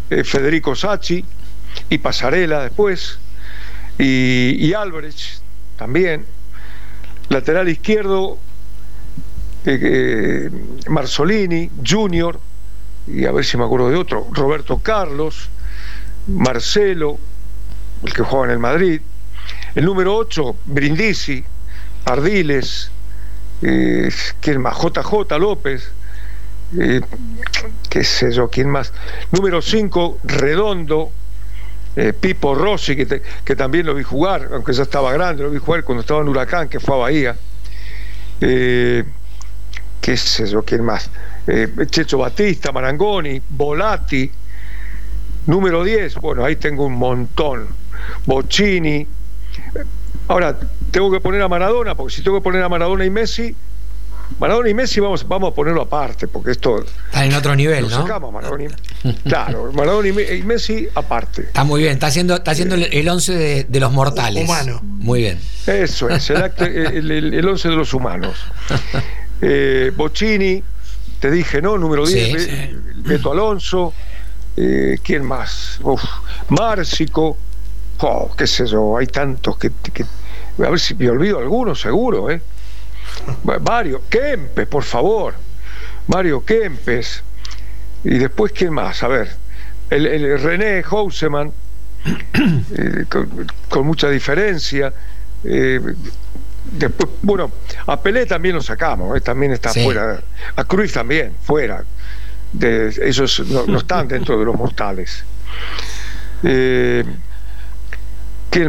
eh, 0.09 0.23
Federico 0.23 0.73
Sacchi 0.75 1.23
y 1.89 1.97
Pasarela 1.97 2.63
después. 2.63 3.19
Y, 3.97 4.55
y 4.59 4.73
Álvarez 4.73 5.41
también. 5.77 6.25
Lateral 7.29 7.69
izquierdo, 7.69 8.37
eh, 9.65 9.79
eh, 9.81 10.49
Marzolini, 10.89 11.71
Junior, 11.85 12.39
y 13.07 13.25
a 13.25 13.31
ver 13.31 13.45
si 13.45 13.57
me 13.57 13.65
acuerdo 13.65 13.89
de 13.89 13.95
otro, 13.95 14.27
Roberto 14.31 14.79
Carlos, 14.79 15.49
Marcelo, 16.27 17.17
el 18.03 18.13
que 18.13 18.23
juega 18.23 18.45
en 18.45 18.51
el 18.51 18.59
Madrid, 18.59 19.01
el 19.75 19.85
número 19.85 20.15
8, 20.15 20.55
Brindisi, 20.65 21.43
Ardiles, 22.05 22.91
eh, 23.61 24.09
¿quién 24.39 24.61
más? 24.61 24.77
JJ 24.77 25.37
López, 25.39 25.91
eh, 26.77 27.01
qué 27.89 28.03
sé 28.03 28.31
yo, 28.31 28.49
¿quién 28.49 28.69
más? 28.69 28.93
Número 29.31 29.61
5, 29.61 30.19
Redondo, 30.23 31.11
eh, 31.95 32.13
Pipo 32.13 32.55
Rossi, 32.55 32.95
que, 32.95 33.21
que 33.43 33.55
también 33.55 33.85
lo 33.85 33.95
vi 33.95 34.03
jugar, 34.03 34.49
aunque 34.51 34.73
ya 34.73 34.83
estaba 34.83 35.13
grande, 35.13 35.43
lo 35.43 35.49
vi 35.49 35.59
jugar 35.59 35.83
cuando 35.83 36.01
estaba 36.01 36.21
en 36.21 36.27
Huracán, 36.27 36.67
que 36.67 36.79
fue 36.79 36.95
a 36.95 36.97
Bahía. 36.99 37.35
Eh, 38.41 39.03
qué 40.01 40.17
sé 40.17 40.45
yo, 40.47 40.63
quién 40.63 40.83
más. 40.83 41.09
Eh, 41.47 41.69
Checho 41.89 42.17
Batista, 42.17 42.71
Marangoni, 42.71 43.41
Volati, 43.49 44.29
número 45.47 45.83
10, 45.83 46.15
bueno, 46.15 46.43
ahí 46.43 46.57
tengo 46.57 46.85
un 46.85 46.95
montón. 46.95 47.67
Bocini. 48.25 49.07
Ahora, 50.27 50.57
tengo 50.91 51.11
que 51.11 51.19
poner 51.19 51.41
a 51.41 51.47
Maradona, 51.47 51.95
porque 51.95 52.13
si 52.13 52.23
tengo 52.23 52.37
que 52.37 52.43
poner 52.43 52.61
a 52.63 52.69
Maradona 52.69 53.05
y 53.05 53.09
Messi, 53.09 53.55
Maradona 54.39 54.69
y 54.69 54.73
Messi 54.73 54.99
vamos, 54.99 55.27
vamos 55.27 55.51
a 55.51 55.55
ponerlo 55.55 55.81
aparte, 55.83 56.27
porque 56.27 56.51
esto 56.51 56.83
Está 56.83 57.25
en 57.25 57.33
otro 57.35 57.55
nivel, 57.55 57.83
lo 57.83 57.89
¿no? 57.89 58.01
sacamos 58.01 58.33
Maradona 58.33 58.65
y, 59.03 59.13
Claro, 59.29 59.71
Maradona 59.73 60.07
y 60.07 60.11
Me- 60.13 60.35
y 60.35 60.43
Messi 60.43 60.87
aparte. 60.95 61.43
Está 61.43 61.63
muy 61.63 61.81
bien, 61.81 61.93
está 61.93 62.07
haciendo, 62.07 62.35
está 62.35 62.51
haciendo 62.51 62.75
el- 62.75 62.83
el 62.91 63.07
11 63.09 63.33
de, 63.33 63.63
de 63.65 63.79
los 63.79 63.91
mortales. 63.91 64.43
Humano. 64.45 64.79
Muy 64.83 65.21
bien. 65.21 65.39
Eso 65.67 66.09
es, 66.09 66.29
el, 66.29 66.37
acto- 66.37 66.65
el, 66.65 67.11
el- 67.11 67.33
el 67.33 67.47
once 67.47 67.69
de 67.69 67.75
los 67.75 67.93
humanos. 67.93 68.35
Eh, 69.41 69.91
Bocini, 69.95 70.63
te 71.19 71.29
dije, 71.31 71.61
¿no? 71.61 71.77
Número 71.77 72.05
10, 72.05 72.27
Sí, 72.27 72.33
Be- 72.33 72.39
sí. 72.39 72.75
Beto 73.07 73.31
Alonso. 73.31 73.93
eh, 74.57 74.97
¿Quién 75.03 75.23
más? 75.23 75.79
Uf, 75.83 76.01
Márcico. 76.49 77.37
Oh, 77.99 78.31
qué 78.37 78.45
sé 78.47 78.65
yo, 78.67 78.97
hay 78.97 79.07
tantos 79.07 79.57
que, 79.57 79.71
que- 79.93 80.03
A 80.63 80.69
ver 80.69 80.79
si 80.79 80.95
me 80.95 81.09
olvido 81.09 81.39
alguno, 81.39 81.75
seguro, 81.75 82.29
¿eh? 82.31 82.41
Varios. 83.43 84.01
Kempes, 84.09 84.67
por 84.67 84.83
favor. 84.83 85.33
Mario 86.07 86.43
Kempes. 86.45 87.23
Y 88.03 88.17
después, 88.17 88.51
¿quién 88.51 88.73
más? 88.73 89.01
A 89.03 89.07
ver. 89.07 89.29
El, 89.89 90.05
el 90.07 90.39
René 90.41 90.83
Houseman, 90.83 91.51
eh, 92.77 93.05
con, 93.09 93.47
con 93.69 93.85
mucha 93.85 94.09
diferencia. 94.09 94.93
Eh, 95.43 95.79
después, 96.71 97.09
bueno, 97.21 97.51
a 97.87 97.99
Pelé 98.01 98.25
también 98.25 98.55
lo 98.55 98.61
sacamos, 98.61 99.15
eh, 99.17 99.21
también 99.21 99.51
está 99.53 99.69
Sí. 99.69 99.83
fuera. 99.83 100.21
A 100.55 100.63
Cruz 100.63 100.93
también, 100.93 101.33
fuera. 101.43 101.83
De, 102.51 102.87
esos 102.87 103.41
no, 103.47 103.65
no 103.67 103.77
están 103.79 104.07
dentro 104.07 104.37
de 104.39 104.45
los 104.45 104.55
mortales. 104.55 105.23
¿Quién 106.41 107.11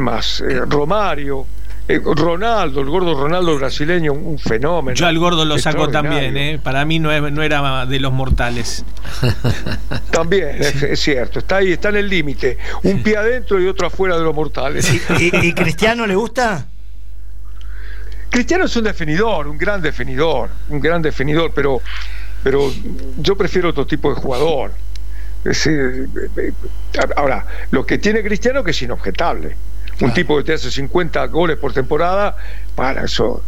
más? 0.02 0.42
Romario. 0.68 1.46
Eh, 1.88 2.00
Ronaldo, 2.04 2.80
el 2.80 2.88
gordo 2.88 3.14
Ronaldo 3.14 3.56
brasileño, 3.56 4.12
un, 4.12 4.26
un 4.26 4.38
fenómeno. 4.38 4.94
Yo 4.94 5.06
al 5.06 5.18
gordo 5.18 5.44
lo 5.44 5.58
saco 5.58 5.88
también. 5.88 6.36
¿eh? 6.36 6.60
Para 6.62 6.84
mí 6.84 6.98
no, 6.98 7.12
era 7.12 7.86
de 7.86 8.00
los 8.00 8.12
mortales. 8.12 8.84
También, 10.10 10.56
es, 10.58 10.82
es 10.82 11.00
cierto, 11.00 11.38
está 11.38 11.56
ahí, 11.56 11.72
está 11.72 11.90
en 11.90 11.96
el 11.96 12.08
límite. 12.08 12.58
Un 12.82 13.02
pie 13.02 13.16
adentro 13.16 13.60
y 13.60 13.66
otro 13.66 13.86
afuera 13.86 14.16
de 14.18 14.24
los 14.24 14.34
mortales. 14.34 14.90
¿Y, 15.20 15.46
y 15.46 15.52
Cristiano 15.52 16.06
le 16.06 16.14
gusta? 16.14 16.66
Cristiano 18.30 18.64
es 18.64 18.76
un 18.76 18.84
definidor, 18.84 19.46
un 19.46 19.56
gran 19.56 19.80
definidor, 19.80 20.50
un 20.68 20.80
gran 20.80 21.00
definidor, 21.00 21.52
pero, 21.54 21.80
pero 22.42 22.72
yo 23.18 23.36
prefiero 23.36 23.70
otro 23.70 23.86
tipo 23.86 24.12
de 24.14 24.20
jugador. 24.20 24.72
Es 25.44 25.66
eh, 25.66 26.06
eh, 26.36 26.52
ahora, 27.16 27.46
lo 27.70 27.86
que 27.86 27.98
tiene 27.98 28.22
Cristiano 28.22 28.64
que 28.64 28.72
es 28.72 28.82
inobjetable. 28.82 29.56
Un 30.00 30.12
tipo 30.12 30.36
que 30.38 30.44
te 30.44 30.52
hace 30.54 30.70
50 30.70 31.26
goles 31.26 31.56
por 31.56 31.72
temporada, 31.72 32.36
para 32.74 33.04
eso. 33.04 33.42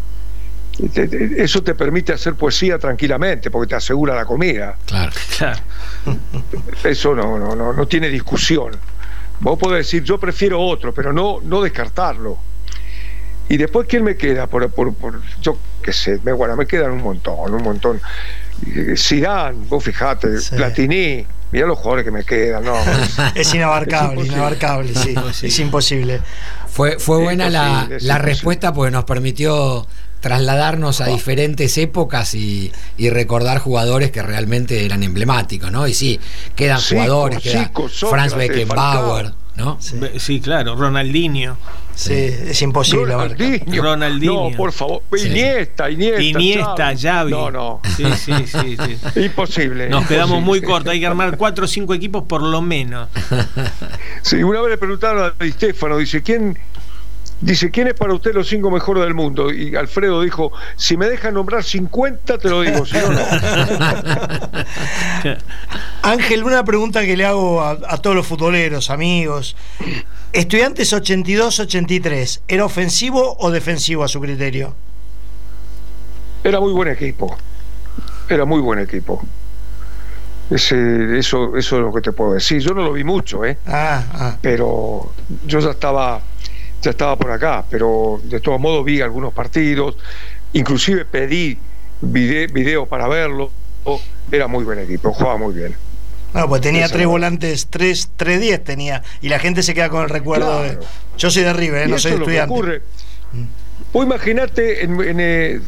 Eso 0.95 1.63
te 1.63 1.75
permite 1.75 2.13
hacer 2.13 2.35
poesía 2.35 2.79
tranquilamente, 2.79 3.51
porque 3.51 3.71
te 3.71 3.75
asegura 3.75 4.15
la 4.15 4.25
comida. 4.25 4.77
Claro. 4.87 5.13
Claro. 5.37 5.61
Eso 6.85 7.15
no, 7.17 7.37
no, 7.39 7.57
no, 7.57 7.73
no 7.73 7.87
tiene 7.89 8.09
discusión. 8.09 8.77
Vos 9.41 9.59
podés 9.59 9.87
decir, 9.87 10.05
yo 10.05 10.19
prefiero 10.19 10.61
otro, 10.61 10.95
pero 10.95 11.13
no, 11.13 11.41
no 11.43 11.63
descartarlo. 11.63 12.39
Y 13.49 13.57
después, 13.57 13.89
¿quién 13.89 14.05
me 14.05 14.17
queda? 14.17 14.47
Por, 14.47 14.71
por, 14.71 14.95
por- 14.95 15.21
yo 15.41 15.59
qué 15.83 15.93
sé, 15.93 16.21
me, 16.23 16.33
bueno, 16.33 16.55
me 16.55 16.67
quedan 16.67 16.93
un 16.93 17.03
montón, 17.03 17.53
un 17.55 17.63
montón. 17.63 18.01
Eh, 18.67 18.95
Zidane, 18.97 19.59
vos 19.69 19.83
fijate, 19.83 20.39
Sí. 20.41 20.55
Platini, 20.57 21.27
mirá 21.53 21.67
los 21.67 21.79
jugadores 21.79 22.05
que 22.05 22.11
me 22.11 22.25
quedan, 22.25 22.65
no. 22.65 22.75
Es 23.35 23.55
inabarcable, 23.55 24.21
Es 24.23 24.27
imposible. 24.27 24.37
inabarcable, 24.37 24.95
sí. 25.33 25.47
Es 25.47 25.59
imposible. 25.59 26.21
Fue, 26.71 26.99
fue 26.99 27.19
buena 27.23 27.51
la, 27.51 27.69
Imposible, 27.83 27.99
la 28.01 28.19
respuesta 28.19 28.73
porque 28.73 28.91
nos 28.91 29.05
permitió 29.05 29.87
trasladarnos 30.21 31.01
a 31.01 31.07
diferentes 31.07 31.79
épocas 31.79 32.35
y, 32.35 32.73
y 32.97 33.11
recordar 33.11 33.59
jugadores 33.59 34.11
que 34.11 34.23
realmente 34.23 34.85
eran 34.85 35.03
emblemáticos, 35.03 35.71
¿no? 35.71 35.87
Y 35.87 35.95
sí, 35.95 36.21
quedan 36.57 36.81
Zico, 36.81 37.01
jugadores, 37.03 37.41
queda 37.41 37.71
Franz 38.11 38.35
Beckenbauer. 38.35 39.33
¿No? 39.59 39.77
Sí, 39.81 40.41
claro. 40.41 40.77
Ronaldinho. 40.77 41.57
sí, 41.95 42.15
es 42.15 42.63
imposible. 42.63 43.13
Ronaldinho. 43.13 43.83
Ronaldinho. 43.83 44.51
No, 44.51 44.57
por 44.57 44.73
favor. 44.73 45.03
Sí. 45.15 45.29
Iniesta, 45.29 45.91
Iniesta. 45.91 46.23
Iniesta, 46.23 46.97
Xavi. 46.97 47.31
No, 47.33 47.51
no. 47.51 47.81
Sí, 47.97 48.05
sí, 48.17 48.33
sí, 48.47 48.77
sí. 48.77 49.21
Imposible. 49.25 49.89
Nos 49.89 50.07
quedamos 50.07 50.39
imposible. 50.39 50.61
muy 50.61 50.63
cortos. 50.63 50.93
Hay 50.93 51.01
que 51.01 51.07
armar 51.07 51.37
cuatro 51.37 51.65
o 51.65 51.69
cinco 51.69 51.93
equipos 51.93 52.23
por 52.23 52.43
lo 52.43 52.63
menos. 52.63 53.09
Sí, 54.23 54.43
una 54.43 54.61
vez 54.61 54.71
le 54.71 54.79
preguntaron 54.79 55.33
a 55.39 55.45
Di 55.45 55.53
Stefano, 55.53 55.97
dice, 55.97 56.23
¿quién, 56.23 56.57
dice, 57.41 57.71
¿quién 57.71 57.89
es 57.89 57.95
para 57.95 58.15
usted 58.15 58.35
los 58.35 58.49
cinco 58.49 58.71
mejores 58.71 59.05
del 59.05 59.15
mundo? 59.15 59.53
Y 59.53 59.77
Alfredo 59.77 60.23
dijo, 60.23 60.53
si 60.77 60.97
me 60.97 61.07
dejan 61.07 61.35
nombrar 61.35 61.65
50, 61.65 62.39
te 62.39 62.49
lo 62.49 62.63
digo, 62.63 62.87
si 62.87 62.97
no, 62.97 63.13
no. 63.13 63.23
Ángel, 66.03 66.45
una 66.45 66.65
pregunta 66.65 67.05
que 67.05 67.17
le 67.17 67.25
hago 67.25 67.61
a, 67.61 67.71
a 67.71 67.99
todos 67.99 68.17
los 68.17 68.27
futboleros, 68.27 68.91
amigos. 68.91 69.57
Estudiantes 70.33 70.93
82-83, 70.93 72.41
¿era 72.49 72.65
ofensivo 72.65 73.37
o 73.39 73.51
defensivo 73.51 74.05
a 74.05 74.09
su 74.09 74.21
criterio? 74.21 74.75
Era 76.45 76.61
muy 76.61 76.73
buen 76.73 76.89
equipo. 76.89 77.37
Era 78.29 78.45
muy 78.45 78.61
buen 78.61 78.79
equipo. 78.79 79.25
Ese, 80.51 81.19
eso, 81.19 81.57
eso 81.57 81.77
es 81.77 81.83
lo 81.83 81.93
que 81.93 82.01
te 82.01 82.13
puedo 82.13 82.33
decir. 82.33 82.61
Yo 82.61 82.73
no 82.73 82.83
lo 82.83 82.93
vi 82.93 83.05
mucho, 83.05 83.45
¿eh? 83.45 83.59
Ah, 83.67 84.05
ah. 84.13 84.37
pero 84.41 85.13
yo 85.47 85.61
ya 85.61 85.71
estaba 85.71 86.23
ya 86.83 86.91
estaba 86.91 87.17
por 87.17 87.31
acá, 87.31 87.65
pero 87.69 88.21
de 88.25 88.41
todos 88.41 88.61
modos 88.61 88.85
vi 88.85 89.01
algunos 89.01 89.33
partidos, 89.33 89.97
inclusive 90.53 91.05
pedí 91.05 91.59
vide- 92.01 92.47
video 92.49 92.87
para 92.87 93.09
verlo, 93.09 93.51
era 94.31 94.47
muy 94.47 94.65
buen 94.65 94.79
equipo, 94.79 95.13
jugaba 95.13 95.37
muy 95.39 95.55
bien. 95.55 95.75
Bueno, 96.33 96.49
pues 96.49 96.61
tenía 96.61 96.89
tres 96.89 97.07
volantes, 97.07 97.67
tres, 97.71 98.11
tres 98.17 98.41
diez 98.41 98.63
tenía, 98.63 99.03
y 99.23 99.29
la 99.31 99.39
gente 99.39 99.63
se 99.63 99.73
queda 99.75 99.89
con 99.89 100.03
el 100.03 100.11
recuerdo 100.11 100.63
de. 100.63 100.79
Yo 101.17 101.31
soy 101.31 101.43
de 101.43 101.53
River, 101.55 101.83
¿eh? 101.85 101.89
no 101.89 101.99
soy 101.99 102.13
estudiante. 102.13 102.53
ocurre. 102.53 102.83
Vos 103.93 104.05
imaginate 104.05 104.85
eh, 104.85 105.61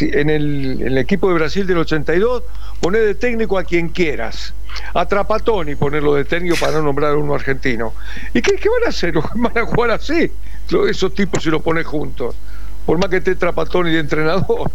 en, 0.00 0.30
el, 0.30 0.98
equipo 0.98 1.28
de 1.28 1.34
Brasil 1.34 1.66
del 1.66 1.78
82, 1.78 2.42
poner 2.80 3.02
de 3.02 3.14
técnico 3.14 3.58
a 3.58 3.64
quien 3.64 3.90
quieras. 3.90 4.54
A 4.94 5.06
Trapatoni 5.06 5.76
ponerlo 5.76 6.14
de 6.14 6.24
técnico 6.24 6.56
para 6.58 6.72
no 6.72 6.82
nombrar 6.82 7.12
a 7.12 7.16
uno 7.16 7.34
argentino. 7.34 7.92
¿Y 8.32 8.40
qué, 8.40 8.54
van 8.54 8.86
a 8.86 8.88
hacer? 8.88 9.14
¿Van 9.34 9.58
a 9.58 9.66
jugar 9.66 9.90
así? 9.90 10.30
Esos 10.88 11.14
tipos 11.14 11.42
si 11.42 11.50
los 11.50 11.62
pones 11.62 11.86
juntos. 11.86 12.34
Por 12.86 12.98
más 12.98 13.08
que 13.08 13.18
esté 13.18 13.36
Trapatoni 13.36 13.92
de 13.92 14.00
entrenador. 14.00 14.70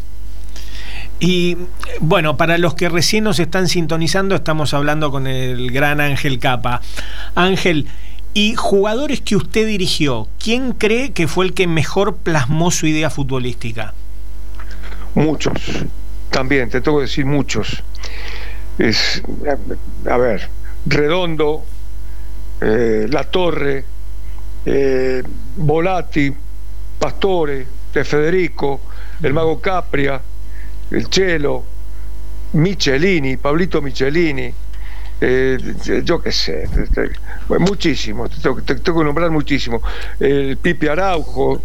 Y 1.20 1.58
bueno, 2.00 2.38
para 2.38 2.58
los 2.58 2.76
que 2.76 2.88
recién 2.88 3.26
nos 3.26 3.40
están 3.40 3.68
sintonizando, 3.68 4.36
estamos 4.36 4.74
hablando 4.74 5.12
con 5.12 5.28
el 5.28 5.72
gran 5.72 6.00
Ángel 6.00 6.40
Capa. 6.40 6.82
Ángel, 7.36 7.88
y 8.34 8.56
jugadores 8.56 9.22
que 9.22 9.36
usted 9.36 9.68
dirigió, 9.68 10.28
¿quién 10.42 10.74
cree 10.74 11.12
que 11.12 11.28
fue 11.28 11.46
el 11.46 11.54
que 11.54 11.68
mejor 11.68 12.18
plasmó 12.18 12.72
su 12.72 12.86
idea 12.86 13.10
futbolística? 13.10 13.94
Muchos, 15.16 15.54
también, 16.30 16.70
te 16.70 16.82
tengo 16.82 16.98
que 16.98 17.04
decir 17.04 17.26
muchos. 17.26 17.84
Es, 18.78 19.22
a 20.10 20.18
ver, 20.18 20.48
Redondo, 20.86 21.66
eh, 22.62 23.08
La 23.10 23.24
Torre, 23.24 23.84
eh, 24.66 25.24
Volati, 25.58 26.32
Pastore, 27.00 27.66
De 27.94 28.04
Federico, 28.04 28.82
el 29.22 29.34
Mago 29.34 29.60
Capria, 29.60 30.22
el 30.92 31.10
Chelo, 31.10 31.66
Michelini, 32.54 33.38
Pablito 33.38 33.82
Michelini, 33.82 34.54
eh, 35.22 35.58
yo 36.04 36.22
qué 36.22 36.32
sé, 36.32 36.70
muchísimo, 37.60 38.30
te 38.30 38.76
tengo, 38.76 39.00
que 39.00 39.06
nombrar 39.06 39.32
muchísimo. 39.32 39.82
El 40.20 40.58
Pipe 40.58 40.90
Araujo, 40.90 41.62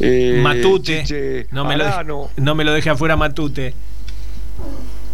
eh, 0.00 0.40
Matute, 0.42 1.46
no 1.52 1.64
me, 1.64 1.76
lo, 1.76 2.30
no 2.36 2.54
me 2.54 2.64
lo 2.64 2.72
deje 2.72 2.90
afuera 2.90 3.16
Matute. 3.16 3.74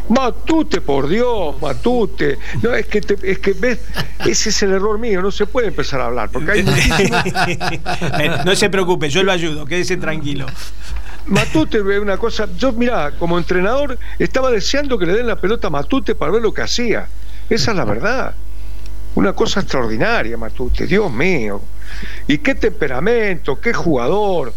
Matute, 0.09 0.81
por 0.81 1.09
Dios, 1.09 1.61
Matute. 1.61 2.39
No, 2.63 2.75
es 2.75 2.87
que, 2.87 3.01
es 3.23 3.39
que 3.39 3.53
ves, 3.53 3.79
ese 4.27 4.51
es 4.51 4.63
el 4.63 4.73
error 4.73 4.99
mío, 4.99 5.23
no 5.23 5.31
se 5.31 5.47
puede 5.47 5.69
empezar 5.69 6.01
a 6.01 6.07
hablar, 6.07 6.31
porque 6.31 6.53
hay 6.53 6.61
eh, 8.21 8.31
No 8.45 8.55
se 8.57 8.69
preocupe, 8.69 9.09
yo 9.09 9.23
lo 9.23 9.33
ayudo, 9.33 9.65
quédese 9.65 9.97
tranquilo. 9.97 10.47
Matute 11.27 11.81
una 11.81 12.19
cosa, 12.19 12.49
yo 12.57 12.73
mira, 12.73 13.13
como 13.13 13.39
entrenador 13.39 13.97
estaba 14.19 14.51
deseando 14.51 14.99
que 14.99 15.07
le 15.07 15.15
den 15.15 15.27
la 15.29 15.37
pelota 15.37 15.69
a 15.69 15.71
Matute 15.71 16.15
para 16.15 16.33
ver 16.33 16.43
lo 16.43 16.53
que 16.53 16.63
hacía. 16.63 17.07
Esa 17.49 17.71
es 17.71 17.77
la 17.77 17.85
verdad. 17.85 18.35
Una 19.15 19.35
cosa 19.35 19.61
extraordinaria, 19.61 20.37
Matute, 20.37 20.87
Dios 20.87 21.13
mío. 21.13 21.61
Y 22.27 22.39
qué 22.39 22.55
temperamento, 22.55 23.61
qué 23.61 23.75
jugador, 23.75 24.55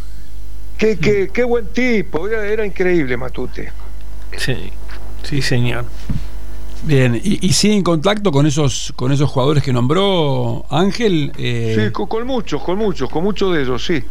qué, 0.77 0.97
qué, 0.97 1.29
qué 1.33 1.43
buen 1.43 1.67
tipo. 1.67 2.27
Era, 2.27 2.65
increíble, 2.65 3.17
Matute. 3.17 3.71
Sí, 4.37 4.71
sí, 5.23 5.41
señor. 5.41 5.85
Bien, 6.83 7.19
¿y, 7.21 7.51
sigue 7.53 7.75
en 7.75 7.83
contacto 7.83 8.31
con 8.31 8.45
esos 8.45 8.93
con 8.95 9.11
esos 9.11 9.29
jugadores 9.29 9.63
que 9.63 9.73
nombró 9.73 10.65
Ángel? 10.69 11.31
Eh, 11.37 11.75
sí, 11.75 11.91
con, 11.91 12.27
muchos, 12.27 12.61
con 12.61 12.77
muchos, 12.77 13.09
con 13.09 13.23
muchos 13.23 13.53
de 13.53 13.63
ellos, 13.63 13.83
sí. 13.83 14.03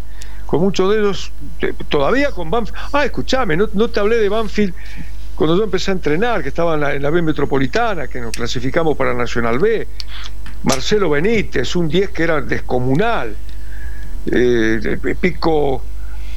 Con 0.45 0.61
muchos 0.61 0.91
de 0.91 0.99
ellos, 0.99 1.31
eh, 1.61 1.73
todavía 1.89 2.33
con 2.33 2.51
Banfield. 2.51 2.79
Ah, 2.93 3.05
escúchame, 3.05 3.57
no, 3.57 3.69
no 3.75 3.89
te 3.89 4.01
hablé 4.01 4.17
de 4.17 4.29
Banfield 4.29 4.75
cuando 5.35 5.57
yo 5.57 5.65
empecé 5.65 5.91
a 5.91 5.95
entrenar, 5.95 6.43
que 6.43 6.49
estaba 6.49 6.75
en 6.75 7.03
la, 7.03 7.11
B 7.11 7.23
Metropolitana, 7.23 8.07
que 8.07 8.21
nos 8.21 8.33
clasificamos 8.33 8.97
para 8.97 9.15
Nacional 9.15 9.59
B, 9.59 9.87
Marcelo 10.63 11.11
Benítez, 11.11 11.75
un 11.77 11.89
10 11.89 12.11
que 12.11 12.23
era 12.23 12.41
descomunal, 12.41 13.35
eh, 14.27 14.99
Pico 15.21 15.83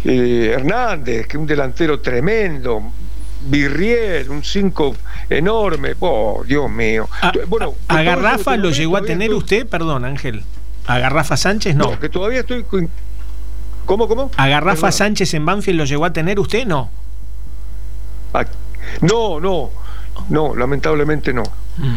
eh, 0.03 0.51
Hernández, 0.53 1.27
que 1.27 1.37
un 1.37 1.45
delantero 1.45 1.99
tremendo, 1.99 2.91
Virriel, 3.47 4.29
un 4.29 4.43
5 4.43 4.95
enorme, 5.29 5.95
oh, 5.99 6.43
Dios 6.45 6.69
mío. 6.69 7.07
A, 7.21 7.31
bueno, 7.47 7.75
¿A 7.87 8.01
Garrafa 8.01 8.57
lo 8.57 8.71
llegó 8.71 8.97
a 8.97 9.03
tener 9.03 9.33
usted? 9.33 9.67
Perdón, 9.67 10.05
Ángel. 10.05 10.43
¿A 10.87 10.99
Garrafa 10.99 11.37
Sánchez 11.37 11.75
no? 11.75 11.91
No, 11.91 11.99
que 11.99 12.09
todavía 12.09 12.39
estoy... 12.39 12.65
¿Cómo, 13.85 14.07
cómo? 14.07 14.31
¿A 14.35 14.47
Garrafa 14.47 14.91
Sánchez 14.91 15.33
en 15.33 15.45
Banfield 15.45 15.79
lo 15.79 15.85
llegó 15.85 16.05
a 16.05 16.11
tener 16.11 16.39
usted? 16.39 16.65
No. 16.65 16.89
No, 19.01 19.39
no, 19.39 19.71
no, 20.29 20.55
lamentablemente 20.55 21.33
no. 21.33 21.43
Mm. 21.77 21.95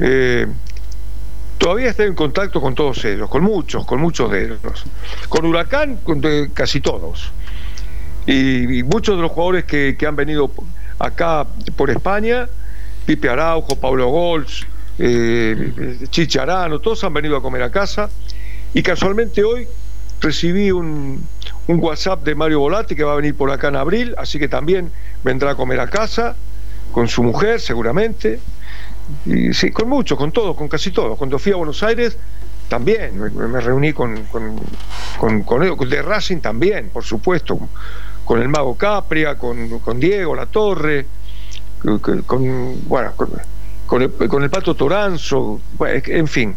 Eh, 0.00 0.46
todavía 1.58 1.90
estoy 1.90 2.06
en 2.06 2.14
contacto 2.14 2.60
con 2.60 2.74
todos 2.74 3.04
ellos, 3.04 3.28
con 3.28 3.42
muchos, 3.42 3.84
con 3.86 4.00
muchos 4.00 4.30
de 4.30 4.44
ellos. 4.44 4.84
Con 5.28 5.46
Huracán, 5.46 5.98
con 5.98 6.20
casi 6.52 6.80
todos. 6.80 7.32
Y, 8.26 8.82
muchos 8.84 9.16
de 9.16 9.22
los 9.22 9.32
jugadores 9.32 9.64
que, 9.64 9.96
han 10.06 10.16
venido 10.16 10.50
acá 10.98 11.46
por 11.76 11.90
España, 11.90 12.48
Pipe 13.06 13.28
Araujo, 13.28 13.76
Pablo 13.76 14.08
Gols, 14.08 14.66
eh, 14.98 15.98
Chicharano, 16.10 16.78
todos 16.78 17.02
han 17.04 17.14
venido 17.14 17.36
a 17.36 17.42
comer 17.42 17.62
a 17.62 17.70
casa. 17.70 18.10
Y 18.74 18.82
casualmente 18.82 19.44
hoy 19.44 19.66
recibí 20.20 20.70
un, 20.70 21.26
un 21.66 21.78
WhatsApp 21.80 22.24
de 22.24 22.34
Mario 22.34 22.60
Volati 22.60 22.94
que 22.94 23.04
va 23.04 23.12
a 23.12 23.16
venir 23.16 23.34
por 23.34 23.50
acá 23.50 23.68
en 23.68 23.76
abril, 23.76 24.14
así 24.18 24.38
que 24.38 24.48
también 24.48 24.90
vendrá 25.22 25.52
a 25.52 25.54
comer 25.54 25.80
a 25.80 25.88
casa 25.88 26.34
con 26.92 27.08
su 27.08 27.22
mujer 27.22 27.60
seguramente. 27.60 28.40
Y 29.26 29.52
sí, 29.52 29.70
con 29.70 29.88
muchos, 29.88 30.16
con 30.16 30.30
todos, 30.32 30.56
con 30.56 30.68
casi 30.68 30.90
todos. 30.90 31.18
Cuando 31.18 31.38
fui 31.38 31.52
a 31.52 31.56
Buenos 31.56 31.82
Aires 31.82 32.16
también 32.68 33.20
me, 33.20 33.60
reuní 33.60 33.92
con, 33.92 34.24
con, 35.18 35.42
con, 35.42 35.88
de 35.90 36.00
Racing 36.02 36.38
también, 36.38 36.88
por 36.88 37.04
supuesto, 37.04 37.58
con 38.24 38.40
el 38.40 38.48
Mago 38.48 38.76
Capria, 38.76 39.36
con, 39.36 39.78
con 39.80 40.00
Diego 40.00 40.34
La 40.34 40.46
Torre, 40.46 41.04
con, 42.26 42.88
bueno, 42.88 43.12
con, 43.86 44.02
el, 44.02 44.10
con 44.12 44.42
el 44.42 44.48
Pato 44.48 44.74
Toranzo, 44.74 45.60
en 45.80 46.26
fin, 46.26 46.56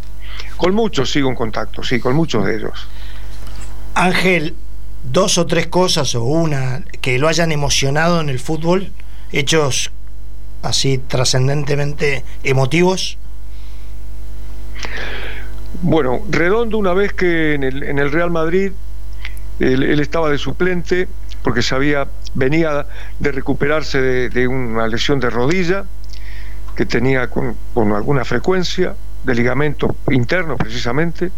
con 0.55 0.73
muchos 0.73 1.11
sigo 1.11 1.29
en 1.29 1.35
contacto, 1.35 1.83
sí, 1.83 1.99
con 1.99 2.15
muchos 2.15 2.45
de 2.45 2.55
ellos. 2.55 2.87
Ángel, 3.95 4.55
dos 5.11 5.37
o 5.37 5.45
tres 5.45 5.67
cosas 5.67 6.15
o 6.15 6.23
una 6.23 6.83
que 7.01 7.19
lo 7.19 7.27
hayan 7.27 7.51
emocionado 7.51 8.21
en 8.21 8.29
el 8.29 8.39
fútbol, 8.39 8.91
hechos 9.31 9.91
así 10.61 10.97
trascendentemente 10.97 12.23
emotivos? 12.43 13.17
Bueno, 15.81 16.21
Redondo 16.29 16.77
una 16.77 16.93
vez 16.93 17.13
que 17.13 17.53
en 17.53 17.63
el, 17.63 18.11
Real 18.11 18.31
Madrid 18.31 18.71
él, 19.59 19.99
estaba 19.99 20.29
de 20.29 20.37
suplente 20.37 21.07
porque 21.43 21.61
sabía, 21.61 22.07
venía 22.33 22.87
de 23.19 23.31
recuperarse 23.31 24.01
de, 24.29 24.47
una 24.47 24.87
lesión 24.87 25.19
de 25.19 25.29
rodilla 25.29 25.85
que 26.75 26.85
tenía 26.85 27.29
con 27.29 27.55
alguna 27.75 28.25
frecuencia, 28.25 28.95
de 29.25 29.35
ligamento 29.35 29.95
interno 30.11 30.55
precisamente, 30.55 31.31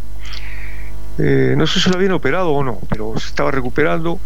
eh, 1.18 1.56
no 1.58 1.66
sé 1.68 1.80
si 1.80 1.90
lo 1.90 1.96
habían 1.96 2.12
operado 2.12 2.52
o 2.52 2.64
no, 2.64 2.80
pero 2.90 3.20
se 3.20 3.28
estaba 3.28 3.52
recuperando. 3.52 4.20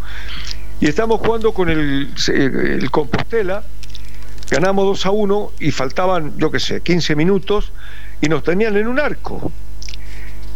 Y 0.80 0.86
estamos 0.86 1.20
jugando 1.20 1.52
con 1.52 1.68
el, 1.68 2.12
el 2.28 2.90
Compostela, 2.90 3.62
ganamos 4.50 4.84
2 4.84 5.06
a 5.06 5.10
1 5.10 5.52
y 5.60 5.70
faltaban, 5.70 6.36
yo 6.38 6.50
qué 6.50 6.60
sé, 6.60 6.80
15 6.80 7.14
minutos 7.14 7.72
y 8.20 8.28
nos 8.28 8.42
tenían 8.42 8.76
en 8.76 8.86
un 8.86 8.98
arco. 8.98 9.52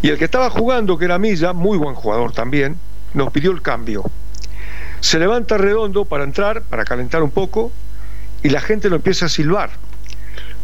Y 0.02 0.08
el 0.08 0.18
que 0.18 0.24
estaba 0.24 0.50
jugando, 0.50 0.98
que 0.98 1.06
era 1.06 1.18
Milla, 1.18 1.52
muy 1.52 1.78
buen 1.78 1.94
jugador 1.94 2.32
también, 2.32 2.76
nos 3.14 3.32
pidió 3.32 3.50
el 3.50 3.62
cambio. 3.62 4.04
Se 5.00 5.18
levanta 5.18 5.56
redondo 5.58 6.04
para 6.04 6.24
entrar, 6.24 6.62
para 6.62 6.84
calentar 6.84 7.22
un 7.22 7.30
poco, 7.30 7.72
y 8.42 8.50
la 8.50 8.60
gente 8.60 8.88
lo 8.88 8.96
empieza 8.96 9.26
a 9.26 9.28
silbar. 9.28 9.70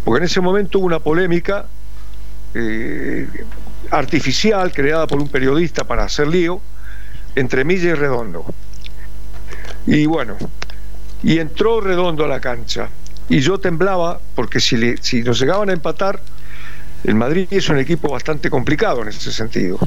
Porque 0.04 0.18
en 0.18 0.24
ese 0.24 0.40
momento 0.40 0.78
hubo 0.78 0.86
una 0.86 0.98
polémica 0.98 1.66
eh, 2.54 3.28
artificial 3.93 4.72
creada 4.72 5.07
por 5.07 5.20
un 5.20 5.28
periodista 5.28 5.84
para 5.84 6.05
hacer 6.05 6.26
lío 6.26 6.61
entre 7.36 7.62
Milla 7.62 7.90
y 7.90 7.95
Redondo. 7.95 8.45
Y 9.86 10.07
bueno, 10.07 10.36
y 11.22 11.38
entró 11.38 11.80
Redondo 11.80 12.24
a 12.24 12.28
la 12.28 12.40
cancha. 12.40 12.88
Y 13.28 13.40
yo 13.40 13.59
temblaba 13.59 14.18
porque 14.34 14.61
si, 14.61 14.97
si 14.97 15.22
nos 15.22 15.38
llegaban 15.38 15.68
a 15.68 15.74
empatar, 15.74 16.20
el 17.05 17.14
Madrid 17.14 17.47
es 17.51 17.68
un 17.68 17.78
equipo 17.78 18.09
bastante 18.09 18.49
complicado 18.49 19.03
en 19.03 19.09
ese 19.09 19.30
sentido. 19.30 19.78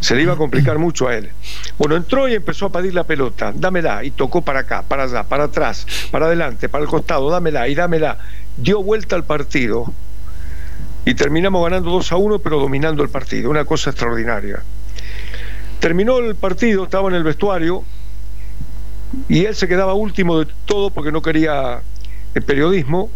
Se 0.00 0.14
le 0.14 0.22
iba 0.22 0.34
a 0.34 0.36
complicar 0.36 0.78
mucho 0.78 1.08
a 1.08 1.16
él. 1.16 1.30
Bueno, 1.78 1.96
entró 1.96 2.28
y 2.28 2.34
empezó 2.34 2.66
a 2.66 2.70
pedir 2.70 2.94
la 2.94 3.04
pelota, 3.04 3.52
dámela, 3.54 4.04
y 4.04 4.12
tocó 4.12 4.42
para 4.42 4.60
acá, 4.60 4.82
para 4.82 5.04
allá, 5.04 5.24
para 5.24 5.44
atrás, 5.44 5.86
para 6.10 6.26
adelante, 6.26 6.68
para 6.68 6.84
el 6.84 6.90
costado, 6.90 7.28
dámela 7.30 7.66
y 7.66 7.74
dámela. 7.74 8.18
Dio 8.56 8.82
vuelta 8.82 9.16
al 9.16 9.24
partido 9.24 9.92
y 11.06 11.14
terminamos 11.14 11.62
ganando 11.62 11.90
2 11.90 12.12
a 12.12 12.16
1, 12.16 12.40
pero 12.40 12.58
dominando 12.58 13.04
el 13.04 13.08
partido, 13.08 13.48
una 13.48 13.64
cosa 13.64 13.90
extraordinaria. 13.90 14.60
Terminó 15.78 16.18
el 16.18 16.34
partido, 16.34 16.82
estaba 16.82 17.08
en 17.08 17.14
el 17.14 17.22
vestuario 17.22 17.84
y 19.28 19.44
él 19.44 19.54
se 19.54 19.68
quedaba 19.68 19.94
último 19.94 20.40
de 20.40 20.48
todo 20.64 20.90
porque 20.90 21.12
no 21.12 21.22
quería 21.22 21.80
el 22.34 22.42
periodismo 22.42 23.08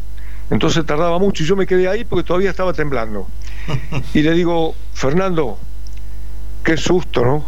Entonces 0.51 0.86
tardaba 0.86 1.18
mucho 1.18 1.43
y 1.43 1.47
yo 1.47 1.57
me 1.57 1.66
quedé 1.66 1.88
ahí 1.88 2.05
porque 2.05 2.24
todavía 2.24 2.51
estaba 2.51 2.72
temblando. 2.72 3.26
Y 4.14 4.22
le 4.22 4.34
digo, 4.34 4.76
Fernando, 4.95 5.59
qué 6.62 6.76
susto, 6.76 7.24
¿no? 7.24 7.45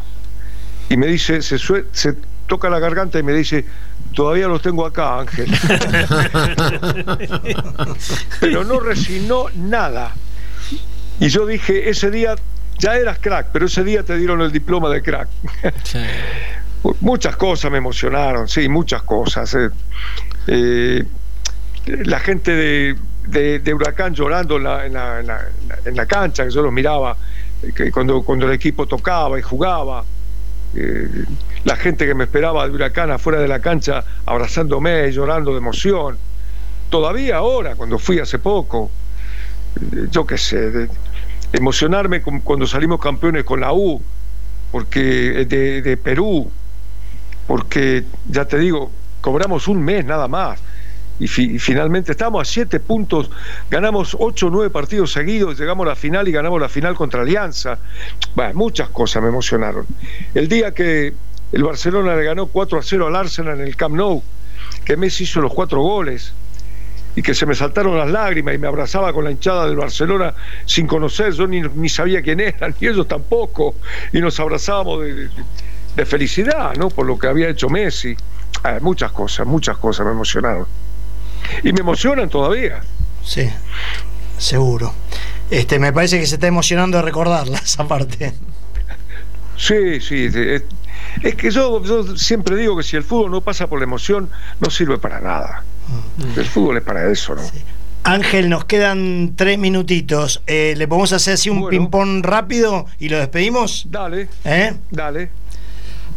Y 0.88 0.96
me 0.96 1.06
dice, 1.06 1.40
se, 1.40 1.56
se 1.58 2.16
toca 2.48 2.68
la 2.68 2.80
garganta 2.80 3.16
y 3.20 3.22
me 3.22 3.32
dice, 3.32 3.64
todavía 4.12 4.48
los 4.48 4.60
tengo 4.60 4.84
acá, 4.84 5.20
Ángel. 5.20 5.48
pero 8.40 8.64
no 8.64 8.80
resignó 8.80 9.46
nada. 9.54 10.12
Y 11.22 11.28
yo 11.28 11.46
dije, 11.46 11.88
ese 11.88 12.10
día 12.10 12.34
ya 12.80 12.96
eras 12.96 13.20
crack, 13.20 13.50
pero 13.52 13.66
ese 13.66 13.84
día 13.84 14.02
te 14.02 14.16
dieron 14.16 14.40
el 14.40 14.50
diploma 14.50 14.90
de 14.90 15.02
crack. 15.02 15.28
muchas 17.00 17.36
cosas 17.36 17.70
me 17.70 17.78
emocionaron, 17.78 18.48
sí, 18.48 18.68
muchas 18.68 19.02
cosas. 19.02 19.54
Eh. 19.54 19.68
Eh, 20.48 21.04
la 21.86 22.18
gente 22.18 22.96
de, 23.24 23.72
Huracán 23.72 24.14
llorando 24.14 24.56
en 24.56 24.64
la, 24.64 25.20
en, 25.84 25.96
la, 25.96 26.06
cancha, 26.06 26.42
que 26.44 26.50
yo 26.50 26.60
los 26.60 26.72
miraba 26.72 27.16
que 27.72 27.92
cuando, 27.92 28.24
cuando 28.24 28.46
el 28.46 28.52
equipo 28.52 28.88
tocaba 28.88 29.38
y 29.38 29.42
jugaba. 29.42 30.04
Eh, 30.74 31.08
la 31.62 31.76
gente 31.76 32.04
que 32.04 32.14
me 32.14 32.24
esperaba 32.24 32.66
de 32.66 32.74
Huracán 32.74 33.12
afuera 33.12 33.38
de 33.38 33.46
la 33.46 33.60
cancha 33.60 34.02
abrazándome, 34.26 35.12
llorando 35.12 35.52
de 35.52 35.58
emoción. 35.58 36.18
Todavía 36.90 37.36
ahora, 37.36 37.76
cuando 37.76 37.96
fui 38.00 38.18
hace 38.18 38.40
poco, 38.40 38.90
yo 40.10 40.26
qué 40.26 40.36
sé, 40.36 40.88
emocionarme 41.52 42.22
cuando 42.22 42.66
salimos 42.66 43.00
campeones 43.00 43.44
con 43.44 43.60
la 43.60 43.72
U, 43.72 44.00
porque 44.70 45.44
de 45.44 45.96
Perú, 45.96 46.50
porque 47.46 48.04
ya 48.28 48.46
te 48.46 48.58
digo, 48.58 48.90
cobramos 49.20 49.68
un 49.68 49.82
mes 49.82 50.04
nada 50.04 50.28
más 50.28 50.60
y, 51.18 51.28
finalmente 51.28 52.12
estamos 52.12 52.42
a 52.42 52.44
siete 52.44 52.80
puntos, 52.80 53.30
ganamos 53.70 54.16
ocho 54.18 54.48
o 54.48 54.50
nueve 54.50 54.70
partidos 54.70 55.12
seguidos, 55.12 55.58
llegamos 55.58 55.86
a 55.86 55.90
la 55.90 55.96
final 55.96 56.26
y 56.26 56.32
ganamos 56.32 56.60
la 56.60 56.68
final 56.68 56.94
contra 56.94 57.22
Alianza. 57.22 57.78
muchas 58.54 58.88
cosas 58.88 59.22
me 59.22 59.28
emocionaron. 59.28 59.86
El 60.34 60.48
día 60.48 60.72
que 60.74 61.14
el 61.52 61.62
Barcelona 61.62 62.16
le 62.16 62.24
ganó 62.24 62.46
4 62.46 62.78
a 62.78 62.82
0 62.82 63.06
al 63.06 63.16
Arsenal 63.16 63.60
en 63.60 63.66
el 63.66 63.76
Camp 63.76 63.94
Nou, 63.94 64.22
que 64.84 64.96
Messi 64.96 65.24
hizo 65.24 65.40
los 65.40 65.52
cuatro 65.52 65.80
goles 65.80 66.32
y 67.14 67.22
que 67.22 67.34
se 67.34 67.46
me 67.46 67.54
saltaron 67.54 67.98
las 67.98 68.10
lágrimas 68.10 68.54
y 68.54 68.58
me 68.58 68.66
abrazaba 68.66 69.12
con 69.12 69.24
la 69.24 69.30
hinchada 69.30 69.66
del 69.66 69.76
Barcelona 69.76 70.34
sin 70.64 70.86
conocer, 70.86 71.32
yo 71.32 71.46
ni, 71.46 71.88
sabía 71.88 72.22
quién 72.22 72.40
eran, 72.40 72.74
ni 72.80 72.88
ellos 72.88 73.06
tampoco, 73.08 73.74
y 74.12 74.20
nos 74.20 74.38
abrazábamos 74.40 75.02
de, 75.02 75.28
de 75.96 76.06
felicidad, 76.06 76.74
¿no? 76.76 76.88
Por 76.88 77.06
lo 77.06 77.18
que 77.18 77.26
había 77.26 77.48
hecho 77.48 77.68
Messi. 77.68 78.16
muchas 78.80 79.12
cosas, 79.12 79.46
muchas 79.46 79.76
cosas 79.76 80.06
me 80.06 80.12
emocionaron 80.12 80.66
y 81.62 81.72
me 81.72 81.80
emocionan 81.80 82.28
todavía. 82.28 82.80
Sí, 83.24 83.48
seguro. 84.38 84.94
Este, 85.50 85.78
me 85.78 85.92
parece 85.92 86.18
que 86.18 86.26
se 86.26 86.36
está 86.36 86.46
emocionando 86.46 86.96
de 86.98 87.02
recordarla 87.02 87.58
esa 87.58 87.86
parte. 87.88 88.32
Sí, 89.56 90.00
sí. 90.00 90.28
Es, 91.22 91.34
que 91.34 91.50
yo, 91.50 91.82
siempre 92.16 92.56
digo 92.56 92.76
que 92.76 92.82
si 92.82 92.96
el 92.96 93.02
fútbol 93.02 93.30
no 93.30 93.40
pasa 93.40 93.66
por 93.66 93.78
la 93.78 93.84
emoción, 93.84 94.30
no 94.60 94.70
sirve 94.70 94.98
para 94.98 95.20
nada. 95.20 95.64
Mm. 95.88 96.38
El 96.38 96.46
fútbol 96.46 96.78
es 96.78 96.82
para 96.82 97.10
eso, 97.10 97.34
¿no? 97.34 97.42
Ángel, 98.04 98.48
nos 98.48 98.64
quedan 98.64 99.34
tres 99.36 99.58
minutitos. 99.58 100.42
Eh, 100.46 100.74
¿Le 100.76 100.88
podemos 100.88 101.12
hacer 101.12 101.34
así 101.34 101.50
un 101.50 101.68
ping-pong 101.68 102.24
rápido 102.24 102.86
y 102.98 103.08
lo 103.08 103.18
despedimos? 103.18 103.86
Dale. 103.88 104.28
¿Eh? 104.44 104.74
Dale. 104.90 105.30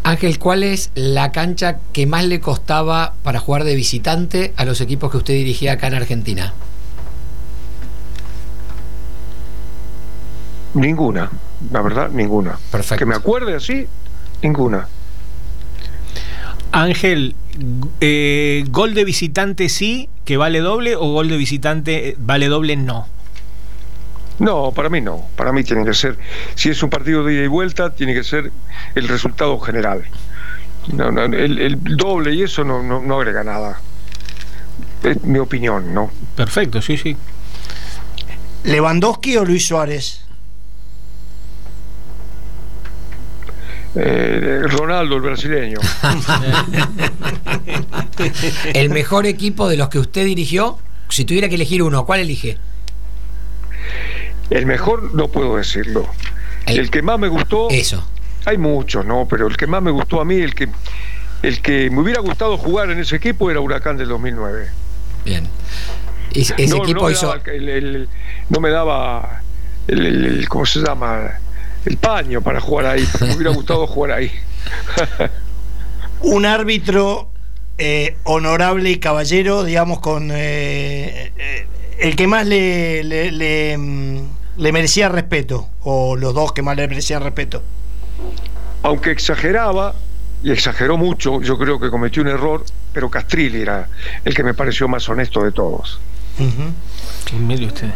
Ángel, 0.03 0.39
¿cuál 0.39 0.63
es 0.63 0.91
la 0.95 1.31
cancha 1.31 1.79
que 1.93 2.05
más 2.05 2.25
le 2.25 2.39
costaba 2.39 3.13
para 3.23 3.39
jugar 3.39 3.63
de 3.63 3.75
visitante 3.75 4.53
a 4.55 4.65
los 4.65 4.81
equipos 4.81 5.11
que 5.11 5.17
usted 5.17 5.33
dirigía 5.33 5.73
acá 5.73 5.87
en 5.87 5.95
Argentina? 5.95 6.53
Ninguna, 10.75 11.31
la 11.71 11.81
verdad, 11.81 12.09
ninguna. 12.09 12.57
Perfecto. 12.71 12.99
Que 12.99 13.05
me 13.05 13.15
acuerde 13.15 13.55
así, 13.55 13.87
ninguna. 14.41 14.87
Ángel, 16.71 17.35
eh, 18.01 18.65
¿gol 18.69 18.93
de 18.93 19.05
visitante 19.05 19.69
sí, 19.69 20.09
que 20.25 20.37
vale 20.37 20.59
doble, 20.59 20.95
o 20.95 21.11
gol 21.11 21.29
de 21.29 21.37
visitante 21.37 22.09
eh, 22.09 22.15
vale 22.17 22.47
doble 22.47 22.75
no? 22.75 23.07
No, 24.39 24.71
para 24.71 24.89
mí 24.89 25.01
no. 25.01 25.25
Para 25.35 25.51
mí 25.51 25.63
tiene 25.63 25.85
que 25.85 25.93
ser, 25.93 26.17
si 26.55 26.69
es 26.69 26.83
un 26.83 26.89
partido 26.89 27.23
de 27.23 27.33
ida 27.33 27.43
y 27.43 27.47
vuelta, 27.47 27.95
tiene 27.95 28.13
que 28.13 28.23
ser 28.23 28.51
el 28.95 29.07
resultado 29.07 29.57
general. 29.59 30.03
el, 30.89 31.77
doble 31.97 32.33
y 32.33 32.43
eso 32.43 32.63
no, 32.63 32.83
no, 32.83 33.15
agrega 33.15 33.43
nada. 33.43 33.79
Es 35.03 35.23
mi 35.23 35.39
opinión, 35.39 35.93
¿no? 35.93 36.11
Perfecto, 36.35 36.81
sí, 36.81 36.97
sí. 36.97 37.15
¿Lewandowski 38.63 39.37
o 39.37 39.45
Luis 39.45 39.67
Suárez? 39.67 40.24
Eh, 43.95 44.61
Ronaldo, 44.67 45.15
el 45.15 45.21
brasileño. 45.21 45.79
el 48.73 48.89
mejor 48.89 49.25
equipo 49.25 49.69
de 49.69 49.77
los 49.77 49.89
que 49.89 49.99
usted 49.99 50.25
dirigió, 50.25 50.77
si 51.09 51.25
tuviera 51.25 51.47
que 51.47 51.55
elegir 51.55 51.81
uno, 51.81 52.05
¿cuál 52.05 52.19
elige? 52.19 52.57
El 54.49 54.65
mejor 54.65 55.13
no 55.15 55.29
puedo 55.29 55.57
decirlo. 55.57 56.07
El, 56.65 56.89
que 56.89 57.01
más 57.01 57.19
me 57.19 57.27
gustó. 57.27 57.69
Eso. 57.69 58.05
Hay 58.45 58.57
muchos, 58.57 59.05
¿no? 59.05 59.27
Pero 59.29 59.47
el 59.47 59.57
que 59.57 59.67
más 59.67 59.81
me 59.81 59.91
gustó 59.91 60.19
a 60.19 60.25
mí, 60.25 60.35
el 60.35 60.53
que, 60.53 60.69
el 61.41 61.61
que 61.61 61.89
me 61.89 62.01
hubiera 62.01 62.21
gustado 62.21 62.57
jugar 62.57 62.91
en 62.91 62.99
ese 62.99 63.15
equipo 63.15 63.49
era 63.49 63.59
Huracán 63.59 63.97
del 63.97 64.09
2009. 64.09 64.69
Bien. 65.23 65.47
ese 66.33 66.53
equipo 66.57 67.09
hizo. 67.09 67.33
no 68.49 68.59
me 68.59 68.69
daba 68.69 69.41
el, 69.87 70.47
¿Cómo 70.49 70.65
se 70.65 70.79
llama? 70.79 71.39
El 71.85 71.97
paño 71.97 72.41
para 72.41 72.59
jugar 72.59 72.87
ahí. 72.87 73.07
Me 73.21 73.35
hubiera 73.35 73.51
gustado 73.51 73.85
jugar 73.87 74.11
ahí. 74.13 74.31
Un 76.21 76.45
árbitro 76.45 77.29
eh, 77.77 78.17
honorable 78.23 78.89
y 78.89 78.97
caballero, 78.97 79.63
digamos, 79.63 79.99
con 79.99 80.31
eh, 80.31 81.31
eh, 81.37 81.67
el 81.99 82.15
que 82.15 82.25
más 82.25 82.47
le, 82.47 83.03
le, 83.03 83.77
mm, 83.77 84.19
le, 84.57 84.71
merecía 84.71 85.09
respeto, 85.09 85.69
o 85.81 86.15
los 86.15 86.33
dos 86.33 86.53
que 86.53 86.61
más 86.61 86.77
le 86.77 86.87
merecían 86.87 87.21
respeto. 87.21 87.61
Aunque 88.81 89.11
exageraba, 89.11 89.93
y 90.41 90.51
exageró 90.51 90.97
mucho, 90.97 91.41
yo 91.41 91.57
creo 91.57 91.79
que 91.79 91.89
cometió 91.89 92.21
un 92.21 92.29
error, 92.29 92.63
pero 92.93 93.09
Castrilli 93.09 93.61
era 93.61 93.89
el 94.23 94.33
que 94.33 94.43
me 94.43 94.53
pareció 94.53 94.87
más 94.87 95.07
honesto 95.09 95.43
de 95.43 95.51
todos. 95.51 95.99
medio 97.33 97.67
usted. 97.67 97.89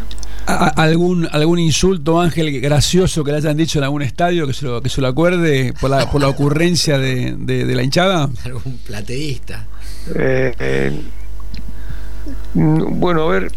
¿Algún, 0.49 1.27
¿Algún 1.31 1.59
insulto, 1.59 2.19
Ángel, 2.19 2.59
gracioso 2.59 3.23
que 3.23 3.31
le 3.31 3.37
hayan 3.37 3.55
dicho 3.55 3.77
en 3.77 3.83
algún 3.83 4.01
estadio 4.01 4.47
que 4.47 4.53
se 4.53 4.65
lo, 4.65 4.81
que 4.81 4.89
se 4.89 4.99
lo 4.99 5.07
acuerde 5.07 5.73
por 5.79 5.89
la, 5.89 6.09
por 6.09 6.21
la 6.21 6.27
ocurrencia 6.27 6.97
de, 6.97 7.35
de, 7.37 7.75
la 7.75 7.83
hinchada? 7.83 8.29
Algún 8.43 8.77
plateísta. 8.79 9.67
Eh, 10.15 10.53
eh, 10.59 11.01
bueno, 12.53 13.23
a 13.23 13.31
ver, 13.31 13.51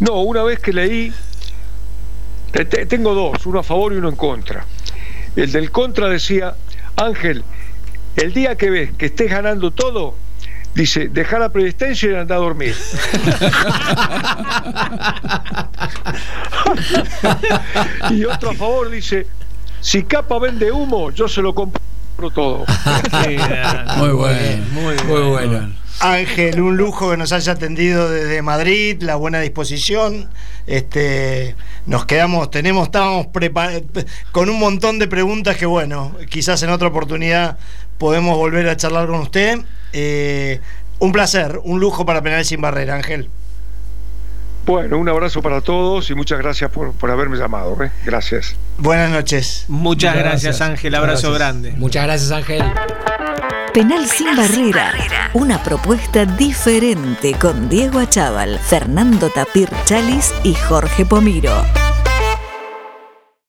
no, 0.00 0.20
una 0.22 0.42
vez 0.42 0.60
que 0.60 0.72
leí, 0.72 1.12
tengo 2.88 3.14
dos, 3.14 3.46
uno 3.46 3.60
a 3.60 3.62
favor 3.62 3.94
y 3.94 3.96
uno 3.96 4.10
en 4.10 4.16
contra. 4.16 4.66
El 5.34 5.50
del 5.50 5.70
contra 5.70 6.08
decía, 6.08 6.54
Ángel, 6.96 7.42
el 8.16 8.34
día 8.34 8.56
que 8.56 8.70
ves 8.70 8.90
que 8.98 9.06
estés 9.06 9.30
ganando 9.30 9.70
todo, 9.70 10.14
dice, 10.78 11.08
deja 11.08 11.38
la 11.40 11.48
presidencia 11.48 12.10
y 12.10 12.14
anda 12.14 12.36
a 12.36 12.38
dormir. 12.38 12.76
y 18.10 18.24
otro 18.24 18.50
a 18.50 18.54
favor 18.54 18.88
dice, 18.90 19.26
si 19.80 20.04
capa 20.04 20.38
vende 20.38 20.70
humo, 20.70 21.10
yo 21.10 21.26
se 21.26 21.42
lo 21.42 21.52
compro 21.52 21.80
todo. 22.32 22.58
muy 23.96 24.10
bueno, 24.10 24.64
muy, 24.72 24.94
muy 25.04 25.22
bueno. 25.22 25.72
Ángel, 26.00 26.60
un 26.60 26.76
lujo 26.76 27.10
que 27.10 27.16
nos 27.16 27.32
haya 27.32 27.54
atendido 27.54 28.08
desde 28.08 28.40
Madrid, 28.40 29.02
la 29.02 29.16
buena 29.16 29.40
disposición. 29.40 30.28
Este, 30.68 31.56
nos 31.86 32.06
quedamos, 32.06 32.52
tenemos, 32.52 32.86
estábamos 32.86 33.26
con 34.30 34.48
un 34.48 34.60
montón 34.60 35.00
de 35.00 35.08
preguntas 35.08 35.56
que, 35.56 35.66
bueno, 35.66 36.14
quizás 36.30 36.62
en 36.62 36.70
otra 36.70 36.86
oportunidad 36.86 37.58
podemos 37.98 38.36
volver 38.36 38.68
a 38.68 38.76
charlar 38.76 39.08
con 39.08 39.18
usted. 39.20 39.58
Eh, 39.92 40.60
un 40.98 41.12
placer, 41.12 41.60
un 41.62 41.80
lujo 41.80 42.04
para 42.04 42.22
Penales 42.22 42.48
sin 42.48 42.60
Barrera, 42.60 42.94
Ángel. 42.94 43.28
Bueno, 44.68 44.98
un 44.98 45.08
abrazo 45.08 45.40
para 45.40 45.62
todos 45.62 46.10
y 46.10 46.14
muchas 46.14 46.38
gracias 46.38 46.70
por, 46.70 46.92
haberme 47.10 47.38
llamado. 47.38 47.82
¿eh? 47.82 47.90
Gracias. 48.04 48.54
Buenas 48.76 49.10
noches. 49.10 49.64
Muchas, 49.68 50.14
gracias, 50.14 50.60
Ángel. 50.60 50.94
Abrazo 50.94 51.32
grande. 51.32 51.72
Muchas 51.72 52.04
gracias, 52.04 52.30
Ángel. 52.30 52.62
Penal 53.72 54.06
sin 54.06 54.36
barrera. 54.36 54.92
Una 55.32 55.62
propuesta 55.62 56.26
diferente 56.26 57.32
con 57.40 57.70
Diego 57.70 57.98
Achával, 57.98 58.58
Fernando 58.58 59.30
Tapir 59.30 59.70
Chalis 59.84 60.34
y 60.44 60.52
Jorge 60.54 61.06
Pomiro. 61.06 61.64